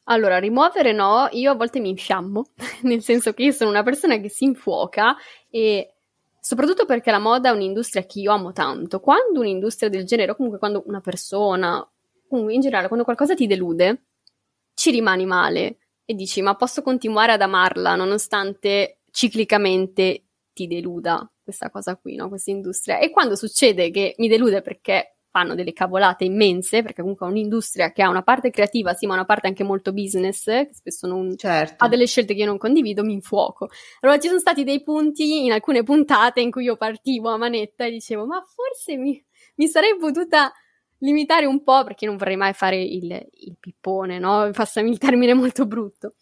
Allora, 0.05 0.39
rimuovere 0.39 0.93
no, 0.93 1.27
io 1.31 1.53
a 1.53 1.55
volte 1.55 1.81
mi 1.81 1.89
infiammo, 1.89 2.51
nel 2.85 3.03
senso 3.03 3.33
che 3.33 3.45
io 3.45 3.53
sono 3.53 3.71
una 3.71 3.83
persona 3.83 4.19
che 4.19 4.29
si 4.29 4.45
infuoca 4.45 5.17
e 5.49 5.95
soprattutto 6.39 6.85
perché 6.85 7.11
la 7.11 7.19
moda 7.19 7.49
è 7.49 7.53
un'industria 7.53 8.05
che 8.05 8.21
io 8.21 8.33
amo 8.33 8.53
tanto. 8.53 9.01
Quando 9.01 9.41
un'industria 9.41 9.89
del 9.89 10.05
genere, 10.05 10.33
o 10.33 10.37
comunque 10.37 10.59
quando 10.59 10.83
una 10.85 11.01
persona, 11.01 11.83
comunque 12.29 12.53
in 12.53 12.61
generale, 12.61 12.89
quando 12.89 13.07
qualcosa 13.07 13.35
ti 13.35 13.47
delude, 13.47 14.03
ci 14.75 14.91
rimani 14.91 15.25
male 15.25 15.79
e 16.05 16.13
dici: 16.13 16.43
Ma 16.43 16.57
posso 16.57 16.83
continuare 16.83 17.33
ad 17.33 17.41
amarla 17.41 17.95
nonostante 17.95 18.99
ciclicamente 19.12 20.25
ti 20.53 20.66
deluda 20.66 21.31
questa 21.42 21.70
cosa 21.70 21.96
qui, 21.96 22.16
no? 22.16 22.29
Questa 22.29 22.51
industria. 22.51 22.98
E 22.98 23.11
quando 23.11 23.37
succede 23.37 23.90
che 23.90 24.14
mi 24.18 24.29
delude 24.29 24.62
perché 24.62 25.18
fanno 25.31 25.55
delle 25.55 25.72
cavolate 25.72 26.25
immense, 26.25 26.83
perché 26.83 27.01
comunque 27.01 27.27
è 27.27 27.31
un'industria 27.31 27.90
che 27.90 28.03
ha 28.03 28.09
una 28.11 28.22
parte 28.22 28.51
creativa, 28.51 28.92
sì, 28.92 29.07
ma 29.07 29.14
una 29.14 29.25
parte 29.25 29.46
anche 29.46 29.64
molto 29.64 29.92
business, 29.92 30.44
che 30.44 30.70
spesso 30.72 31.07
non, 31.07 31.35
certo. 31.37 31.85
ha 31.85 31.88
delle 31.88 32.07
scelte 32.07 32.35
che 32.35 32.40
io 32.40 32.46
non 32.46 32.59
condivido, 32.59 33.03
mi 33.03 33.14
infuoco. 33.14 33.68
Allora 34.01 34.18
ci 34.18 34.29
sono 34.29 34.40
stati 34.40 34.62
dei 34.62 34.83
punti 34.83 35.44
in 35.46 35.53
alcune 35.53 35.83
puntate 35.85 36.42
in 36.42 36.51
cui 36.51 36.64
io 36.64 36.77
partivo 36.77 37.31
a 37.31 37.38
manetta 37.38 37.87
e 37.87 37.90
dicevo, 37.90 38.27
ma 38.27 38.42
forse 38.42 38.98
mi, 38.98 39.25
mi 39.55 39.68
sarei 39.68 39.96
potuta 39.96 40.53
limitare 40.98 41.46
un 41.46 41.62
po', 41.62 41.83
perché 41.83 42.05
non 42.05 42.18
vorrei 42.18 42.37
mai 42.37 42.53
fare 42.53 42.81
il, 42.81 43.11
il 43.31 43.57
pippone, 43.59 44.18
no? 44.18 44.51
Passami 44.53 44.90
il 44.90 44.98
termine 44.98 45.33
molto 45.33 45.66
brutto. 45.66 46.12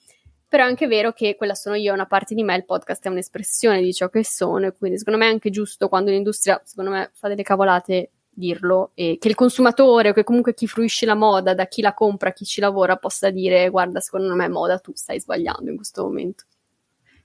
Però 0.50 0.64
è 0.64 0.66
anche 0.66 0.88
vero 0.88 1.12
che 1.12 1.36
quella 1.36 1.54
sono 1.54 1.76
io, 1.76 1.92
una 1.92 2.06
parte 2.06 2.34
di 2.34 2.42
me, 2.42 2.56
il 2.56 2.64
podcast 2.64 3.04
è 3.04 3.08
un'espressione 3.08 3.80
di 3.80 3.94
ciò 3.94 4.08
che 4.08 4.24
sono, 4.24 4.66
e 4.66 4.72
quindi 4.72 4.98
secondo 4.98 5.20
me 5.20 5.26
è 5.26 5.30
anche 5.30 5.48
giusto 5.48 5.88
quando 5.88 6.10
l'industria, 6.10 6.60
secondo 6.64 6.90
me, 6.90 7.10
fa 7.14 7.28
delle 7.28 7.44
cavolate 7.44 8.10
dirlo 8.28 8.90
e 8.94 9.16
che 9.20 9.28
il 9.28 9.36
consumatore 9.36 10.08
o 10.08 10.12
che 10.12 10.24
comunque 10.24 10.52
chi 10.52 10.66
fruisce 10.66 11.06
la 11.06 11.14
moda, 11.14 11.54
da 11.54 11.66
chi 11.66 11.82
la 11.82 11.94
compra, 11.94 12.32
chi 12.32 12.44
ci 12.44 12.60
lavora, 12.60 12.96
possa 12.96 13.30
dire 13.30 13.68
guarda, 13.68 14.00
secondo 14.00 14.34
me 14.34 14.48
moda 14.48 14.80
tu 14.80 14.90
stai 14.92 15.20
sbagliando 15.20 15.70
in 15.70 15.76
questo 15.76 16.02
momento. 16.02 16.46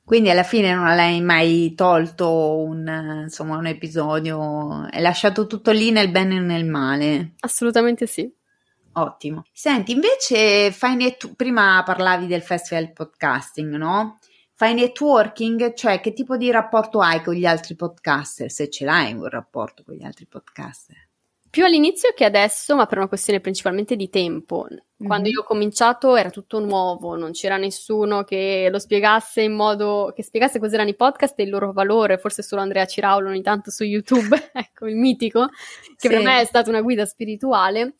Quindi 0.03 0.29
alla 0.29 0.43
fine 0.43 0.75
non 0.75 0.95
l'hai 0.95 1.19
mai 1.19 1.73
tolto 1.73 2.59
un, 2.59 3.23
insomma, 3.23 3.57
un 3.57 3.65
episodio, 3.65 4.87
hai 4.87 5.01
lasciato 5.01 5.47
tutto 5.47 5.71
lì 5.71 5.89
nel 5.89 6.11
bene 6.11 6.35
e 6.35 6.39
nel 6.41 6.65
male. 6.65 7.31
Assolutamente 7.39 8.05
sì. 8.05 8.31
Ottimo. 8.97 9.43
Senti, 9.51 9.91
invece 9.91 10.71
fai 10.71 10.95
net- 10.95 11.35
prima 11.35 11.81
parlavi 11.85 12.27
del 12.27 12.41
festival 12.41 12.93
podcasting, 12.93 13.75
no? 13.75 14.19
Fai 14.53 14.73
networking, 14.73 15.73
cioè 15.73 15.99
che 15.99 16.13
tipo 16.13 16.37
di 16.37 16.49
rapporto 16.49 17.01
hai 17.01 17.21
con 17.21 17.33
gli 17.33 17.45
altri 17.45 17.75
podcaster, 17.75 18.49
se 18.49 18.69
ce 18.69 18.85
l'hai 18.85 19.11
un 19.11 19.27
rapporto 19.27 19.83
con 19.83 19.95
gli 19.95 20.03
altri 20.05 20.25
podcaster? 20.27 20.95
Più 21.49 21.65
all'inizio 21.65 22.13
che 22.15 22.23
adesso, 22.23 22.75
ma 22.75 22.85
per 22.85 22.97
una 22.99 23.07
questione 23.07 23.41
principalmente 23.41 23.97
di 23.97 24.09
tempo. 24.09 24.67
Quando 24.97 25.23
mm-hmm. 25.23 25.25
io 25.25 25.41
ho 25.41 25.45
cominciato 25.45 26.15
era 26.15 26.29
tutto 26.29 26.59
nuovo, 26.59 27.17
non 27.17 27.31
c'era 27.31 27.57
nessuno 27.57 28.23
che 28.23 28.69
lo 28.71 28.79
spiegasse 28.79 29.41
in 29.41 29.53
modo 29.53 30.13
che 30.15 30.23
spiegasse 30.23 30.59
cos'erano 30.59 30.89
i 30.89 30.95
podcast 30.95 31.37
e 31.39 31.43
il 31.43 31.49
loro 31.49 31.73
valore, 31.73 32.17
forse 32.17 32.41
solo 32.41 32.61
Andrea 32.61 32.85
Ciraulo 32.85 33.29
ogni 33.29 33.41
tanto 33.41 33.71
su 33.71 33.83
YouTube, 33.83 34.51
ecco 34.53 34.87
il 34.87 34.95
mitico, 34.95 35.47
che 35.47 35.95
sì. 35.95 36.07
per 36.07 36.21
me 36.21 36.39
è 36.39 36.45
stata 36.45 36.69
una 36.69 36.81
guida 36.81 37.05
spirituale 37.05 37.95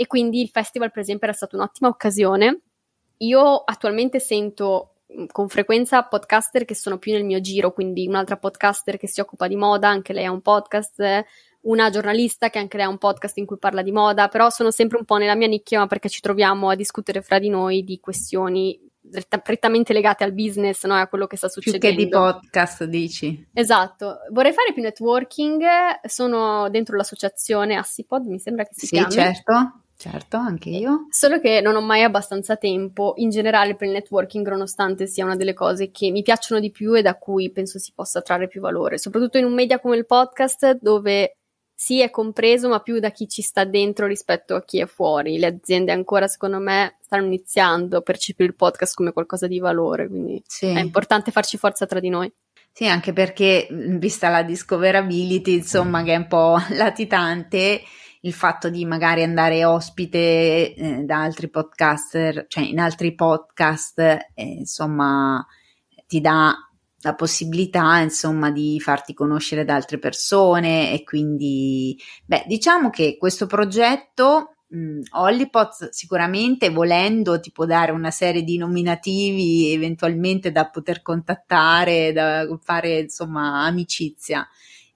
e 0.00 0.06
quindi 0.06 0.40
il 0.40 0.48
festival 0.48 0.90
per 0.90 1.02
esempio 1.02 1.26
era 1.26 1.36
stata 1.36 1.56
un'ottima 1.56 1.90
occasione. 1.90 2.60
Io 3.18 3.56
attualmente 3.56 4.18
sento 4.18 4.94
con 5.30 5.50
frequenza 5.50 6.02
podcaster 6.04 6.64
che 6.64 6.74
sono 6.74 6.96
più 6.96 7.12
nel 7.12 7.22
mio 7.22 7.38
giro, 7.42 7.74
quindi 7.74 8.06
un'altra 8.06 8.38
podcaster 8.38 8.96
che 8.96 9.06
si 9.06 9.20
occupa 9.20 9.46
di 9.46 9.56
moda, 9.56 9.90
anche 9.90 10.14
lei 10.14 10.24
ha 10.24 10.32
un 10.32 10.40
podcast, 10.40 11.02
una 11.62 11.90
giornalista 11.90 12.48
che 12.48 12.58
anche 12.58 12.78
lei 12.78 12.86
ha 12.86 12.88
un 12.88 12.96
podcast 12.96 13.36
in 13.36 13.44
cui 13.44 13.58
parla 13.58 13.82
di 13.82 13.92
moda, 13.92 14.28
però 14.28 14.48
sono 14.48 14.70
sempre 14.70 14.96
un 14.96 15.04
po' 15.04 15.18
nella 15.18 15.34
mia 15.34 15.48
nicchia 15.48 15.86
perché 15.86 16.08
ci 16.08 16.22
troviamo 16.22 16.70
a 16.70 16.76
discutere 16.76 17.20
fra 17.20 17.38
di 17.38 17.50
noi 17.50 17.84
di 17.84 18.00
questioni 18.00 18.80
prettamente 19.42 19.92
legate 19.92 20.24
al 20.24 20.32
business, 20.32 20.86
no? 20.86 20.94
a 20.94 21.08
quello 21.08 21.26
che 21.26 21.36
sta 21.36 21.48
succedendo. 21.48 21.86
Più 21.86 21.96
che 21.96 22.04
di 22.04 22.08
podcast, 22.08 22.84
dici. 22.84 23.48
Esatto. 23.52 24.20
Vorrei 24.30 24.54
fare 24.54 24.72
più 24.72 24.82
networking, 24.82 25.62
sono 26.06 26.70
dentro 26.70 26.96
l'associazione 26.96 27.76
Assipod, 27.76 28.24
mi 28.24 28.38
sembra 28.38 28.64
che 28.64 28.70
si 28.72 28.86
sì, 28.86 28.94
chiami. 28.94 29.10
Sì, 29.12 29.18
certo. 29.18 29.80
Certo, 30.00 30.38
anche 30.38 30.70
io. 30.70 31.08
Solo 31.10 31.38
che 31.40 31.60
non 31.60 31.76
ho 31.76 31.82
mai 31.82 32.02
abbastanza 32.02 32.56
tempo 32.56 33.12
in 33.16 33.28
generale 33.28 33.76
per 33.76 33.86
il 33.86 33.92
networking, 33.92 34.48
nonostante 34.48 35.06
sia 35.06 35.26
una 35.26 35.36
delle 35.36 35.52
cose 35.52 35.90
che 35.90 36.10
mi 36.10 36.22
piacciono 36.22 36.58
di 36.58 36.70
più 36.70 36.96
e 36.96 37.02
da 37.02 37.16
cui 37.16 37.52
penso 37.52 37.78
si 37.78 37.92
possa 37.94 38.22
trarre 38.22 38.48
più 38.48 38.62
valore, 38.62 38.96
soprattutto 38.96 39.36
in 39.36 39.44
un 39.44 39.52
media 39.52 39.78
come 39.78 39.98
il 39.98 40.06
podcast 40.06 40.78
dove 40.80 41.36
sì 41.74 42.00
è 42.00 42.08
compreso, 42.08 42.70
ma 42.70 42.80
più 42.80 42.98
da 42.98 43.10
chi 43.10 43.28
ci 43.28 43.42
sta 43.42 43.64
dentro 43.64 44.06
rispetto 44.06 44.54
a 44.54 44.64
chi 44.64 44.80
è 44.80 44.86
fuori. 44.86 45.38
Le 45.38 45.48
aziende 45.48 45.92
ancora, 45.92 46.28
secondo 46.28 46.60
me, 46.60 46.96
stanno 47.02 47.26
iniziando 47.26 47.98
a 47.98 48.00
percepire 48.00 48.48
il 48.48 48.56
podcast 48.56 48.94
come 48.94 49.12
qualcosa 49.12 49.46
di 49.46 49.58
valore, 49.58 50.08
quindi 50.08 50.42
sì. 50.46 50.64
è 50.64 50.80
importante 50.80 51.30
farci 51.30 51.58
forza 51.58 51.84
tra 51.84 52.00
di 52.00 52.08
noi. 52.08 52.32
Sì, 52.72 52.86
anche 52.86 53.12
perché 53.12 53.68
vista 53.70 54.30
la 54.30 54.44
discoverability, 54.44 55.56
insomma, 55.56 56.02
che 56.02 56.14
è 56.14 56.16
un 56.16 56.26
po' 56.26 56.56
latitante, 56.72 57.82
il 58.20 58.32
fatto 58.32 58.68
di 58.68 58.84
magari 58.84 59.22
andare 59.22 59.64
ospite 59.64 60.74
eh, 60.74 61.02
da 61.04 61.22
altri 61.22 61.48
podcaster, 61.48 62.46
cioè 62.48 62.64
in 62.64 62.78
altri 62.78 63.14
podcast, 63.14 63.98
eh, 63.98 64.26
insomma, 64.36 65.44
ti 66.06 66.20
dà 66.20 66.54
la 67.02 67.14
possibilità, 67.14 67.98
insomma, 67.98 68.50
di 68.50 68.78
farti 68.80 69.14
conoscere 69.14 69.64
da 69.64 69.74
altre 69.74 69.98
persone 69.98 70.92
e 70.92 71.02
quindi, 71.02 71.98
beh, 72.26 72.44
diciamo 72.46 72.90
che 72.90 73.16
questo 73.18 73.46
progetto 73.46 74.56
Mm, 74.72 75.00
sicuramente 75.90 76.70
volendo 76.70 77.40
ti 77.40 77.50
può 77.50 77.64
dare 77.66 77.90
una 77.90 78.12
serie 78.12 78.44
di 78.44 78.56
nominativi 78.56 79.72
eventualmente 79.72 80.52
da 80.52 80.68
poter 80.70 81.02
contattare, 81.02 82.12
da 82.12 82.46
fare 82.62 83.00
insomma 83.00 83.64
amicizia. 83.64 84.46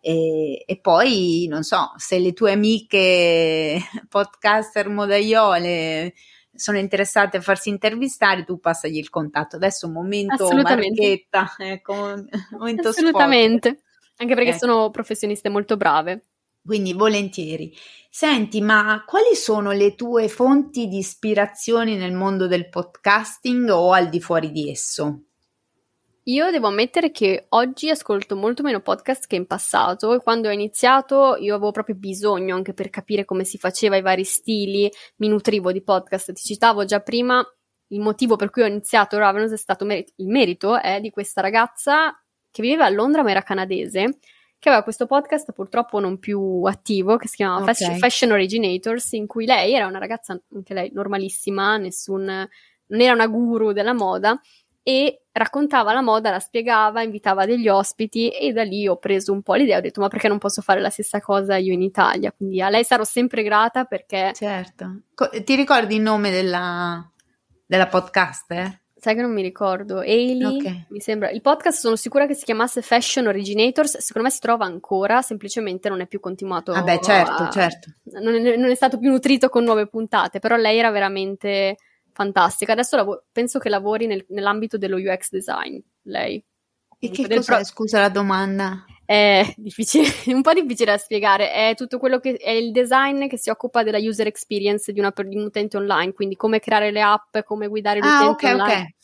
E, 0.06 0.64
e, 0.66 0.80
poi, 0.82 1.46
non 1.48 1.62
so, 1.62 1.94
se 1.96 2.18
le 2.18 2.34
tue 2.34 2.52
amiche 2.52 3.78
podcaster 4.06 4.90
modaiole 4.90 6.12
sono 6.54 6.76
interessate 6.76 7.38
a 7.38 7.40
farsi 7.40 7.70
intervistare, 7.70 8.44
tu 8.44 8.60
passagli 8.60 8.98
il 8.98 9.08
contatto. 9.08 9.56
Adesso 9.56 9.86
un 9.86 9.94
momento 9.94 10.52
marchetta, 10.52 11.54
ecco, 11.56 12.22
momento 12.50 12.88
Assolutamente, 12.88 13.68
sport. 13.70 13.84
anche 14.18 14.34
perché 14.34 14.50
ecco. 14.50 14.58
sono 14.58 14.90
professioniste 14.90 15.48
molto 15.48 15.78
brave. 15.78 16.24
Quindi 16.62 16.92
volentieri. 16.92 17.74
Senti, 18.10 18.60
ma 18.60 19.04
quali 19.06 19.34
sono 19.34 19.72
le 19.72 19.94
tue 19.94 20.28
fonti 20.28 20.86
di 20.86 20.98
ispirazione 20.98 21.96
nel 21.96 22.12
mondo 22.12 22.46
del 22.46 22.68
podcasting 22.68 23.70
o 23.70 23.92
al 23.92 24.10
di 24.10 24.20
fuori 24.20 24.50
di 24.50 24.70
esso? 24.70 25.22
Io 26.26 26.50
devo 26.50 26.68
ammettere 26.68 27.10
che 27.10 27.44
oggi 27.50 27.90
ascolto 27.90 28.34
molto 28.34 28.62
meno 28.62 28.80
podcast 28.80 29.26
che 29.26 29.36
in 29.36 29.46
passato 29.46 30.14
e 30.14 30.22
quando 30.22 30.48
ho 30.48 30.52
iniziato 30.52 31.36
io 31.36 31.54
avevo 31.54 31.70
proprio 31.70 31.96
bisogno 31.96 32.54
anche 32.54 32.72
per 32.72 32.88
capire 32.88 33.26
come 33.26 33.44
si 33.44 33.58
faceva 33.58 33.96
i 33.96 34.00
vari 34.00 34.24
stili, 34.24 34.90
mi 35.16 35.28
nutrivo 35.28 35.70
di 35.70 35.82
podcast. 35.82 36.32
Ti 36.32 36.42
citavo 36.42 36.86
già 36.86 37.00
prima 37.00 37.46
il 37.88 38.00
motivo 38.00 38.36
per 38.36 38.48
cui 38.48 38.62
ho 38.62 38.66
iniziato 38.66 39.18
Ravenous 39.18 39.52
è 39.52 39.58
stato 39.58 39.84
mer- 39.84 40.02
il 40.16 40.28
merito 40.28 40.80
è 40.80 40.98
di 40.98 41.10
questa 41.10 41.42
ragazza 41.42 42.18
che 42.50 42.62
viveva 42.62 42.86
a 42.86 42.90
Londra 42.90 43.22
ma 43.22 43.30
era 43.30 43.42
canadese 43.42 44.18
che 44.58 44.70
aveva 44.70 44.82
questo 44.82 45.04
podcast 45.04 45.52
purtroppo 45.52 46.00
non 46.00 46.18
più 46.18 46.62
attivo 46.64 47.18
che 47.18 47.28
si 47.28 47.36
chiamava 47.36 47.60
okay. 47.60 47.74
Fashion, 47.74 47.98
Fashion 47.98 48.32
Originators 48.32 49.12
in 49.12 49.26
cui 49.26 49.44
lei 49.44 49.74
era 49.74 49.86
una 49.86 49.98
ragazza 49.98 50.40
anche 50.54 50.72
lei 50.72 50.90
normalissima, 50.90 51.76
nessun, 51.76 52.24
non 52.24 53.00
era 53.00 53.12
una 53.12 53.26
guru 53.26 53.72
della 53.72 53.92
moda 53.92 54.40
e 54.86 55.22
raccontava 55.32 55.94
la 55.94 56.02
moda, 56.02 56.30
la 56.30 56.38
spiegava, 56.38 57.02
invitava 57.02 57.46
degli 57.46 57.68
ospiti 57.68 58.28
e 58.28 58.52
da 58.52 58.62
lì 58.62 58.86
ho 58.86 58.98
preso 58.98 59.32
un 59.32 59.40
po' 59.40 59.54
l'idea, 59.54 59.78
ho 59.78 59.80
detto 59.80 60.00
ma 60.00 60.08
perché 60.08 60.28
non 60.28 60.38
posso 60.38 60.60
fare 60.60 60.80
la 60.80 60.90
stessa 60.90 61.20
cosa 61.20 61.56
io 61.56 61.72
in 61.72 61.82
Italia? 61.82 62.30
Quindi 62.30 62.60
a 62.60 62.68
lei 62.68 62.84
sarò 62.84 63.02
sempre 63.02 63.42
grata 63.42 63.84
perché... 63.84 64.32
Certo. 64.34 65.00
Co- 65.14 65.30
ti 65.42 65.54
ricordi 65.56 65.96
il 65.96 66.02
nome 66.02 66.30
della, 66.30 67.10
della 67.66 67.86
podcaster? 67.86 68.82
Sai 68.94 69.14
che 69.14 69.22
non 69.22 69.32
mi 69.32 69.42
ricordo. 69.42 69.98
Ailey, 69.98 70.58
okay. 70.60 70.86
mi 70.88 71.00
sembra. 71.00 71.30
Il 71.30 71.42
podcast 71.42 71.78
sono 71.78 71.96
sicura 71.96 72.26
che 72.26 72.32
si 72.32 72.44
chiamasse 72.44 72.80
Fashion 72.80 73.26
Originators. 73.26 73.98
Secondo 73.98 74.28
me 74.28 74.32
si 74.32 74.40
trova 74.40 74.64
ancora, 74.64 75.20
semplicemente 75.20 75.90
non 75.90 76.00
è 76.00 76.06
più 76.06 76.20
continuato. 76.20 76.72
Ah, 76.72 76.82
beh, 76.82 77.00
certo, 77.02 77.42
a... 77.42 77.50
certo. 77.50 77.92
Non 78.04 78.34
è, 78.34 78.56
non 78.56 78.70
è, 78.70 78.74
stato 78.74 78.98
più 78.98 79.10
nutrito 79.10 79.50
con 79.50 79.62
nuove 79.62 79.88
puntate, 79.88 80.38
però 80.38 80.56
lei 80.56 80.78
era 80.78 80.90
veramente 80.90 81.76
fantastica. 82.14 82.72
Adesso 82.72 82.96
lav- 82.96 83.22
penso 83.30 83.58
che 83.58 83.68
lavori 83.68 84.06
nel, 84.06 84.24
nell'ambito 84.28 84.78
dello 84.78 84.96
UX 84.96 85.28
design, 85.30 85.78
lei. 86.02 86.42
E 86.98 87.10
che 87.10 87.28
cos'è, 87.28 87.56
pro- 87.56 87.64
scusa 87.64 88.00
la 88.00 88.08
domanda? 88.08 88.86
È 89.04 89.52
difficile, 89.56 90.06
un 90.32 90.40
po' 90.40 90.54
difficile 90.54 90.92
da 90.92 90.98
spiegare, 90.98 91.52
è 91.52 91.74
tutto 91.76 91.98
quello 91.98 92.20
che 92.20 92.36
è 92.36 92.50
il 92.50 92.70
design 92.70 93.26
che 93.26 93.36
si 93.36 93.50
occupa 93.50 93.82
della 93.82 93.98
user 93.98 94.26
experience 94.26 94.90
di, 94.92 95.00
una, 95.00 95.12
di 95.14 95.36
un 95.36 95.44
utente 95.44 95.76
online, 95.76 96.12
quindi 96.12 96.36
come 96.36 96.60
creare 96.60 96.90
le 96.90 97.02
app, 97.02 97.36
come 97.40 97.66
guidare 97.66 97.98
l'utente 97.98 98.24
ah, 98.24 98.30
okay, 98.30 98.52
online. 98.52 98.72
Okay. 98.72 98.94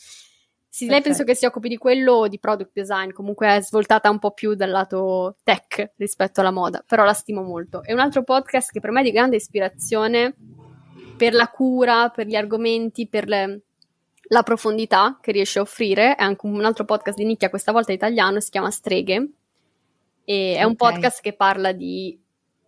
Sì, 0.73 0.87
lei 0.87 1.01
penso 1.01 1.25
che 1.25 1.35
si 1.35 1.45
occupi 1.45 1.67
di 1.67 1.77
quello 1.77 2.29
di 2.29 2.39
product 2.39 2.71
design, 2.73 3.11
comunque 3.11 3.57
è 3.57 3.61
svoltata 3.61 4.09
un 4.09 4.19
po' 4.19 4.31
più 4.31 4.55
dal 4.55 4.69
lato 4.69 5.35
tech 5.43 5.91
rispetto 5.97 6.39
alla 6.39 6.49
moda, 6.49 6.81
però 6.87 7.03
la 7.03 7.11
stimo 7.11 7.41
molto. 7.41 7.83
È 7.83 7.91
un 7.91 7.99
altro 7.99 8.23
podcast 8.23 8.71
che 8.71 8.79
per 8.79 8.91
me 8.91 9.01
è 9.01 9.03
di 9.03 9.11
grande 9.11 9.35
ispirazione 9.35 10.33
per 11.21 11.35
la 11.35 11.49
cura, 11.49 12.09
per 12.09 12.25
gli 12.25 12.33
argomenti, 12.33 13.07
per 13.07 13.27
le, 13.27 13.61
la 14.29 14.41
profondità 14.41 15.19
che 15.21 15.31
riesce 15.31 15.59
a 15.59 15.61
offrire. 15.61 16.15
È 16.15 16.23
anche 16.23 16.47
un 16.47 16.65
altro 16.65 16.83
podcast 16.83 17.15
di 17.15 17.25
nicchia, 17.25 17.51
questa 17.51 17.71
volta 17.71 17.91
italiano, 17.91 18.39
si 18.39 18.49
chiama 18.49 18.71
Streghe. 18.71 19.29
E 20.23 20.55
è 20.55 20.63
un 20.63 20.75
podcast 20.75 21.21
che 21.21 21.33
parla 21.33 21.73
di 21.73 22.19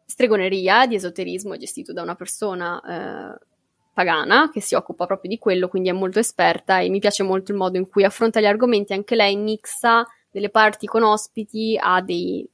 stregoneria, 0.06 0.86
di 0.86 0.94
esoterismo, 0.94 1.58
gestito 1.58 1.94
da 1.94 2.04
una 2.04 2.14
persona 2.14 2.80
eh, 2.80 3.46
pagana 3.92 4.52
che 4.52 4.62
si 4.62 4.76
occupa 4.76 5.08
proprio 5.08 5.32
di 5.32 5.40
quello, 5.40 5.68
quindi 5.68 5.90
è 5.90 5.94
molto 5.94 6.20
esperta 6.20 6.80
e 6.80 6.90
mi 6.90 7.00
piace 7.00 7.24
molto 7.24 7.52
il 7.52 7.58
modo 7.58 7.80
in 7.80 7.90
cui 7.90 8.04
affronta 8.04 8.40
gli 8.40 8.46
argomenti. 8.46 8.94
Anche 8.94 9.16
lei 9.16 9.36
mixa 9.36 10.06
delle 10.30 10.52
parti 10.52 10.86
con 10.86 11.02
ospiti 11.02 11.76
a 11.82 12.02
dei, 12.04 12.48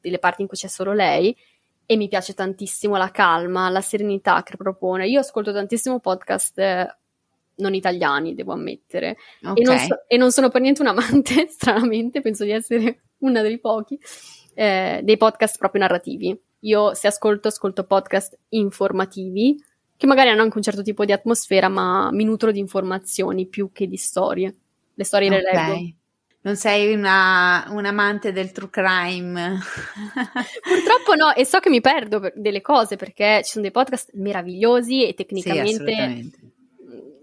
delle 0.00 0.18
parti 0.18 0.40
in 0.40 0.48
cui 0.48 0.56
c'è 0.56 0.68
solo 0.68 0.94
lei 0.94 1.36
e 1.86 1.96
mi 1.96 2.08
piace 2.08 2.34
tantissimo 2.34 2.96
la 2.96 3.10
calma, 3.10 3.68
la 3.70 3.80
serenità 3.80 4.42
che 4.42 4.56
propone. 4.56 5.06
Io 5.06 5.20
ascolto 5.20 5.52
tantissimo 5.52 6.00
podcast 6.00 6.58
eh, 6.58 6.96
non 7.56 7.74
italiani, 7.74 8.34
devo 8.34 8.52
ammettere, 8.52 9.16
okay. 9.42 9.62
e, 9.62 9.64
non 9.64 9.78
so, 9.78 10.04
e, 10.06 10.16
non 10.16 10.32
sono 10.32 10.48
per 10.48 10.60
niente 10.60 10.82
un 10.82 10.88
amante, 10.88 11.46
stranamente, 11.48 12.20
penso 12.20 12.44
di 12.44 12.50
essere 12.50 13.02
una 13.18 13.40
dei 13.40 13.58
pochi, 13.58 13.98
eh, 14.54 15.00
dei 15.02 15.16
podcast 15.16 15.58
proprio 15.58 15.82
narrativi. 15.82 16.38
Io 16.60 16.94
se 16.94 17.06
ascolto, 17.06 17.48
ascolto 17.48 17.84
podcast 17.84 18.36
informativi, 18.50 19.62
che 19.96 20.06
magari 20.06 20.30
hanno 20.30 20.42
anche 20.42 20.56
un 20.56 20.62
certo 20.62 20.82
tipo 20.82 21.04
di 21.04 21.12
atmosfera, 21.12 21.68
ma 21.68 22.10
mi 22.10 22.24
nutro 22.24 22.50
di 22.50 22.58
informazioni 22.58 23.46
più 23.46 23.70
che 23.72 23.86
di 23.86 23.96
storie. 23.96 24.54
Le 24.92 25.04
storie 25.04 25.28
okay. 25.28 25.42
le 25.42 25.50
leggo 25.52 25.94
non 26.46 26.54
sei 26.54 26.94
una, 26.94 27.66
un 27.70 27.84
amante 27.84 28.30
del 28.30 28.52
true 28.52 28.70
crime. 28.70 29.58
Purtroppo 30.62 31.16
no, 31.16 31.34
e 31.34 31.44
so 31.44 31.58
che 31.58 31.68
mi 31.68 31.80
perdo 31.80 32.30
delle 32.36 32.60
cose 32.60 32.94
perché 32.94 33.40
ci 33.42 33.50
sono 33.50 33.64
dei 33.64 33.72
podcast 33.72 34.10
meravigliosi 34.14 35.08
e 35.08 35.14
tecnicamente 35.14 35.92
sì, 35.92 36.32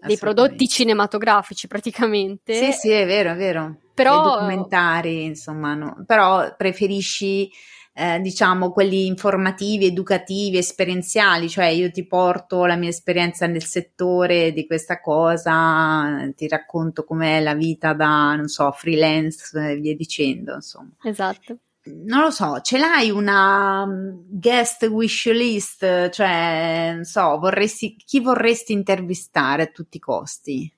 dei 0.05 0.17
prodotti 0.17 0.67
cinematografici 0.67 1.67
praticamente. 1.67 2.53
Sì, 2.53 2.71
sì, 2.73 2.89
è 2.89 3.05
vero, 3.05 3.31
è 3.31 3.35
vero. 3.37 3.77
Però... 3.93 4.23
Dei 4.23 4.31
documentari, 4.31 5.23
insomma, 5.23 5.73
no. 5.73 6.03
però 6.05 6.53
preferisci 6.57 7.49
eh, 7.95 8.19
diciamo 8.19 8.71
quelli 8.71 9.05
informativi, 9.05 9.85
educativi, 9.85 10.57
esperienziali, 10.57 11.47
cioè 11.47 11.65
io 11.67 11.91
ti 11.91 12.05
porto 12.07 12.65
la 12.65 12.75
mia 12.75 12.89
esperienza 12.89 13.45
nel 13.45 13.63
settore 13.63 14.51
di 14.51 14.65
questa 14.65 14.99
cosa, 14.99 16.31
ti 16.35 16.47
racconto 16.47 17.03
com'è 17.03 17.39
la 17.39 17.53
vita 17.53 17.93
da, 17.93 18.35
non 18.35 18.47
so, 18.47 18.71
freelance 18.71 19.71
e 19.71 19.75
via 19.75 19.95
dicendo, 19.95 20.55
insomma. 20.55 20.91
Esatto. 21.03 21.57
Non 21.85 22.21
lo 22.21 22.31
so, 22.31 22.61
ce 22.61 22.77
l'hai 22.77 23.11
una 23.11 23.85
mm, 23.85 24.21
guest 24.27 24.83
wish 24.83 25.31
list, 25.31 26.09
cioè, 26.09 26.93
non 26.95 27.03
so, 27.03 27.37
vorresti, 27.37 27.95
chi 27.97 28.21
vorresti 28.21 28.71
intervistare 28.71 29.63
a 29.63 29.67
tutti 29.67 29.97
i 29.97 29.99
costi? 29.99 30.73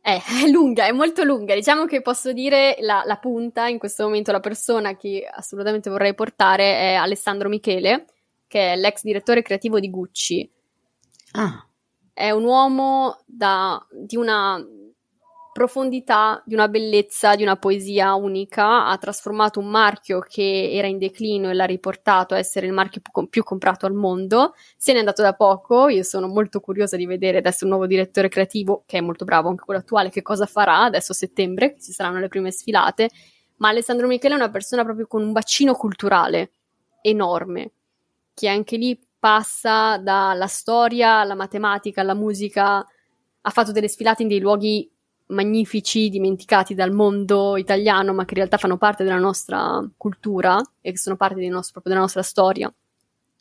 È, 0.00 0.18
è 0.44 0.48
lunga, 0.48 0.86
è 0.86 0.92
molto 0.92 1.22
lunga. 1.24 1.54
Diciamo 1.54 1.84
che 1.84 2.00
posso 2.00 2.32
dire 2.32 2.76
la, 2.80 3.02
la, 3.04 3.16
punta, 3.16 3.68
in 3.68 3.78
questo 3.78 4.04
momento 4.04 4.32
la 4.32 4.40
persona 4.40 4.94
che 4.94 5.28
assolutamente 5.30 5.90
vorrei 5.90 6.14
portare 6.14 6.78
è 6.78 6.94
Alessandro 6.94 7.48
Michele, 7.48 8.06
che 8.46 8.72
è 8.72 8.76
l'ex 8.76 9.02
direttore 9.02 9.42
creativo 9.42 9.78
di 9.78 9.90
Gucci. 9.90 10.50
Ah. 11.32 11.66
È 12.12 12.30
un 12.30 12.44
uomo 12.44 13.20
da, 13.26 13.84
di 13.90 14.16
una 14.16 14.62
profondità, 15.60 16.42
di 16.46 16.54
una 16.54 16.68
bellezza, 16.68 17.36
di 17.36 17.42
una 17.42 17.56
poesia 17.56 18.14
unica, 18.14 18.86
ha 18.86 18.96
trasformato 18.96 19.60
un 19.60 19.66
marchio 19.66 20.20
che 20.20 20.70
era 20.72 20.86
in 20.86 20.96
declino 20.96 21.50
e 21.50 21.52
l'ha 21.52 21.66
riportato 21.66 22.32
a 22.32 22.38
essere 22.38 22.64
il 22.64 22.72
marchio 22.72 23.02
più 23.28 23.42
comprato 23.42 23.84
al 23.84 23.92
mondo. 23.92 24.54
Se 24.78 24.94
n'è 24.94 25.00
andato 25.00 25.20
da 25.20 25.34
poco, 25.34 25.88
io 25.88 26.02
sono 26.02 26.28
molto 26.28 26.60
curiosa 26.60 26.96
di 26.96 27.04
vedere 27.04 27.36
adesso 27.36 27.64
un 27.64 27.72
nuovo 27.72 27.86
direttore 27.86 28.30
creativo, 28.30 28.84
che 28.86 28.96
è 28.96 29.00
molto 29.02 29.26
bravo 29.26 29.50
anche 29.50 29.62
quello 29.62 29.80
attuale, 29.80 30.08
che 30.08 30.22
cosa 30.22 30.46
farà 30.46 30.84
adesso 30.84 31.12
a 31.12 31.14
settembre, 31.14 31.74
che 31.74 31.82
ci 31.82 31.92
saranno 31.92 32.20
le 32.20 32.28
prime 32.28 32.50
sfilate. 32.50 33.10
Ma 33.56 33.68
Alessandro 33.68 34.06
Michele 34.06 34.32
è 34.32 34.38
una 34.38 34.48
persona 34.48 34.82
proprio 34.82 35.06
con 35.06 35.22
un 35.22 35.32
bacino 35.32 35.74
culturale 35.74 36.52
enorme, 37.02 37.72
che 38.32 38.48
anche 38.48 38.78
lì 38.78 38.98
passa 39.18 39.98
dalla 39.98 40.46
storia 40.46 41.18
alla 41.18 41.34
matematica, 41.34 42.00
alla 42.00 42.14
musica, 42.14 42.78
ha 42.78 43.50
fatto 43.50 43.72
delle 43.72 43.88
sfilate 43.88 44.22
in 44.22 44.28
dei 44.28 44.40
luoghi 44.40 44.90
magnifici, 45.30 46.08
dimenticati 46.08 46.74
dal 46.74 46.92
mondo 46.92 47.56
italiano, 47.56 48.12
ma 48.12 48.24
che 48.24 48.32
in 48.32 48.38
realtà 48.38 48.56
fanno 48.56 48.76
parte 48.76 49.04
della 49.04 49.18
nostra 49.18 49.84
cultura 49.96 50.60
e 50.80 50.92
che 50.92 50.98
sono 50.98 51.16
parte 51.16 51.40
nostro, 51.48 51.72
proprio 51.72 51.92
della 51.92 52.04
nostra 52.04 52.22
storia. 52.22 52.72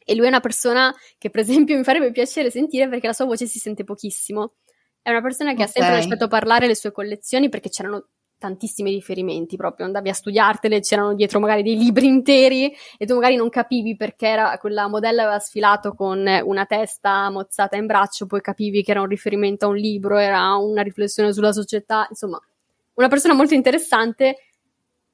E 0.04 0.16
lui 0.16 0.26
è 0.26 0.30
una 0.30 0.40
persona 0.40 0.94
che, 1.18 1.30
per 1.30 1.42
esempio, 1.42 1.76
mi 1.78 1.84
farebbe 1.84 2.12
piacere 2.12 2.50
sentire 2.50 2.88
perché 2.90 3.08
la 3.08 3.14
sua 3.14 3.26
voce 3.26 3.46
si 3.46 3.60
sente 3.60 3.84
pochissimo. 3.84 4.54
È 5.02 5.10
una 5.10 5.22
persona 5.22 5.50
che 5.52 5.64
okay. 5.64 5.66
ha 5.66 5.70
sempre 5.70 5.94
lasciato 5.94 6.28
parlare 6.28 6.68
le 6.68 6.76
sue 6.76 6.92
collezioni 6.92 7.50
perché 7.50 7.70
c'erano 7.70 8.08
tantissimi 8.40 8.90
riferimenti 8.90 9.56
proprio, 9.58 9.86
andavi 9.86 10.10
a 10.10 10.14
studiartele, 10.14 10.80
c'erano 10.80 11.14
dietro 11.14 11.40
magari 11.40 11.62
dei 11.62 11.78
libri 11.78 12.08
interi 12.08 12.74
e 12.98 13.06
tu 13.06 13.14
magari 13.14 13.36
non 13.36 13.50
capivi 13.50 13.96
perché 13.96 14.28
era, 14.28 14.58
quella 14.58 14.88
modella 14.88 15.24
aveva 15.24 15.40
sfilato 15.40 15.94
con 15.94 16.26
una 16.26 16.66
testa 16.66 17.30
mozzata 17.30 17.76
in 17.76 17.86
braccio, 17.86 18.26
poi 18.26 18.42
capivi 18.42 18.82
che 18.82 18.92
era 18.92 19.02
un 19.02 19.08
riferimento 19.08 19.66
a 19.66 19.70
un 19.70 19.76
libro, 19.76 20.18
era 20.18 20.56
una 20.56 20.82
riflessione 20.82 21.34
sulla 21.34 21.52
società, 21.52 22.08
insomma, 22.10 22.40
una 22.96 23.08
persona 23.08 23.34
molto 23.34 23.54
interessante 23.54 24.38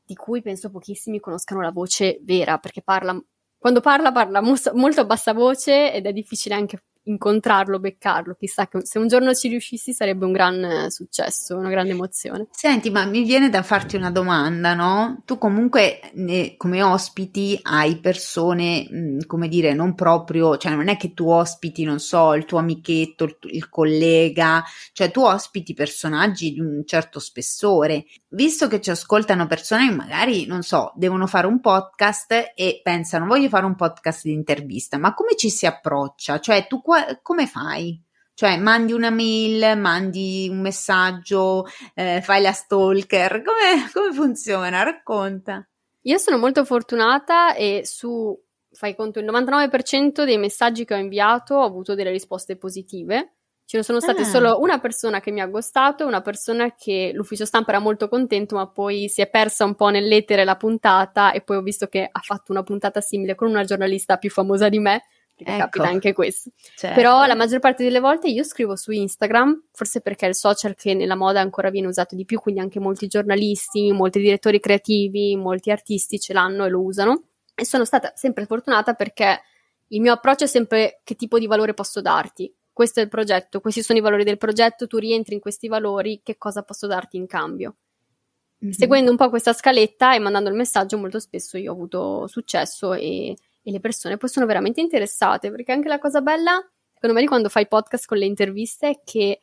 di 0.06 0.16
cui 0.16 0.42
penso 0.42 0.70
pochissimi 0.70 1.20
conoscano 1.20 1.62
la 1.62 1.72
voce 1.72 2.20
vera, 2.22 2.60
perché 2.60 2.82
parla, 2.82 3.20
quando 3.58 3.82
parla 3.82 4.12
parla 4.12 4.42
molto 4.42 5.02
a 5.02 5.06
bassa 5.06 5.34
voce 5.34 5.92
ed 5.92 6.06
è 6.06 6.14
difficile 6.14 6.56
anche 6.56 6.84
incontrarlo, 7.06 7.80
beccarlo. 7.80 8.36
Chissà 8.36 8.68
che 8.68 8.86
se 8.86 9.00
un 9.00 9.08
giorno 9.08 9.34
ci 9.34 9.48
riuscissi 9.48 9.94
sarebbe 9.94 10.26
un 10.26 10.32
gran 10.32 10.64
eh, 10.64 10.92
successo, 10.92 11.58
una 11.58 11.70
grande 11.70 11.92
emozione. 11.92 12.48
Senti, 12.52 12.90
ma 12.90 13.06
mi 13.06 13.24
viene 13.24 13.50
da 13.50 13.64
farti 13.64 13.96
una 13.96 14.12
domanda, 14.12 14.74
no? 14.74 15.22
Tu 15.26 15.38
comunque 15.38 16.00
ne, 16.14 16.56
come 16.58 16.82
ospiti 16.82 17.58
hai 17.62 17.98
persone, 18.00 18.88
mh, 18.90 18.98
mm, 18.98 19.20
come 19.26 19.48
dire, 19.48 19.74
non 19.74 19.96
proprio, 19.96 20.58
cioè 20.58 20.74
non 20.74 20.88
è 20.88 20.98
che 20.98 21.14
tu 21.14 21.30
ospiti, 21.30 21.84
non 21.84 22.00
so, 22.00 22.34
il 22.34 22.46
tuo 22.46 22.60
amichetto, 22.60 23.24
il, 23.24 23.38
il 23.52 23.70
collega, 23.70 24.64
cioè 24.94 25.12
tu 25.12 25.22
ospiti 25.22 25.74
personaggi 25.74 26.54
di 26.54 26.60
un 26.60 26.84
certo 26.86 27.20
spessore. 27.20 28.06
Visto 28.36 28.68
che 28.68 28.82
ci 28.82 28.90
ascoltano 28.90 29.48
persone 29.48 29.88
che 29.88 29.96
magari, 29.96 30.46
non 30.46 30.62
so, 30.62 30.92
devono 30.96 31.26
fare 31.26 31.48
un 31.48 31.62
podcast 31.62 32.52
e 32.54 32.82
pensano 32.84 33.28
voglio 33.28 33.48
fare 33.48 33.66
un 33.66 33.76
podcast 33.76 34.24
di 34.24 34.34
intervista, 34.34 34.98
ma 34.98 35.14
come 35.14 35.38
ci 35.38 35.50
si 35.50 35.66
approccia? 35.66 36.42
Cioè 36.42 36.68
tu 36.68 36.82
qua 36.82 37.18
come 37.22 37.48
fai? 37.48 37.98
Cioè, 38.34 38.58
mandi 38.58 38.92
una 38.92 39.10
mail, 39.10 39.80
mandi 39.80 40.50
un 40.52 40.60
messaggio, 40.60 41.66
eh, 41.94 42.20
fai 42.22 42.42
la 42.42 42.52
stalker. 42.52 43.42
Come, 43.42 43.90
come 43.94 44.12
funziona? 44.12 44.84
Racconta. 44.84 45.66
Io 46.02 46.18
sono 46.18 46.38
molto 46.38 46.66
fortunata 46.66 47.56
e 47.56 47.84
su, 47.86 48.38
fai 48.70 48.98
conto, 48.98 49.20
il 49.20 49.26
99% 49.26 50.26
dei 50.26 50.38
messaggi 50.38 50.84
che 50.84 50.94
ho 50.94 50.98
inviato 50.98 51.56
ho 51.56 51.64
avuto 51.64 51.96
delle 51.96 52.12
risposte 52.12 52.58
positive. 52.58 53.36
Ce 53.66 53.78
ne 53.78 53.84
sono 53.84 54.00
state 54.00 54.22
ah. 54.22 54.26
solo 54.26 54.60
una 54.60 54.80
persona 54.80 55.20
che 55.20 55.32
mi 55.32 55.42
ha 55.42 55.48
ghostato 55.48 56.04
e 56.04 56.06
una 56.06 56.22
persona 56.22 56.76
che 56.76 57.12
l'ufficio 57.14 57.46
stampa 57.46 57.72
era 57.72 57.80
molto 57.80 58.08
contento, 58.08 58.56
ma 58.56 58.68
poi 58.68 59.10
si 59.10 59.22
è 59.22 59.30
persa 59.30 59.66
un 59.66 59.74
po' 59.76 59.90
nell'etere 59.90 60.44
la 60.44 60.56
puntata 60.56 61.32
e 61.32 61.42
poi 61.42 61.58
ho 61.58 61.62
visto 61.62 61.88
che 61.88 62.08
ha 62.10 62.20
fatto 62.20 62.52
una 62.52 62.62
puntata 62.62 63.02
simile 63.02 63.34
con 63.34 63.50
una 63.50 63.64
giornalista 63.64 64.18
più 64.18 64.30
famosa 64.30 64.70
di 64.70 64.80
me 64.80 65.04
perché 65.36 65.52
ecco. 65.52 65.64
capita 65.64 65.88
anche 65.88 66.14
questo. 66.14 66.52
Certo. 66.76 66.96
Però 66.96 67.26
la 67.26 67.36
maggior 67.36 67.60
parte 67.60 67.84
delle 67.84 68.00
volte 68.00 68.28
io 68.28 68.44
scrivo 68.44 68.76
su 68.76 68.92
Instagram, 68.92 69.66
forse 69.72 70.00
perché 70.00 70.26
è 70.26 70.30
il 70.30 70.36
social 70.36 70.76
che 70.76 70.94
nella 70.94 71.16
moda 71.16 71.42
ancora 71.42 71.70
viene 71.70 71.88
usato 71.88 72.16
di 72.16 72.24
più, 72.24 72.40
quindi 72.40 72.62
anche 72.62 72.80
molti 72.80 73.08
giornalisti, 73.08 73.92
molti 73.92 74.20
direttori 74.20 74.60
creativi, 74.60 75.36
molti 75.36 75.72
artisti 75.72 76.20
ce 76.20 76.34
l'hanno 76.34 76.66
e 76.66 76.70
lo 76.70 76.82
usano. 76.82 77.24
E 77.54 77.66
sono 77.66 77.84
stata 77.84 78.14
sempre 78.16 78.46
fortunata 78.46 78.94
perché 78.94 79.42
il 79.90 80.02
mio 80.02 80.14
approccio 80.14 80.46
è 80.46 80.48
sempre 80.48 81.02
che 81.04 81.16
tipo 81.16 81.38
di 81.38 81.48
valore 81.48 81.74
posso 81.74 82.02
darti. 82.02 82.54
Questo 82.76 83.00
è 83.00 83.04
il 83.04 83.10
progetto, 83.10 83.62
questi 83.62 83.82
sono 83.82 83.98
i 83.98 84.02
valori 84.02 84.26
del 84.26 84.38
progetto, 84.38 84.86
tu 84.86 84.98
rientri 84.98 85.36
in 85.36 85.40
questi 85.40 85.70
valori, 85.70 86.20
che 86.22 86.38
cosa 86.38 86.62
posso 86.62 86.88
darti 86.88 87.16
in 87.16 87.26
cambio? 87.26 87.78
Mm-hmm. 88.64 88.74
Seguendo 88.74 89.12
un 89.12 89.18
po' 89.18 89.30
questa 89.30 89.54
scaletta 89.54 90.14
e 90.14 90.20
mandando 90.20 90.50
il 90.50 90.56
messaggio, 90.56 90.98
molto 90.98 91.20
spesso 91.20 91.58
io 91.58 91.72
ho 91.72 91.74
avuto 91.74 92.28
successo 92.28 92.94
e 92.94 93.36
e 93.68 93.72
le 93.72 93.80
persone 93.80 94.18
poi 94.18 94.30
sono 94.30 94.46
veramente 94.46 94.80
interessate, 94.80 95.50
perché 95.50 95.72
anche 95.72 95.88
la 95.88 95.98
cosa 95.98 96.22
bella, 96.22 96.64
secondo 96.94 97.16
me, 97.16 97.22
di 97.22 97.28
quando 97.28 97.50
fai 97.50 97.68
podcast 97.68 98.06
con 98.06 98.20
le 98.20 98.26
interviste 98.26 98.90
è 98.90 99.02
che 99.04 99.40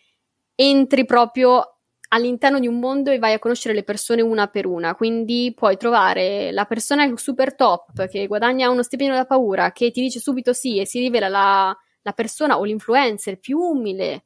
entri 0.55 1.05
proprio 1.05 1.79
all'interno 2.11 2.61
di 2.61 2.69
un 2.69 2.79
mondo 2.79 3.11
e 3.11 3.19
vai 3.19 3.33
a 3.33 3.41
conoscere 3.41 3.75
le 3.75 3.83
persone 3.83 4.23
una 4.23 4.47
per 4.47 4.67
una, 4.67 4.95
quindi 4.95 5.53
puoi 5.57 5.77
trovare 5.77 6.53
la 6.53 6.67
persona 6.67 7.11
super 7.17 7.57
top 7.57 8.07
che 8.07 8.29
guadagna 8.29 8.71
uno 8.71 8.85
stipendio 8.85 9.17
da 9.17 9.25
paura, 9.25 9.73
che 9.73 9.91
ti 9.91 10.01
dice 10.01 10.21
subito 10.21 10.53
sì 10.53 10.79
e 10.79 10.87
si 10.87 11.01
rivela 11.01 11.27
la, 11.27 11.77
la 12.03 12.13
persona 12.13 12.59
o 12.59 12.65
l'influencer 12.65 13.39
più 13.39 13.59
umile 13.59 14.25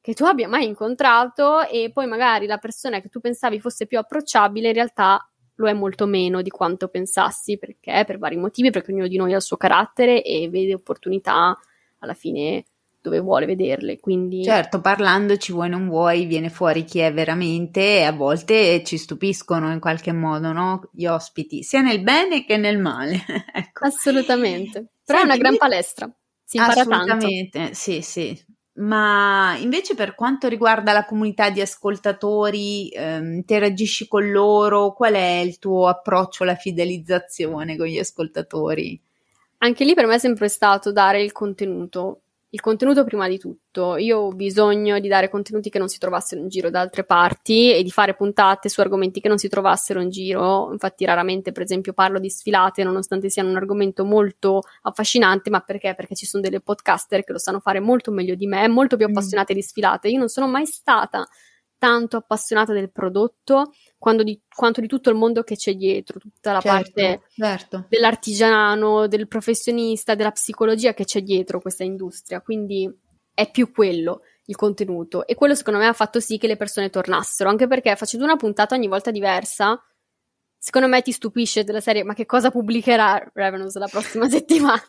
che 0.00 0.14
tu 0.14 0.24
abbia 0.24 0.48
mai 0.48 0.66
incontrato 0.66 1.66
e 1.66 1.90
poi 1.92 2.06
magari 2.06 2.46
la 2.46 2.58
persona 2.58 3.00
che 3.00 3.08
tu 3.08 3.18
pensavi 3.18 3.58
fosse 3.58 3.86
più 3.86 3.98
approcciabile 3.98 4.68
in 4.68 4.74
realtà 4.74 5.28
lo 5.56 5.68
è 5.68 5.72
molto 5.72 6.06
meno 6.06 6.42
di 6.42 6.50
quanto 6.50 6.88
pensassi, 6.88 7.58
perché 7.58 8.04
per 8.06 8.18
vari 8.18 8.36
motivi, 8.36 8.70
perché 8.70 8.92
ognuno 8.92 9.08
di 9.08 9.16
noi 9.16 9.32
ha 9.32 9.36
il 9.36 9.42
suo 9.42 9.56
carattere 9.56 10.22
e 10.22 10.48
vede 10.48 10.74
opportunità 10.74 11.58
alla 11.98 12.14
fine 12.14 12.64
dove 13.00 13.20
vuole 13.20 13.46
vederle. 13.46 13.98
Quindi... 13.98 14.42
Certo, 14.42 14.80
parlandoci 14.80 15.52
vuoi 15.52 15.68
non 15.68 15.88
vuoi, 15.88 16.26
viene 16.26 16.50
fuori 16.50 16.84
chi 16.84 16.98
è 16.98 17.12
veramente 17.12 17.98
e 17.98 18.02
a 18.02 18.12
volte 18.12 18.82
ci 18.84 18.98
stupiscono 18.98 19.72
in 19.72 19.80
qualche 19.80 20.12
modo, 20.12 20.52
no? 20.52 20.88
Gli 20.92 21.06
ospiti, 21.06 21.62
sia 21.62 21.80
nel 21.80 22.02
bene 22.02 22.44
che 22.44 22.56
nel 22.56 22.78
male. 22.78 23.24
ecco. 23.54 23.86
Assolutamente. 23.86 24.90
Però 25.04 25.18
Senti, 25.18 25.22
è 25.22 25.24
una 25.24 25.36
gran 25.36 25.56
palestra. 25.56 26.12
Si 26.56 26.62
impara 26.62 26.80
assolutamente, 26.80 27.58
tanto. 27.58 27.74
sì, 27.74 28.00
sì. 28.02 28.44
Ma 28.78 29.56
invece 29.58 29.94
per 29.94 30.14
quanto 30.14 30.48
riguarda 30.48 30.92
la 30.92 31.06
comunità 31.06 31.48
di 31.50 31.60
ascoltatori, 31.60 32.88
ehm, 32.90 33.36
interagisci 33.36 34.06
con 34.06 34.30
loro? 34.30 34.92
Qual 34.92 35.14
è 35.14 35.38
il 35.38 35.58
tuo 35.58 35.86
approccio 35.88 36.42
alla 36.42 36.56
fidelizzazione 36.56 37.76
con 37.76 37.86
gli 37.86 37.98
ascoltatori? 37.98 39.00
Anche 39.58 39.84
lì 39.84 39.94
per 39.94 40.06
me 40.06 40.16
è 40.16 40.18
sempre 40.18 40.48
stato 40.48 40.92
dare 40.92 41.22
il 41.22 41.32
contenuto, 41.32 42.20
il 42.56 42.62
contenuto 42.62 43.04
prima 43.04 43.28
di 43.28 43.38
tutto. 43.38 43.98
Io 43.98 44.18
ho 44.18 44.32
bisogno 44.32 44.98
di 44.98 45.08
dare 45.08 45.28
contenuti 45.28 45.68
che 45.68 45.78
non 45.78 45.88
si 45.88 45.98
trovassero 45.98 46.40
in 46.40 46.48
giro 46.48 46.70
da 46.70 46.80
altre 46.80 47.04
parti 47.04 47.74
e 47.74 47.82
di 47.82 47.90
fare 47.90 48.14
puntate 48.14 48.70
su 48.70 48.80
argomenti 48.80 49.20
che 49.20 49.28
non 49.28 49.36
si 49.36 49.48
trovassero 49.48 50.00
in 50.00 50.08
giro. 50.08 50.72
Infatti, 50.72 51.04
raramente, 51.04 51.52
per 51.52 51.62
esempio, 51.64 51.92
parlo 51.92 52.18
di 52.18 52.30
sfilate, 52.30 52.82
nonostante 52.82 53.28
siano 53.28 53.50
un 53.50 53.56
argomento 53.56 54.06
molto 54.06 54.62
affascinante, 54.82 55.50
ma 55.50 55.60
perché? 55.60 55.94
Perché 55.94 56.14
ci 56.14 56.24
sono 56.24 56.42
delle 56.42 56.60
podcaster 56.60 57.24
che 57.24 57.32
lo 57.32 57.38
sanno 57.38 57.60
fare 57.60 57.78
molto 57.78 58.10
meglio 58.10 58.34
di 58.34 58.46
me, 58.46 58.66
molto 58.68 58.96
più 58.96 59.06
mm. 59.06 59.10
appassionate 59.10 59.52
mm. 59.52 59.56
di 59.56 59.62
sfilate. 59.62 60.08
Io 60.08 60.18
non 60.18 60.28
sono 60.28 60.48
mai 60.48 60.64
stata 60.64 61.26
tanto 61.78 62.16
appassionata 62.16 62.72
del 62.72 62.90
prodotto 62.90 63.72
di, 64.14 64.40
quanto 64.54 64.80
di 64.80 64.86
tutto 64.86 65.10
il 65.10 65.16
mondo 65.16 65.42
che 65.42 65.56
c'è 65.56 65.74
dietro, 65.74 66.18
tutta 66.18 66.52
la 66.52 66.60
certo, 66.60 66.92
parte 66.92 67.22
certo. 67.34 67.86
dell'artigiano, 67.88 69.06
del 69.08 69.26
professionista, 69.28 70.14
della 70.14 70.30
psicologia 70.30 70.94
che 70.94 71.04
c'è 71.04 71.22
dietro 71.22 71.60
questa 71.60 71.84
industria. 71.84 72.40
Quindi 72.40 72.90
è 73.34 73.50
più 73.50 73.70
quello 73.72 74.20
il 74.46 74.56
contenuto 74.56 75.26
e 75.26 75.34
quello 75.34 75.54
secondo 75.54 75.80
me 75.80 75.86
ha 75.86 75.92
fatto 75.92 76.20
sì 76.20 76.38
che 76.38 76.46
le 76.46 76.56
persone 76.56 76.90
tornassero, 76.90 77.50
anche 77.50 77.66
perché 77.66 77.94
facendo 77.96 78.24
una 78.24 78.36
puntata 78.36 78.74
ogni 78.74 78.88
volta 78.88 79.10
diversa, 79.10 79.80
secondo 80.56 80.88
me 80.88 81.02
ti 81.02 81.12
stupisce 81.12 81.64
della 81.64 81.80
serie 81.80 82.04
ma 82.04 82.14
che 82.14 82.26
cosa 82.26 82.50
pubblicherà 82.50 83.30
Revenus 83.34 83.76
la 83.76 83.88
prossima 83.88 84.28
settimana? 84.30 84.84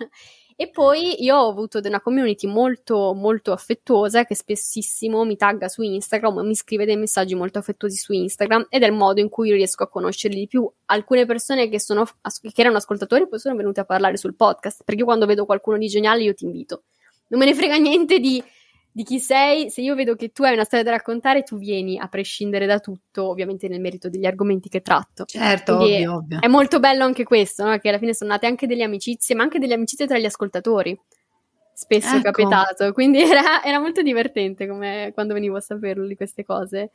E 0.59 0.71
poi 0.71 1.23
io 1.23 1.37
ho 1.37 1.49
avuto 1.49 1.79
una 1.83 2.01
community 2.01 2.47
molto, 2.47 3.13
molto 3.13 3.51
affettuosa 3.51 4.25
che 4.25 4.33
spessissimo 4.33 5.23
mi 5.23 5.35
tagga 5.35 5.67
su 5.67 5.83
Instagram 5.83 6.39
mi 6.39 6.55
scrive 6.55 6.83
dei 6.83 6.97
messaggi 6.97 7.35
molto 7.35 7.59
affettuosi 7.59 7.95
su 7.95 8.11
Instagram 8.11 8.65
ed 8.67 8.81
è 8.81 8.87
il 8.87 8.93
modo 8.93 9.19
in 9.19 9.29
cui 9.29 9.49
io 9.49 9.53
riesco 9.53 9.83
a 9.83 9.87
conoscerli 9.87 10.35
di 10.35 10.47
più. 10.47 10.67
Alcune 10.85 11.27
persone 11.27 11.69
che, 11.69 11.79
sono, 11.79 12.05
che 12.05 12.51
erano 12.55 12.77
ascoltatori 12.77 13.27
poi 13.27 13.37
sono 13.37 13.55
venute 13.55 13.81
a 13.81 13.85
parlare 13.85 14.17
sul 14.17 14.33
podcast, 14.33 14.81
perché 14.83 15.01
io 15.01 15.05
quando 15.05 15.27
vedo 15.27 15.45
qualcuno 15.45 15.77
di 15.77 15.85
geniale 15.85 16.23
io 16.23 16.33
ti 16.33 16.45
invito. 16.45 16.85
Non 17.27 17.39
me 17.39 17.45
ne 17.45 17.53
frega 17.53 17.77
niente 17.77 18.17
di 18.17 18.43
di 18.97 19.03
chi 19.03 19.19
sei, 19.19 19.69
se 19.69 19.81
io 19.81 19.93
vedo 19.93 20.15
che 20.15 20.31
tu 20.31 20.41
hai 20.41 20.53
una 20.53 20.63
storia 20.63 20.83
da 20.83 20.89
raccontare, 20.89 21.43
tu 21.43 21.59
vieni 21.59 21.99
a 21.99 22.07
prescindere 22.07 22.65
da 22.65 22.79
tutto, 22.79 23.29
ovviamente 23.29 23.67
nel 23.67 23.79
merito 23.79 24.09
degli 24.09 24.25
argomenti 24.25 24.69
che 24.69 24.81
tratto. 24.81 25.25
Certo, 25.25 25.77
Quindi 25.77 25.97
ovvio, 25.97 26.15
ovvio. 26.15 26.41
È 26.41 26.47
molto 26.47 26.79
bello 26.79 27.03
anche 27.03 27.23
questo, 27.23 27.63
no? 27.63 27.77
che 27.77 27.89
alla 27.89 27.99
fine 27.99 28.15
sono 28.15 28.31
nate 28.31 28.47
anche 28.47 28.65
delle 28.65 28.81
amicizie, 28.81 29.35
ma 29.35 29.43
anche 29.43 29.59
delle 29.59 29.75
amicizie 29.75 30.07
tra 30.07 30.17
gli 30.17 30.25
ascoltatori. 30.25 30.99
Spesso 31.75 32.07
ecco. 32.07 32.17
è 32.17 32.21
capitato, 32.23 32.89
quindi 32.93 33.21
era, 33.21 33.63
era 33.63 33.79
molto 33.79 34.01
divertente 34.01 34.65
come 34.65 35.11
quando 35.13 35.35
venivo 35.35 35.57
a 35.57 35.61
saperlo 35.61 36.07
di 36.07 36.15
queste 36.15 36.43
cose. 36.43 36.89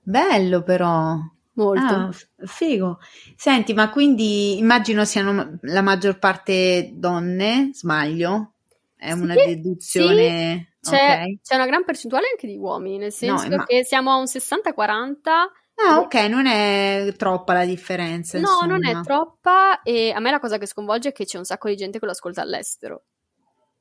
Bello 0.00 0.62
però. 0.62 1.16
Molto. 1.54 1.94
Ah, 1.94 2.10
figo. 2.46 3.00
Senti, 3.34 3.74
ma 3.74 3.90
quindi 3.90 4.56
immagino 4.56 5.04
siano 5.04 5.58
la 5.62 5.82
maggior 5.82 6.20
parte 6.20 6.92
donne, 6.94 7.70
sbaglio? 7.72 8.52
È 9.00 9.12
una 9.12 9.34
sì, 9.34 9.46
deduzione. 9.46 10.74
Sì, 10.78 10.90
c'è, 10.90 10.96
okay. 10.96 11.40
c'è, 11.42 11.54
una 11.54 11.64
gran 11.64 11.84
percentuale 11.84 12.26
anche 12.30 12.46
di 12.46 12.58
uomini, 12.58 12.98
nel 12.98 13.12
senso 13.12 13.48
no, 13.48 13.64
che 13.64 13.82
siamo 13.82 14.12
a 14.12 14.16
un 14.16 14.24
60-40. 14.24 15.18
Ah, 15.82 16.00
ok, 16.00 16.14
non 16.28 16.44
è 16.44 17.14
troppa 17.16 17.54
la 17.54 17.64
differenza. 17.64 18.38
No, 18.38 18.44
insomma. 18.50 18.76
non 18.76 18.86
è 18.86 19.00
troppa. 19.00 19.80
E 19.80 20.12
a 20.12 20.20
me 20.20 20.30
la 20.30 20.38
cosa 20.38 20.58
che 20.58 20.66
sconvolge 20.66 21.08
è 21.08 21.12
che 21.12 21.24
c'è 21.24 21.38
un 21.38 21.44
sacco 21.44 21.68
di 21.68 21.76
gente 21.76 21.98
che 21.98 22.04
lo 22.04 22.10
ascolta 22.10 22.42
all'estero. 22.42 23.04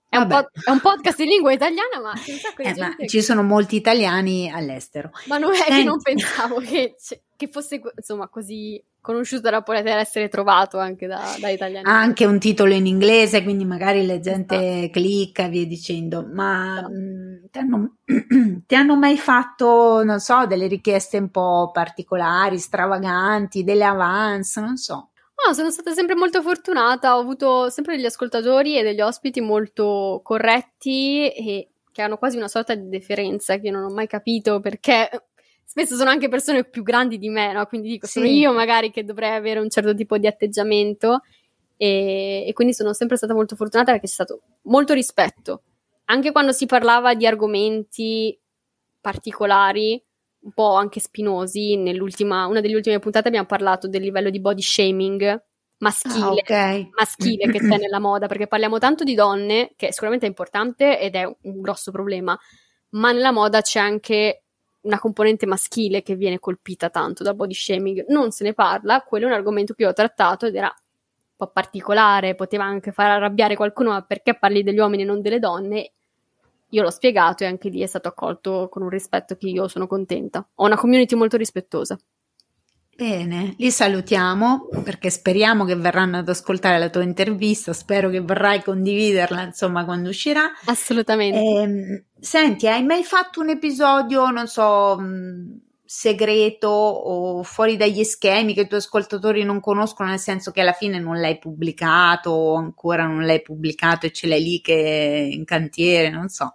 È 0.08 0.16
un, 0.16 0.28
pod- 0.28 0.50
è 0.64 0.72
un, 0.72 0.80
podcast 0.80 1.20
in 1.20 1.28
lingua 1.28 1.52
italiana, 1.52 2.00
ma 2.02 2.14
c'è 2.14 2.32
un 2.32 2.40
sacco 2.40 2.64
di 2.64 2.70
eh, 2.70 2.74
gente. 2.74 3.08
Ci 3.08 3.22
sono 3.22 3.44
molti 3.44 3.76
italiani 3.76 4.50
all'estero. 4.50 5.12
Ma 5.26 5.38
non 5.38 5.52
è 5.52 5.58
Senti. 5.58 5.74
che 5.74 5.84
non 5.84 6.02
pensavo 6.02 6.60
che, 6.62 6.96
che 7.40 7.48
fosse 7.48 7.80
insomma 7.96 8.28
così 8.28 8.84
conosciuto 9.00 9.50
da 9.50 9.62
poter 9.62 9.98
essere 9.98 10.28
trovato 10.28 10.78
anche 10.78 11.08
da, 11.08 11.38
da 11.40 11.48
italiani. 11.48 11.88
Ha 11.88 11.98
anche 11.98 12.26
un 12.26 12.38
titolo 12.38 12.74
in 12.74 12.86
inglese, 12.86 13.44
quindi 13.44 13.64
magari 13.64 14.06
la 14.06 14.20
gente 14.20 14.56
esatto. 14.56 14.92
clicca 14.92 15.46
e 15.46 15.50
via 15.50 15.66
dicendo. 15.66 16.28
Ma 16.30 16.80
esatto. 16.80 16.90
mh, 16.90 17.50
ti, 17.50 17.58
hanno, 17.60 17.96
ti 18.68 18.76
hanno 18.76 18.98
mai 18.98 19.18
fatto, 19.18 20.04
non 20.04 20.20
so, 20.20 20.46
delle 20.48 20.68
richieste 20.68 21.18
un 21.18 21.30
po' 21.30 21.72
particolari, 21.72 22.60
stravaganti, 22.60 23.64
delle 23.64 23.86
avance, 23.86 24.60
non 24.60 24.76
so. 24.76 25.12
No, 25.48 25.54
sono 25.54 25.72
stata 25.72 25.94
sempre 25.94 26.16
molto 26.16 26.42
fortunata, 26.42 27.16
ho 27.16 27.22
avuto 27.22 27.70
sempre 27.70 27.96
degli 27.96 28.06
ascoltatori 28.06 28.78
e 28.78 28.84
degli 28.84 29.00
ospiti 29.00 29.40
molto 29.40 30.20
corretti 30.22 31.32
e 31.32 31.70
che 31.94 32.02
hanno 32.02 32.18
quasi 32.18 32.36
una 32.36 32.50
sorta 32.50 32.76
di 32.76 32.90
deferenza 32.90 33.58
che 33.60 33.72
non 33.72 33.84
ho 33.84 33.90
mai 33.90 34.08
capito 34.08 34.60
perché 34.60 35.10
spesso 35.70 35.96
sono 35.96 36.10
anche 36.10 36.30
persone 36.30 36.64
più 36.64 36.82
grandi 36.82 37.20
di 37.20 37.30
me, 37.30 37.54
no? 37.54 37.64
Quindi 37.68 37.90
dico, 37.90 38.08
sono 38.08 38.26
io 38.26 38.52
magari 38.52 38.90
che 38.90 39.04
dovrei 39.04 39.36
avere 39.36 39.60
un 39.60 39.70
certo 39.70 39.94
tipo 39.94 40.18
di 40.18 40.26
atteggiamento 40.26 41.22
e, 41.78 42.44
e, 42.48 42.54
quindi 42.54 42.74
sono 42.74 42.92
sempre 42.92 43.18
stata 43.18 43.36
molto 43.36 43.56
fortunata 43.56 43.92
perché 43.92 44.08
c'è 44.08 44.14
stato 44.14 44.42
molto 44.64 44.96
rispetto. 44.96 45.62
Anche 46.06 46.32
quando 46.32 46.54
si 46.54 46.66
parlava 46.66 47.14
di 47.14 47.28
argomenti 47.28 48.36
particolari, 49.00 50.04
un 50.40 50.52
po' 50.54 50.74
anche 50.74 51.00
spinosi, 51.00 51.76
nell'ultima, 51.76 52.48
una 52.48 52.62
delle 52.62 52.76
ultime 52.76 52.98
puntate 52.98 53.28
abbiamo 53.28 53.46
parlato 53.46 53.88
del 53.88 54.02
livello 54.02 54.32
di 54.32 54.40
body 54.40 54.62
shaming 54.64 55.44
maschile, 55.78 56.24
ah, 56.24 56.32
okay. 56.32 56.90
maschile 56.98 57.52
che 57.52 57.60
c'è 57.60 57.78
nella 57.78 58.00
moda, 58.00 58.26
perché 58.26 58.48
parliamo 58.48 58.80
tanto 58.80 59.04
di 59.04 59.14
donne, 59.14 59.74
che 59.76 59.92
sicuramente 59.92 60.26
è 60.26 60.30
importante 60.30 61.00
ed 61.00 61.14
è 61.14 61.26
un 61.26 61.62
grosso 61.62 61.92
problema, 61.92 62.38
ma 62.94 63.12
nella 63.12 63.32
moda 63.32 63.62
c'è 63.62 63.80
anche 63.80 64.46
una 64.82 65.00
componente 65.00 65.46
maschile 65.46 66.02
che 66.02 66.16
viene 66.16 66.40
colpita 66.40 66.90
tanto 66.90 67.24
dal 67.24 67.36
body 67.36 67.54
shaming, 67.54 68.06
non 68.08 68.32
se 68.32 68.44
ne 68.44 68.54
parla, 68.54 69.02
quello 69.02 69.26
è 69.26 69.30
un 69.30 69.36
argomento 69.36 69.74
che 69.74 69.86
ho 69.86 69.94
trattato 69.94 70.46
ed 70.46 70.56
era 70.56 70.68
un 70.68 71.36
po' 71.36 71.52
particolare, 71.52 72.36
poteva 72.36 72.64
anche 72.64 72.92
far 72.92 73.12
arrabbiare 73.12 73.56
qualcuno, 73.56 73.92
ma 73.92 74.02
perché 74.04 74.38
parli 74.38 74.64
degli 74.64 74.80
uomini 74.80 75.04
e 75.04 75.06
non 75.06 75.22
delle 75.22 75.40
donne? 75.40 75.92
io 76.70 76.84
l'ho 76.84 76.92
spiegato 76.92 77.44
e 77.44 77.48
anche 77.48 77.70
lì 77.70 77.82
è 77.82 77.88
stato 77.88 78.10
accolto 78.10 78.68
con 78.70 78.84
un 78.84 78.90
rispetto 78.90 79.36
che 79.36 79.48
io 79.48 79.68
sono 79.68 79.88
contenta. 79.88 80.48
Ho 80.56 80.66
una 80.66 80.78
community 80.78 81.16
molto 81.16 81.38
rispettosa. 81.38 81.98
Bene, 83.00 83.54
li 83.58 83.72
salutiamo 83.72 84.68
perché 84.84 85.10
speriamo 85.10 85.64
che 85.64 85.78
verranno 85.78 86.18
ad 86.18 86.28
ascoltare 86.28 86.78
la 86.78 86.90
tua 86.90 87.02
intervista, 87.02 87.72
spero 87.72 88.10
che 88.10 88.20
vorrai 88.20 88.62
condividerla 88.62 89.44
insomma 89.44 89.86
quando 89.86 90.10
uscirà. 90.10 90.52
Assolutamente. 90.66 91.40
Eh, 91.40 92.04
senti, 92.20 92.68
hai 92.68 92.84
mai 92.84 93.06
fatto 93.06 93.40
un 93.40 93.52
episodio, 93.52 94.30
non 94.32 94.48
so, 94.48 94.98
mh, 95.00 95.62
segreto 95.86 96.68
o 96.68 97.42
fuori 97.44 97.78
dagli 97.78 98.04
schemi 98.04 98.54
che 98.54 98.62
i 98.64 98.68
tuoi 98.68 98.82
ascoltatori 98.82 99.46
non 99.46 99.62
conoscono, 99.62 100.10
nel 100.10 100.20
senso 100.20 100.52
che 100.52 100.60
alla 100.60 100.74
fine 100.74 101.00
non 101.00 101.22
l'hai 101.22 101.40
pubblicato 101.40 102.32
o 102.32 102.56
ancora 102.56 103.06
non 103.08 103.26
l'hai 103.26 103.42
pubblicato 103.42 104.08
e 104.08 104.12
ce 104.12 104.28
l'hai 104.28 104.44
lì 104.44 104.60
che 104.60 105.30
in 105.32 105.46
cantiere, 105.46 106.10
non 106.10 106.28
so. 106.28 106.54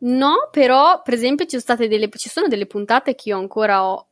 No, 0.00 0.50
però 0.52 1.00
per 1.02 1.14
esempio 1.14 1.46
ci 1.46 1.58
sono, 1.58 1.78
delle, 1.88 2.10
ci 2.14 2.28
sono 2.28 2.46
delle 2.46 2.66
puntate 2.66 3.14
che 3.14 3.30
io 3.30 3.38
ancora 3.38 3.88
ho 3.88 4.07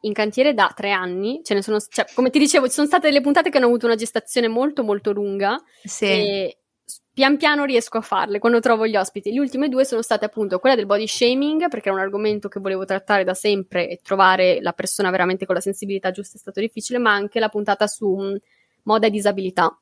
in 0.00 0.12
cantiere 0.12 0.54
da 0.54 0.72
tre 0.74 0.90
anni, 0.90 1.40
ce 1.42 1.54
ne 1.54 1.62
sono, 1.62 1.80
cioè, 1.80 2.06
come 2.14 2.30
ti 2.30 2.38
dicevo, 2.38 2.66
ci 2.66 2.74
sono 2.74 2.86
state 2.86 3.08
delle 3.08 3.20
puntate 3.20 3.50
che 3.50 3.56
hanno 3.56 3.66
avuto 3.66 3.86
una 3.86 3.94
gestazione 3.94 4.48
molto 4.48 4.84
molto 4.84 5.12
lunga 5.12 5.60
sì. 5.82 6.04
e 6.04 6.58
pian 7.12 7.38
piano 7.38 7.64
riesco 7.64 7.96
a 7.96 8.02
farle 8.02 8.38
quando 8.38 8.60
trovo 8.60 8.86
gli 8.86 8.94
ospiti. 8.94 9.32
Le 9.32 9.40
ultime 9.40 9.68
due 9.68 9.84
sono 9.84 10.02
state 10.02 10.26
appunto 10.26 10.58
quella 10.58 10.76
del 10.76 10.86
body 10.86 11.06
shaming, 11.06 11.68
perché 11.68 11.88
era 11.88 11.96
un 11.96 12.02
argomento 12.02 12.48
che 12.48 12.60
volevo 12.60 12.84
trattare 12.84 13.24
da 13.24 13.34
sempre 13.34 13.88
e 13.88 14.00
trovare 14.02 14.60
la 14.60 14.72
persona 14.72 15.10
veramente 15.10 15.46
con 15.46 15.54
la 15.54 15.60
sensibilità 15.62 16.10
giusta 16.10 16.36
è 16.36 16.40
stato 16.40 16.60
difficile, 16.60 16.98
ma 16.98 17.12
anche 17.12 17.40
la 17.40 17.48
puntata 17.48 17.86
su 17.86 18.36
moda 18.82 19.06
e 19.06 19.10
disabilità. 19.10 19.76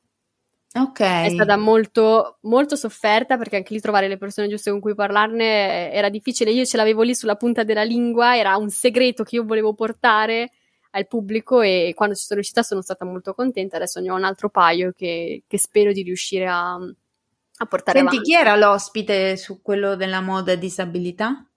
Ok. 0.77 0.99
È 0.99 1.29
stata 1.29 1.55
molto, 1.55 2.39
molto 2.41 2.75
sofferta 2.75 3.37
perché 3.37 3.55
anche 3.55 3.73
lì 3.73 3.79
trovare 3.79 4.09
le 4.09 4.17
persone 4.17 4.49
giuste 4.49 4.71
con 4.71 4.81
cui 4.81 4.93
parlarne 4.93 5.89
era 5.93 6.09
difficile. 6.09 6.51
Io 6.51 6.65
ce 6.65 6.75
l'avevo 6.75 7.01
lì 7.01 7.15
sulla 7.15 7.35
punta 7.35 7.63
della 7.63 7.83
lingua, 7.83 8.37
era 8.37 8.57
un 8.57 8.69
segreto 8.69 9.23
che 9.23 9.35
io 9.35 9.45
volevo 9.45 9.73
portare 9.73 10.51
al 10.91 11.07
pubblico 11.07 11.61
e 11.61 11.93
quando 11.95 12.15
ci 12.15 12.23
sono 12.23 12.39
riuscita 12.39 12.61
sono 12.61 12.81
stata 12.81 13.05
molto 13.05 13.33
contenta. 13.33 13.77
Adesso 13.77 14.01
ne 14.01 14.11
ho 14.11 14.15
un 14.15 14.25
altro 14.25 14.49
paio 14.49 14.91
che, 14.91 15.43
che 15.47 15.57
spero 15.57 15.93
di 15.93 16.01
riuscire 16.03 16.45
a, 16.45 16.73
a 16.73 17.65
portare 17.65 17.99
Senti, 17.99 18.15
avanti. 18.15 18.31
chi 18.31 18.33
era 18.33 18.55
l'ospite 18.57 19.37
su 19.37 19.61
quello 19.61 19.95
della 19.95 20.19
moda 20.19 20.51
e 20.51 20.57
disabilità? 20.57 21.47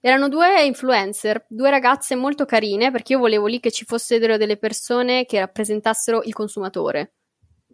Erano 0.00 0.28
due 0.28 0.64
influencer, 0.64 1.46
due 1.48 1.70
ragazze 1.70 2.16
molto 2.16 2.44
carine 2.44 2.90
perché 2.90 3.12
io 3.12 3.20
volevo 3.20 3.46
lì 3.46 3.60
che 3.60 3.70
ci 3.70 3.84
fossero 3.84 4.36
delle 4.36 4.56
persone 4.56 5.24
che 5.24 5.38
rappresentassero 5.38 6.22
il 6.24 6.32
consumatore 6.32 7.12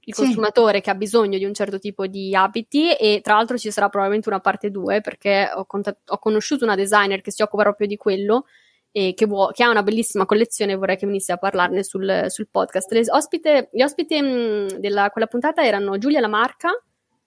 il 0.04 0.14
Sì. 0.14 0.22
consumatore 0.24 0.80
che 0.80 0.90
ha 0.90 0.94
bisogno 0.94 1.38
di 1.38 1.44
un 1.44 1.54
certo 1.54 1.78
tipo 1.78 2.06
di 2.06 2.34
abiti 2.34 2.92
e 2.94 3.20
tra 3.22 3.34
l'altro 3.36 3.56
ci 3.56 3.70
sarà 3.70 3.88
probabilmente 3.88 4.28
una 4.28 4.40
parte 4.40 4.70
2 4.70 5.00
perché 5.00 5.50
ho, 5.54 5.64
contat- 5.64 6.10
ho 6.10 6.18
conosciuto 6.18 6.64
una 6.64 6.74
designer 6.74 7.20
che 7.20 7.30
si 7.30 7.42
occupa 7.42 7.62
proprio 7.62 7.86
di 7.86 7.96
quello 7.96 8.46
e 8.90 9.14
che, 9.14 9.26
vuo- 9.26 9.48
che 9.52 9.62
ha 9.62 9.70
una 9.70 9.82
bellissima 9.82 10.26
collezione 10.26 10.72
e 10.72 10.76
vorrei 10.76 10.96
che 10.96 11.06
venisse 11.06 11.32
a 11.32 11.36
parlarne 11.38 11.82
sul, 11.84 12.24
sul 12.28 12.48
podcast. 12.50 12.90
Le 12.92 13.04
ospite- 13.08 13.68
gli 13.72 13.82
ospiti 13.82 14.20
mh, 14.20 14.78
della 14.80 15.08
quella 15.10 15.26
puntata 15.28 15.64
erano 15.64 15.96
Giulia 15.98 16.20
Lamarca, 16.20 16.70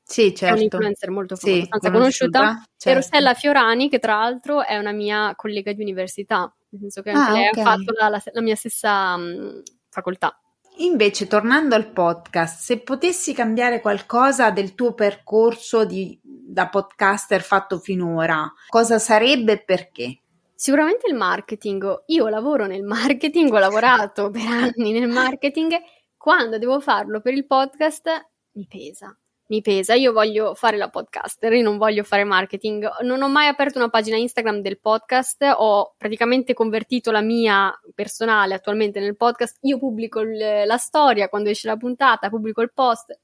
Sì, 0.03 0.31
che 0.33 0.47
è 0.47 0.51
un 0.51 0.57
certo. 0.57 0.63
influencer 0.75 1.09
molto 1.09 1.35
Sì, 1.35 1.53
abbastanza 1.53 1.89
conosciuta, 1.91 2.39
conosciuta, 2.39 2.63
e 2.63 2.73
certo. 2.77 2.99
Rossella 2.99 3.33
Fiorani 3.33 3.89
che 3.89 3.97
tra 3.99 4.17
l'altro 4.17 4.63
è 4.63 4.77
una 4.77 4.91
mia 4.91 5.33
collega 5.35 5.71
di 5.73 5.81
università, 5.81 6.53
nel 6.69 6.81
senso 6.81 7.01
che 7.01 7.09
anche 7.11 7.29
Ah, 7.31 7.33
lei 7.33 7.47
ok. 7.47 7.57
ha 7.57 7.61
fatto 7.63 7.93
la, 7.97 8.09
la- 8.09 8.21
la 8.31 8.41
mia 8.41 8.55
stessa 8.55 9.17
mh, 9.17 9.63
facoltà. 9.89 10.37
Invece, 10.77 11.27
tornando 11.27 11.73
al 11.75 11.91
podcast, 11.91 12.59
se 12.59 12.79
potessi 12.79 13.33
cambiare 13.33 13.79
qualcosa 13.79 14.51
del 14.51 14.75
tuo 14.75 14.93
percorso 14.93 15.85
di- 15.85 16.19
da 16.21 16.67
podcaster 16.67 17.41
fatto 17.41 17.79
finora, 17.79 18.51
cosa 18.67 18.99
sarebbe 18.99 19.53
e 19.53 19.63
perché? 19.63 20.19
Sicuramente 20.53 21.07
il 21.09 21.15
marketing. 21.15 22.03
Io 22.07 22.27
lavoro 22.27 22.65
nel 22.65 22.83
marketing, 22.83 23.51
ho 23.53 23.57
lavorato 23.59 24.29
per 24.29 24.45
anni 24.45 24.91
nel 24.91 25.07
marketing. 25.09 25.73
Quando 26.17 26.57
devo 26.57 26.79
farlo 26.79 27.21
per 27.21 27.33
il 27.33 27.45
podcast 27.45 28.09
mi 28.53 28.65
pesa. 28.67 29.17
Mi 29.47 29.61
pesa. 29.61 29.93
Io 29.93 30.11
voglio 30.11 30.55
fare 30.55 30.75
la 30.75 30.89
podcaster, 30.89 31.53
io 31.53 31.61
non 31.61 31.77
voglio 31.77 32.03
fare 32.03 32.23
marketing. 32.23 32.87
Non 33.01 33.21
ho 33.21 33.29
mai 33.29 33.47
aperto 33.47 33.77
una 33.77 33.89
pagina 33.89 34.17
Instagram 34.17 34.59
del 34.61 34.79
podcast, 34.79 35.43
ho 35.57 35.93
praticamente 35.97 36.53
convertito 36.55 37.11
la 37.11 37.21
mia 37.21 37.71
personale 37.93 38.55
attualmente 38.55 38.99
nel 38.99 39.15
podcast. 39.15 39.57
Io 39.61 39.77
pubblico 39.77 40.21
il- 40.21 40.63
la 40.65 40.77
storia 40.77 41.29
quando 41.29 41.49
esce 41.49 41.67
la 41.67 41.77
puntata, 41.77 42.29
pubblico 42.29 42.61
il 42.61 42.71
post. 42.73 43.15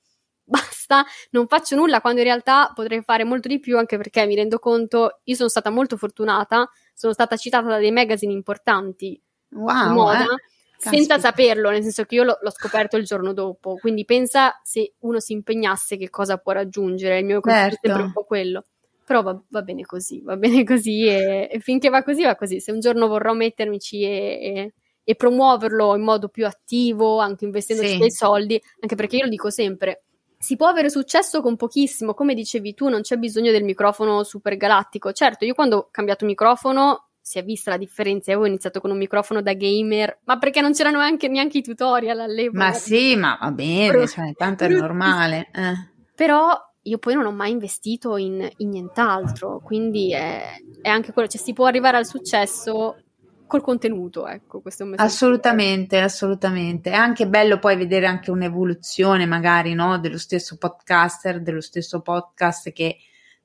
Basta, 0.46 1.06
non 1.32 1.48
faccio 1.48 1.76
nulla 1.76 2.02
quando 2.02 2.20
in 2.20 2.26
realtà 2.28 2.72
potrei 2.76 3.02
fare 3.02 3.24
molto 3.24 3.48
di 3.48 3.60
più 3.60 3.78
anche 3.78 3.98
perché 3.98 4.26
mi 4.28 4.36
rendo 4.36 4.60
conto, 4.60 5.22
io 5.24 5.36
sono 5.36 5.50
stata 5.50 5.70
molto 5.70 5.98
fortunata 5.98 6.70
sono 6.94 7.14
stata 7.14 7.38
citata 7.38 7.68
da 7.68 7.78
dei 7.78 7.92
magazine 7.92 8.34
importanti 8.34 9.20
Wow, 9.54 9.94
moda 9.94 10.24
eh? 10.24 10.26
Senza 10.90 11.20
saperlo, 11.20 11.70
nel 11.70 11.82
senso 11.84 12.04
che 12.06 12.16
io 12.16 12.24
l'ho, 12.24 12.38
l'ho 12.42 12.52
scoperto 12.52 12.98
il 12.98 13.06
giorno 13.06 13.34
dopo. 13.34 13.76
Quindi 13.76 14.04
pensa 14.06 14.60
se 14.64 14.94
uno 15.00 15.20
si 15.20 15.34
impegnasse 15.34 15.98
che 15.98 16.10
cosa 16.10 16.38
può 16.38 16.52
raggiungere. 16.54 17.20
Il 17.20 17.26
mio 17.26 17.40
consiglio 17.40 17.66
è 17.66 17.70
Certo. 17.70 17.88
sempre 17.88 18.04
un 18.06 18.12
po' 18.12 18.24
quello. 18.24 18.64
Però 19.06 19.22
va, 19.24 19.40
va 19.50 19.62
bene 19.62 19.84
così, 19.84 20.22
va 20.22 20.38
bene 20.38 20.64
così 20.66 21.06
e, 21.08 21.50
e 21.52 21.60
finché 21.60 21.90
va 21.90 22.02
così 22.04 22.24
va 22.24 22.36
così. 22.36 22.60
Se 22.60 22.72
un 22.72 22.80
giorno 22.80 23.08
vorrò 23.08 23.34
mettermici 23.34 24.02
e, 24.04 24.08
e- 24.10 24.74
e 25.04 25.16
promuoverlo 25.16 25.96
in 25.96 26.04
modo 26.04 26.30
più 26.30 26.46
attivo, 26.46 27.18
anche 27.20 27.46
investendoci 27.46 27.90
Sì. 27.90 27.98
dei 27.98 28.12
soldi, 28.12 28.62
anche 28.82 28.96
perché 28.96 29.18
io 29.18 29.24
lo 29.24 29.30
dico 29.30 29.50
sempre, 29.50 30.04
si 30.38 30.56
può 30.56 30.68
avere 30.68 30.90
successo 30.92 31.42
con 31.42 31.56
pochissimo, 31.56 32.14
come 32.14 32.34
dicevi 32.36 32.74
tu, 32.76 32.88
non 32.88 33.02
c'è 33.02 33.18
bisogno 33.18 33.52
del 33.52 33.64
microfono 33.64 34.24
super 34.24 34.56
galattico. 34.58 35.12
Certo, 35.12 35.44
io 35.44 35.54
quando 35.56 35.78
ho 35.78 35.88
cambiato 35.92 36.26
microfono 36.26 37.10
si 37.22 37.38
è 37.38 37.44
vista 37.44 37.70
la 37.72 37.78
differenza. 37.78 38.32
Io 38.32 38.40
ho 38.40 38.46
iniziato 38.46 38.82
con 38.82 38.92
un 38.92 38.98
microfono 38.98 39.42
da 39.42 39.54
gamer, 39.54 40.20
ma 40.26 40.38
perché 40.38 40.62
non 40.62 40.74
c'erano 40.74 41.00
anche, 41.00 41.28
neanche 41.28 41.60
i 41.60 41.62
tutorial 41.62 42.20
all'epoca. 42.20 42.58
Ma 42.58 42.74
sì, 42.74 43.16
ma 43.16 43.38
va 43.40 43.52
bene, 43.52 44.08
cioè, 44.08 44.34
tanto 44.34 44.64
è 44.64 44.70
normale. 44.70 45.50
eh. 45.54 45.90
Però 46.16 46.56
io 46.84 46.98
poi 46.98 47.14
non 47.14 47.26
ho 47.26 47.32
mai 47.32 47.52
investito 47.52 48.18
in, 48.18 48.48
in 48.58 48.70
nient'altro, 48.70 49.60
quindi 49.64 50.14
è, 50.14 50.56
è 50.82 50.90
anche 50.90 51.14
quello, 51.14 51.28
cioè 51.28 51.40
si 51.40 51.54
può 51.54 51.66
arrivare 51.66 51.98
al 51.98 52.08
successo 52.08 52.98
col 53.46 53.62
contenuto, 53.62 54.28
ecco, 54.28 54.62
questo 54.62 54.84
è 54.84 54.86
un 54.86 54.92
messaggio. 54.94 55.10
Assolutamente, 55.10 56.00
assolutamente. 56.00 56.90
È 56.90 56.96
anche 56.96 57.28
bello 57.28 57.60
poi 57.60 57.76
vedere 57.76 58.06
anche 58.06 58.32
un'evoluzione 58.32 59.26
magari, 59.26 59.74
no, 59.74 60.00
dello 60.00 60.18
stesso 60.18 60.58
podcaster, 60.58 61.42
dello 61.42 61.60
stesso 61.60 62.02
podcast 62.02 62.72
che 62.72 62.98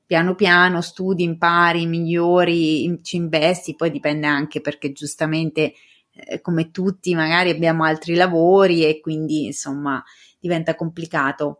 piano 0.06 0.36
piano 0.36 0.80
studi, 0.80 1.24
impari, 1.24 1.86
migliori, 1.86 2.98
ci 3.02 3.16
investi, 3.16 3.74
poi 3.74 3.90
dipende 3.90 4.26
anche 4.26 4.60
perché 4.60 4.92
giustamente 4.92 5.74
eh, 6.12 6.40
come 6.40 6.70
tutti 6.70 7.14
magari 7.14 7.50
abbiamo 7.50 7.84
altri 7.84 8.14
lavori 8.14 8.84
e 8.84 9.00
quindi 9.00 9.46
insomma 9.46 10.02
diventa 10.38 10.74
complicato. 10.74 11.58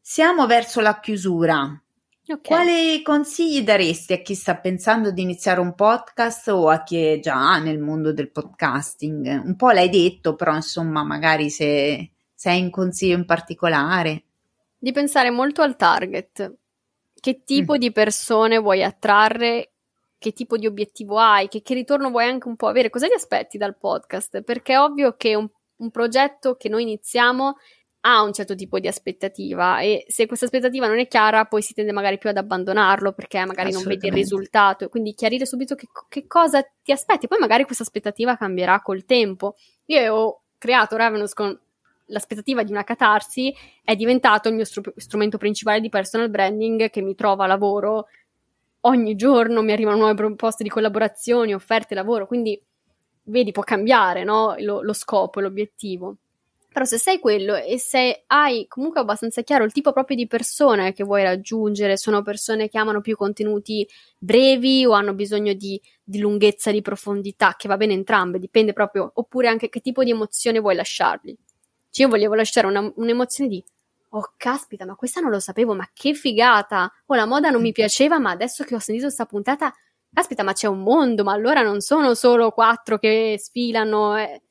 Siamo 0.00 0.46
verso 0.46 0.80
la 0.80 0.98
chiusura. 1.00 1.82
Ok. 2.28 2.42
Quali 2.42 3.02
consigli 3.02 3.62
daresti 3.62 4.12
a 4.12 4.22
chi 4.22 4.34
sta 4.34 4.56
pensando 4.56 5.10
di 5.10 5.22
iniziare 5.22 5.58
un 5.58 5.74
podcast 5.74 6.48
o 6.48 6.68
a 6.68 6.84
chi 6.84 6.96
è 6.96 7.18
già 7.18 7.58
nel 7.58 7.80
mondo 7.80 8.12
del 8.12 8.30
podcasting? 8.30 9.42
Un 9.44 9.56
po' 9.56 9.72
l'hai 9.72 9.88
detto, 9.88 10.36
però 10.36 10.54
insomma, 10.54 11.02
magari 11.02 11.50
se, 11.50 12.12
se 12.32 12.50
hai 12.50 12.62
un 12.62 12.70
consiglio 12.70 13.16
in 13.16 13.24
particolare. 13.24 14.24
Di 14.78 14.92
pensare 14.92 15.30
molto 15.30 15.62
al 15.62 15.74
target. 15.74 16.59
Che 17.20 17.42
tipo 17.44 17.74
Mm. 17.74 17.78
di 17.78 17.92
persone 17.92 18.58
vuoi 18.58 18.82
attrarre? 18.82 19.72
Che 20.18 20.32
tipo 20.32 20.56
di 20.56 20.66
obiettivo 20.66 21.18
hai? 21.18 21.48
Che, 21.48 21.62
che 21.62 21.74
ritorno 21.74 22.10
vuoi 22.10 22.24
anche 22.26 22.48
un 22.48 22.56
po' 22.56 22.66
avere? 22.66 22.90
Cosa 22.90 23.06
ti 23.06 23.14
aspetti 23.14 23.58
dal 23.58 23.76
podcast? 23.76 24.42
Perché 24.42 24.74
è 24.74 24.78
ovvio 24.80 25.16
che 25.16 25.34
un, 25.34 25.48
un 25.76 25.90
progetto 25.90 26.56
che 26.56 26.68
noi 26.68 26.82
iniziamo 26.82 27.56
ha 28.02 28.22
un 28.22 28.32
certo 28.32 28.54
tipo 28.54 28.78
di 28.78 28.88
aspettativa 28.88 29.80
e 29.80 30.06
se 30.08 30.26
questa 30.26 30.46
aspettativa 30.46 30.86
non 30.86 30.98
è 30.98 31.06
chiara 31.06 31.44
poi 31.44 31.60
si 31.60 31.74
tende 31.74 31.92
magari 31.92 32.16
più 32.16 32.30
ad 32.30 32.38
abbandonarlo 32.38 33.12
perché 33.12 33.44
magari 33.44 33.72
non 33.72 33.82
vedi 33.82 34.06
il 34.06 34.14
risultato 34.14 34.84
e 34.84 34.88
quindi 34.88 35.12
chiarire 35.12 35.44
subito 35.44 35.74
che, 35.74 35.86
che 36.08 36.26
cosa 36.26 36.62
ti 36.82 36.92
aspetti 36.92 37.28
poi 37.28 37.38
magari 37.38 37.64
questa 37.64 37.82
aspettativa 37.82 38.38
cambierà 38.38 38.80
col 38.80 39.04
tempo 39.04 39.54
io 39.86 40.14
ho 40.14 40.42
creato 40.56 40.96
Ravenous 40.96 41.34
con 41.34 41.58
l'aspettativa 42.10 42.62
di 42.62 42.72
una 42.72 42.84
catarsi 42.84 43.54
è 43.82 43.96
diventato 43.96 44.48
il 44.48 44.54
mio 44.54 44.64
stru- 44.64 44.92
strumento 44.96 45.38
principale 45.38 45.80
di 45.80 45.88
personal 45.88 46.30
branding 46.30 46.90
che 46.90 47.00
mi 47.02 47.14
trova 47.14 47.46
lavoro 47.46 48.06
ogni 48.80 49.16
giorno 49.16 49.62
mi 49.62 49.72
arrivano 49.72 49.96
nuove 49.96 50.14
proposte 50.14 50.62
di 50.62 50.68
collaborazioni 50.68 51.54
offerte 51.54 51.94
lavoro 51.94 52.26
quindi 52.26 52.60
vedi 53.24 53.52
può 53.52 53.62
cambiare 53.62 54.24
no? 54.24 54.54
lo, 54.58 54.82
lo 54.82 54.92
scopo 54.92 55.40
l'obiettivo 55.40 56.16
però 56.72 56.84
se 56.84 56.98
sei 56.98 57.18
quello 57.18 57.56
e 57.56 57.80
se 57.80 58.22
hai 58.28 58.66
comunque 58.68 59.00
abbastanza 59.00 59.42
chiaro 59.42 59.64
il 59.64 59.72
tipo 59.72 59.92
proprio 59.92 60.16
di 60.16 60.28
persone 60.28 60.92
che 60.92 61.02
vuoi 61.02 61.24
raggiungere, 61.24 61.96
sono 61.96 62.22
persone 62.22 62.68
che 62.68 62.78
amano 62.78 63.00
più 63.00 63.16
contenuti 63.16 63.86
brevi 64.16 64.86
o 64.86 64.92
hanno 64.92 65.12
bisogno 65.12 65.52
di, 65.52 65.80
di 66.02 66.20
lunghezza, 66.20 66.70
di 66.70 66.80
profondità, 66.80 67.56
che 67.58 67.66
va 67.66 67.76
bene 67.76 67.94
entrambe, 67.94 68.38
dipende 68.38 68.72
proprio, 68.72 69.10
oppure 69.14 69.48
anche 69.48 69.68
che 69.68 69.80
tipo 69.80 70.04
di 70.04 70.10
emozione 70.10 70.60
vuoi 70.60 70.76
lasciargli. 70.76 71.36
Cioè 71.90 72.06
io 72.06 72.08
volevo 72.08 72.34
lasciare 72.34 72.66
una- 72.66 72.92
un'emozione 72.96 73.50
di 73.50 73.64
oh 74.12 74.32
caspita, 74.36 74.84
ma 74.84 74.94
questa 74.94 75.20
non 75.20 75.30
lo 75.30 75.40
sapevo, 75.40 75.74
ma 75.74 75.88
che 75.92 76.14
figata! 76.14 76.90
Oh, 77.06 77.14
la 77.14 77.26
moda 77.26 77.50
non 77.50 77.60
mi 77.62 77.72
piaceva, 77.72 78.18
ma 78.18 78.30
adesso 78.30 78.64
che 78.64 78.74
ho 78.74 78.78
sentito 78.78 79.06
questa 79.06 79.26
puntata, 79.26 79.72
caspita, 80.12 80.42
ma 80.42 80.52
c'è 80.52 80.66
un 80.66 80.80
mondo, 80.80 81.22
ma 81.22 81.32
allora 81.32 81.62
non 81.62 81.80
sono 81.80 82.14
solo 82.14 82.50
quattro 82.50 82.98
che 82.98 83.36
sfilano. 83.38 84.16
Eh. 84.18 84.42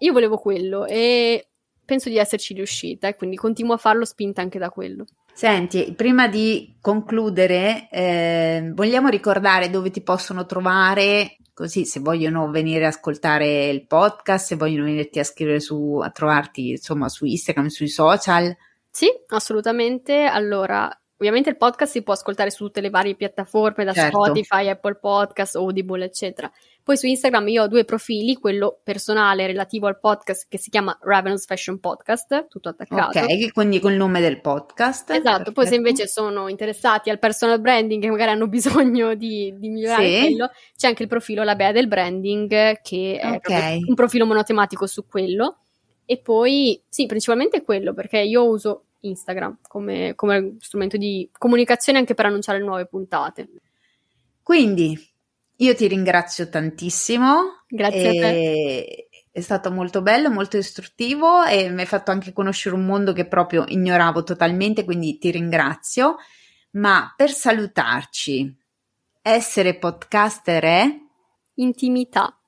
Io 0.00 0.12
volevo 0.12 0.36
quello 0.38 0.86
e 0.86 1.48
penso 1.84 2.08
di 2.08 2.18
esserci 2.18 2.54
riuscita 2.54 3.08
e 3.08 3.16
quindi 3.16 3.36
continuo 3.36 3.74
a 3.74 3.78
farlo 3.78 4.04
spinta 4.04 4.40
anche 4.40 4.58
da 4.58 4.70
quello. 4.70 5.04
Senti, 5.32 5.92
prima 5.96 6.28
di 6.28 6.76
concludere, 6.80 7.88
eh, 7.90 8.70
vogliamo 8.74 9.08
ricordare 9.08 9.70
dove 9.70 9.90
ti 9.90 10.02
possono 10.02 10.46
trovare, 10.46 11.36
così 11.60 11.84
se 11.84 12.00
vogliono 12.00 12.50
venire 12.50 12.86
a 12.86 12.88
ascoltare 12.88 13.68
il 13.68 13.86
podcast, 13.86 14.46
se 14.46 14.56
vogliono 14.56 14.84
venirti 14.84 15.18
a 15.18 15.24
scrivere 15.24 15.60
su, 15.60 16.00
a 16.02 16.08
trovarti 16.08 16.70
insomma 16.70 17.10
su 17.10 17.26
Instagram, 17.26 17.66
sui 17.66 17.88
social. 17.88 18.56
Sì, 18.90 19.06
assolutamente. 19.28 20.24
Allora, 20.24 20.90
Ovviamente 21.20 21.50
il 21.50 21.58
podcast 21.58 21.92
si 21.92 22.02
può 22.02 22.14
ascoltare 22.14 22.50
su 22.50 22.64
tutte 22.64 22.80
le 22.80 22.88
varie 22.88 23.14
piattaforme, 23.14 23.84
da 23.84 23.92
certo. 23.92 24.24
Spotify, 24.24 24.70
Apple 24.70 24.94
Podcast, 24.94 25.54
Audible, 25.56 26.02
eccetera. 26.02 26.50
Poi 26.82 26.96
su 26.96 27.06
Instagram 27.06 27.46
io 27.48 27.64
ho 27.64 27.68
due 27.68 27.84
profili, 27.84 28.36
quello 28.36 28.80
personale 28.82 29.46
relativo 29.46 29.86
al 29.86 30.00
podcast 30.00 30.46
che 30.48 30.56
si 30.56 30.70
chiama 30.70 30.98
Ravenous 31.02 31.44
Fashion 31.44 31.78
Podcast, 31.78 32.46
tutto 32.48 32.70
attaccato. 32.70 33.18
Ok, 33.18 33.52
quindi 33.52 33.80
col 33.80 33.96
nome 33.96 34.22
del 34.22 34.40
podcast. 34.40 35.10
Esatto, 35.10 35.22
Perfetto. 35.22 35.52
poi 35.52 35.66
se 35.66 35.74
invece 35.74 36.08
sono 36.08 36.48
interessati 36.48 37.10
al 37.10 37.18
personal 37.18 37.60
branding 37.60 38.02
e 38.02 38.08
magari 38.08 38.30
hanno 38.30 38.48
bisogno 38.48 39.14
di, 39.14 39.54
di 39.58 39.68
migliorare 39.68 40.08
sì. 40.10 40.20
quello, 40.20 40.50
c'è 40.74 40.86
anche 40.86 41.02
il 41.02 41.08
profilo 41.10 41.42
La 41.42 41.54
Bea 41.54 41.70
del 41.70 41.86
Branding 41.86 42.80
che 42.80 43.18
è 43.20 43.30
okay. 43.30 43.84
un 43.86 43.94
profilo 43.94 44.24
monotematico 44.24 44.86
su 44.86 45.06
quello. 45.06 45.58
E 46.06 46.18
poi, 46.18 46.82
sì, 46.88 47.04
principalmente 47.04 47.62
quello, 47.62 47.92
perché 47.92 48.20
io 48.20 48.48
uso 48.48 48.86
Instagram 49.00 49.58
come, 49.62 50.14
come 50.14 50.56
strumento 50.60 50.96
di 50.96 51.28
comunicazione 51.36 51.98
anche 51.98 52.14
per 52.14 52.26
annunciare 52.26 52.58
nuove 52.58 52.86
puntate. 52.86 53.48
Quindi 54.42 54.98
io 55.56 55.74
ti 55.74 55.86
ringrazio 55.86 56.48
tantissimo. 56.48 57.64
Grazie 57.68 58.08
a 58.08 58.12
te. 58.12 59.08
È 59.32 59.40
stato 59.40 59.70
molto 59.70 60.02
bello, 60.02 60.30
molto 60.30 60.56
istruttivo 60.56 61.44
e 61.44 61.68
mi 61.68 61.80
hai 61.82 61.86
fatto 61.86 62.10
anche 62.10 62.32
conoscere 62.32 62.74
un 62.74 62.84
mondo 62.84 63.12
che 63.12 63.26
proprio 63.26 63.64
ignoravo 63.68 64.24
totalmente, 64.24 64.84
quindi 64.84 65.18
ti 65.18 65.30
ringrazio. 65.30 66.16
Ma 66.72 67.12
per 67.16 67.30
salutarci, 67.30 68.56
essere 69.22 69.76
podcaster 69.76 70.64
è 70.64 70.98
intimità. 71.54 72.39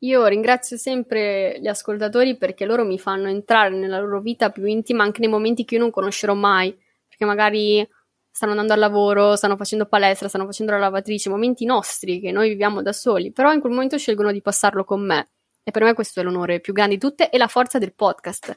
Io 0.00 0.26
ringrazio 0.26 0.76
sempre 0.76 1.58
gli 1.58 1.68
ascoltatori 1.68 2.36
perché 2.36 2.66
loro 2.66 2.84
mi 2.84 2.98
fanno 2.98 3.28
entrare 3.28 3.70
nella 3.74 3.98
loro 3.98 4.20
vita 4.20 4.50
più 4.50 4.66
intima 4.66 5.02
anche 5.02 5.20
nei 5.20 5.30
momenti 5.30 5.64
che 5.64 5.76
io 5.76 5.80
non 5.80 5.90
conoscerò 5.90 6.34
mai, 6.34 6.76
perché 7.08 7.24
magari 7.24 7.86
stanno 8.30 8.50
andando 8.52 8.74
al 8.74 8.78
lavoro, 8.78 9.36
stanno 9.36 9.56
facendo 9.56 9.86
palestra, 9.86 10.28
stanno 10.28 10.44
facendo 10.44 10.72
la 10.72 10.78
lavatrice, 10.78 11.30
momenti 11.30 11.64
nostri 11.64 12.20
che 12.20 12.30
noi 12.30 12.50
viviamo 12.50 12.82
da 12.82 12.92
soli, 12.92 13.32
però 13.32 13.50
in 13.52 13.60
quel 13.60 13.72
momento 13.72 13.96
scelgono 13.96 14.32
di 14.32 14.42
passarlo 14.42 14.84
con 14.84 15.04
me. 15.04 15.30
E 15.62 15.70
per 15.70 15.82
me 15.82 15.94
questo 15.94 16.20
è 16.20 16.22
l'onore 16.22 16.60
più 16.60 16.74
grande 16.74 16.96
di 16.96 17.00
tutte 17.00 17.30
e 17.30 17.38
la 17.38 17.48
forza 17.48 17.78
del 17.78 17.94
podcast. 17.94 18.56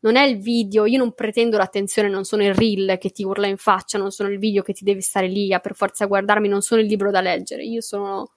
Non 0.00 0.16
è 0.16 0.22
il 0.22 0.38
video, 0.38 0.86
io 0.86 0.96
non 0.96 1.12
pretendo 1.12 1.58
l'attenzione, 1.58 2.08
non 2.08 2.24
sono 2.24 2.42
il 2.42 2.54
reel 2.54 2.96
che 2.96 3.10
ti 3.10 3.22
urla 3.22 3.46
in 3.46 3.58
faccia, 3.58 3.98
non 3.98 4.10
sono 4.10 4.30
il 4.30 4.38
video 4.38 4.62
che 4.62 4.72
ti 4.72 4.82
devi 4.82 5.02
stare 5.02 5.28
lì 5.28 5.52
a 5.52 5.60
per 5.60 5.74
forza 5.74 6.06
guardarmi, 6.06 6.48
non 6.48 6.62
sono 6.62 6.80
il 6.80 6.86
libro 6.86 7.10
da 7.10 7.20
leggere, 7.20 7.64
io 7.64 7.82
sono 7.82 8.36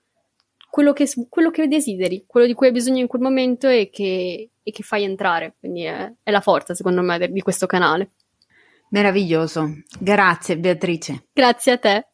quello 0.73 0.91
che, 0.91 1.07
quello 1.29 1.51
che 1.51 1.67
desideri, 1.67 2.23
quello 2.25 2.47
di 2.47 2.55
cui 2.55 2.65
hai 2.65 2.73
bisogno 2.73 2.97
in 2.97 3.05
quel 3.05 3.21
momento 3.21 3.67
e 3.67 3.91
che, 3.91 4.49
e 4.63 4.71
che 4.71 4.81
fai 4.81 5.03
entrare. 5.03 5.53
Quindi 5.59 5.83
è, 5.83 6.11
è, 6.23 6.31
la 6.31 6.41
forza, 6.41 6.73
secondo 6.73 7.03
me, 7.03 7.29
di 7.31 7.41
questo 7.41 7.67
canale. 7.67 8.13
Meraviglioso. 8.89 9.69
Grazie, 9.99 10.57
Beatrice. 10.57 11.27
Grazie 11.31 11.71
a 11.73 11.77
te. 11.77 12.07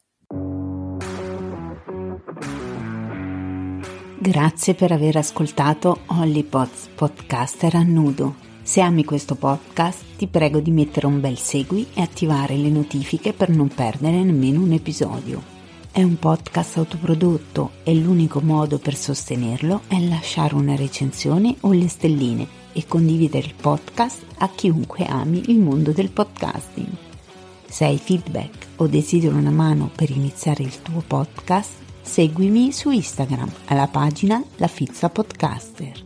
Grazie 4.18 4.74
per 4.74 4.92
aver 4.92 5.16
ascoltato 5.16 6.00
Holly 6.08 6.42
Potts, 6.42 6.88
podcaster 6.88 7.76
a 7.76 7.82
nudo. 7.82 8.34
Se 8.60 8.82
ami 8.82 9.04
questo 9.04 9.36
podcast, 9.36 10.18
ti 10.18 10.26
prego 10.26 10.60
di 10.60 10.70
mettere 10.70 11.06
un 11.06 11.18
bel 11.18 11.38
segui 11.38 11.86
e 11.94 12.02
attivare 12.02 12.56
le 12.56 12.68
notifiche 12.68 13.32
per 13.32 13.48
non 13.48 13.68
perdere 13.68 14.22
nemmeno 14.22 14.60
un 14.60 14.72
episodio. 14.72 15.59
È 15.92 16.04
un 16.04 16.20
podcast 16.20 16.76
autoprodotto 16.76 17.72
e 17.82 17.96
l'unico 17.96 18.40
modo 18.40 18.78
per 18.78 18.94
sostenerlo 18.94 19.80
è 19.88 19.98
lasciare 19.98 20.54
una 20.54 20.76
recensione 20.76 21.56
o 21.62 21.72
le 21.72 21.88
stelline 21.88 22.46
e 22.72 22.86
condividere 22.86 23.48
il 23.48 23.54
podcast 23.60 24.24
a 24.38 24.48
chiunque 24.48 25.04
ami 25.04 25.42
il 25.48 25.58
mondo 25.58 25.90
del 25.90 26.10
podcasting. 26.10 26.86
Se 27.66 27.84
hai 27.84 27.98
feedback 27.98 28.68
o 28.76 28.86
desideri 28.86 29.34
una 29.34 29.50
mano 29.50 29.90
per 29.92 30.10
iniziare 30.10 30.62
il 30.62 30.80
tuo 30.80 31.02
podcast, 31.04 31.70
seguimi 32.02 32.70
su 32.70 32.90
Instagram 32.90 33.50
alla 33.66 33.88
pagina 33.88 34.40
La 34.58 34.68
Fizza 34.68 35.08
Podcaster 35.08 36.04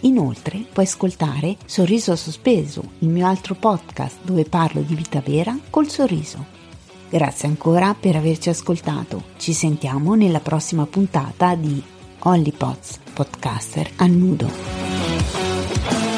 Inoltre 0.02 0.64
puoi 0.72 0.86
ascoltare 0.86 1.58
Sorriso 1.66 2.16
Sospeso, 2.16 2.84
il 3.00 3.10
mio 3.10 3.26
altro 3.26 3.56
podcast 3.56 4.18
dove 4.22 4.46
parlo 4.46 4.82
di 4.82 4.94
vita 4.94 5.20
vera 5.20 5.58
col 5.72 5.90
sorriso. 5.90 6.46
Grazie 7.10 7.48
ancora 7.48 7.96
per 8.00 8.16
averci 8.16 8.50
ascoltato. 8.50 9.24
Ci 9.38 9.54
sentiamo 9.54 10.14
nella 10.14 10.40
prossima 10.40 10.86
puntata 10.86 11.56
di 11.56 11.82
OnlyPods 12.20 13.00
Podcaster 13.12 13.90
a 13.96 14.06
nudo. 14.06 16.09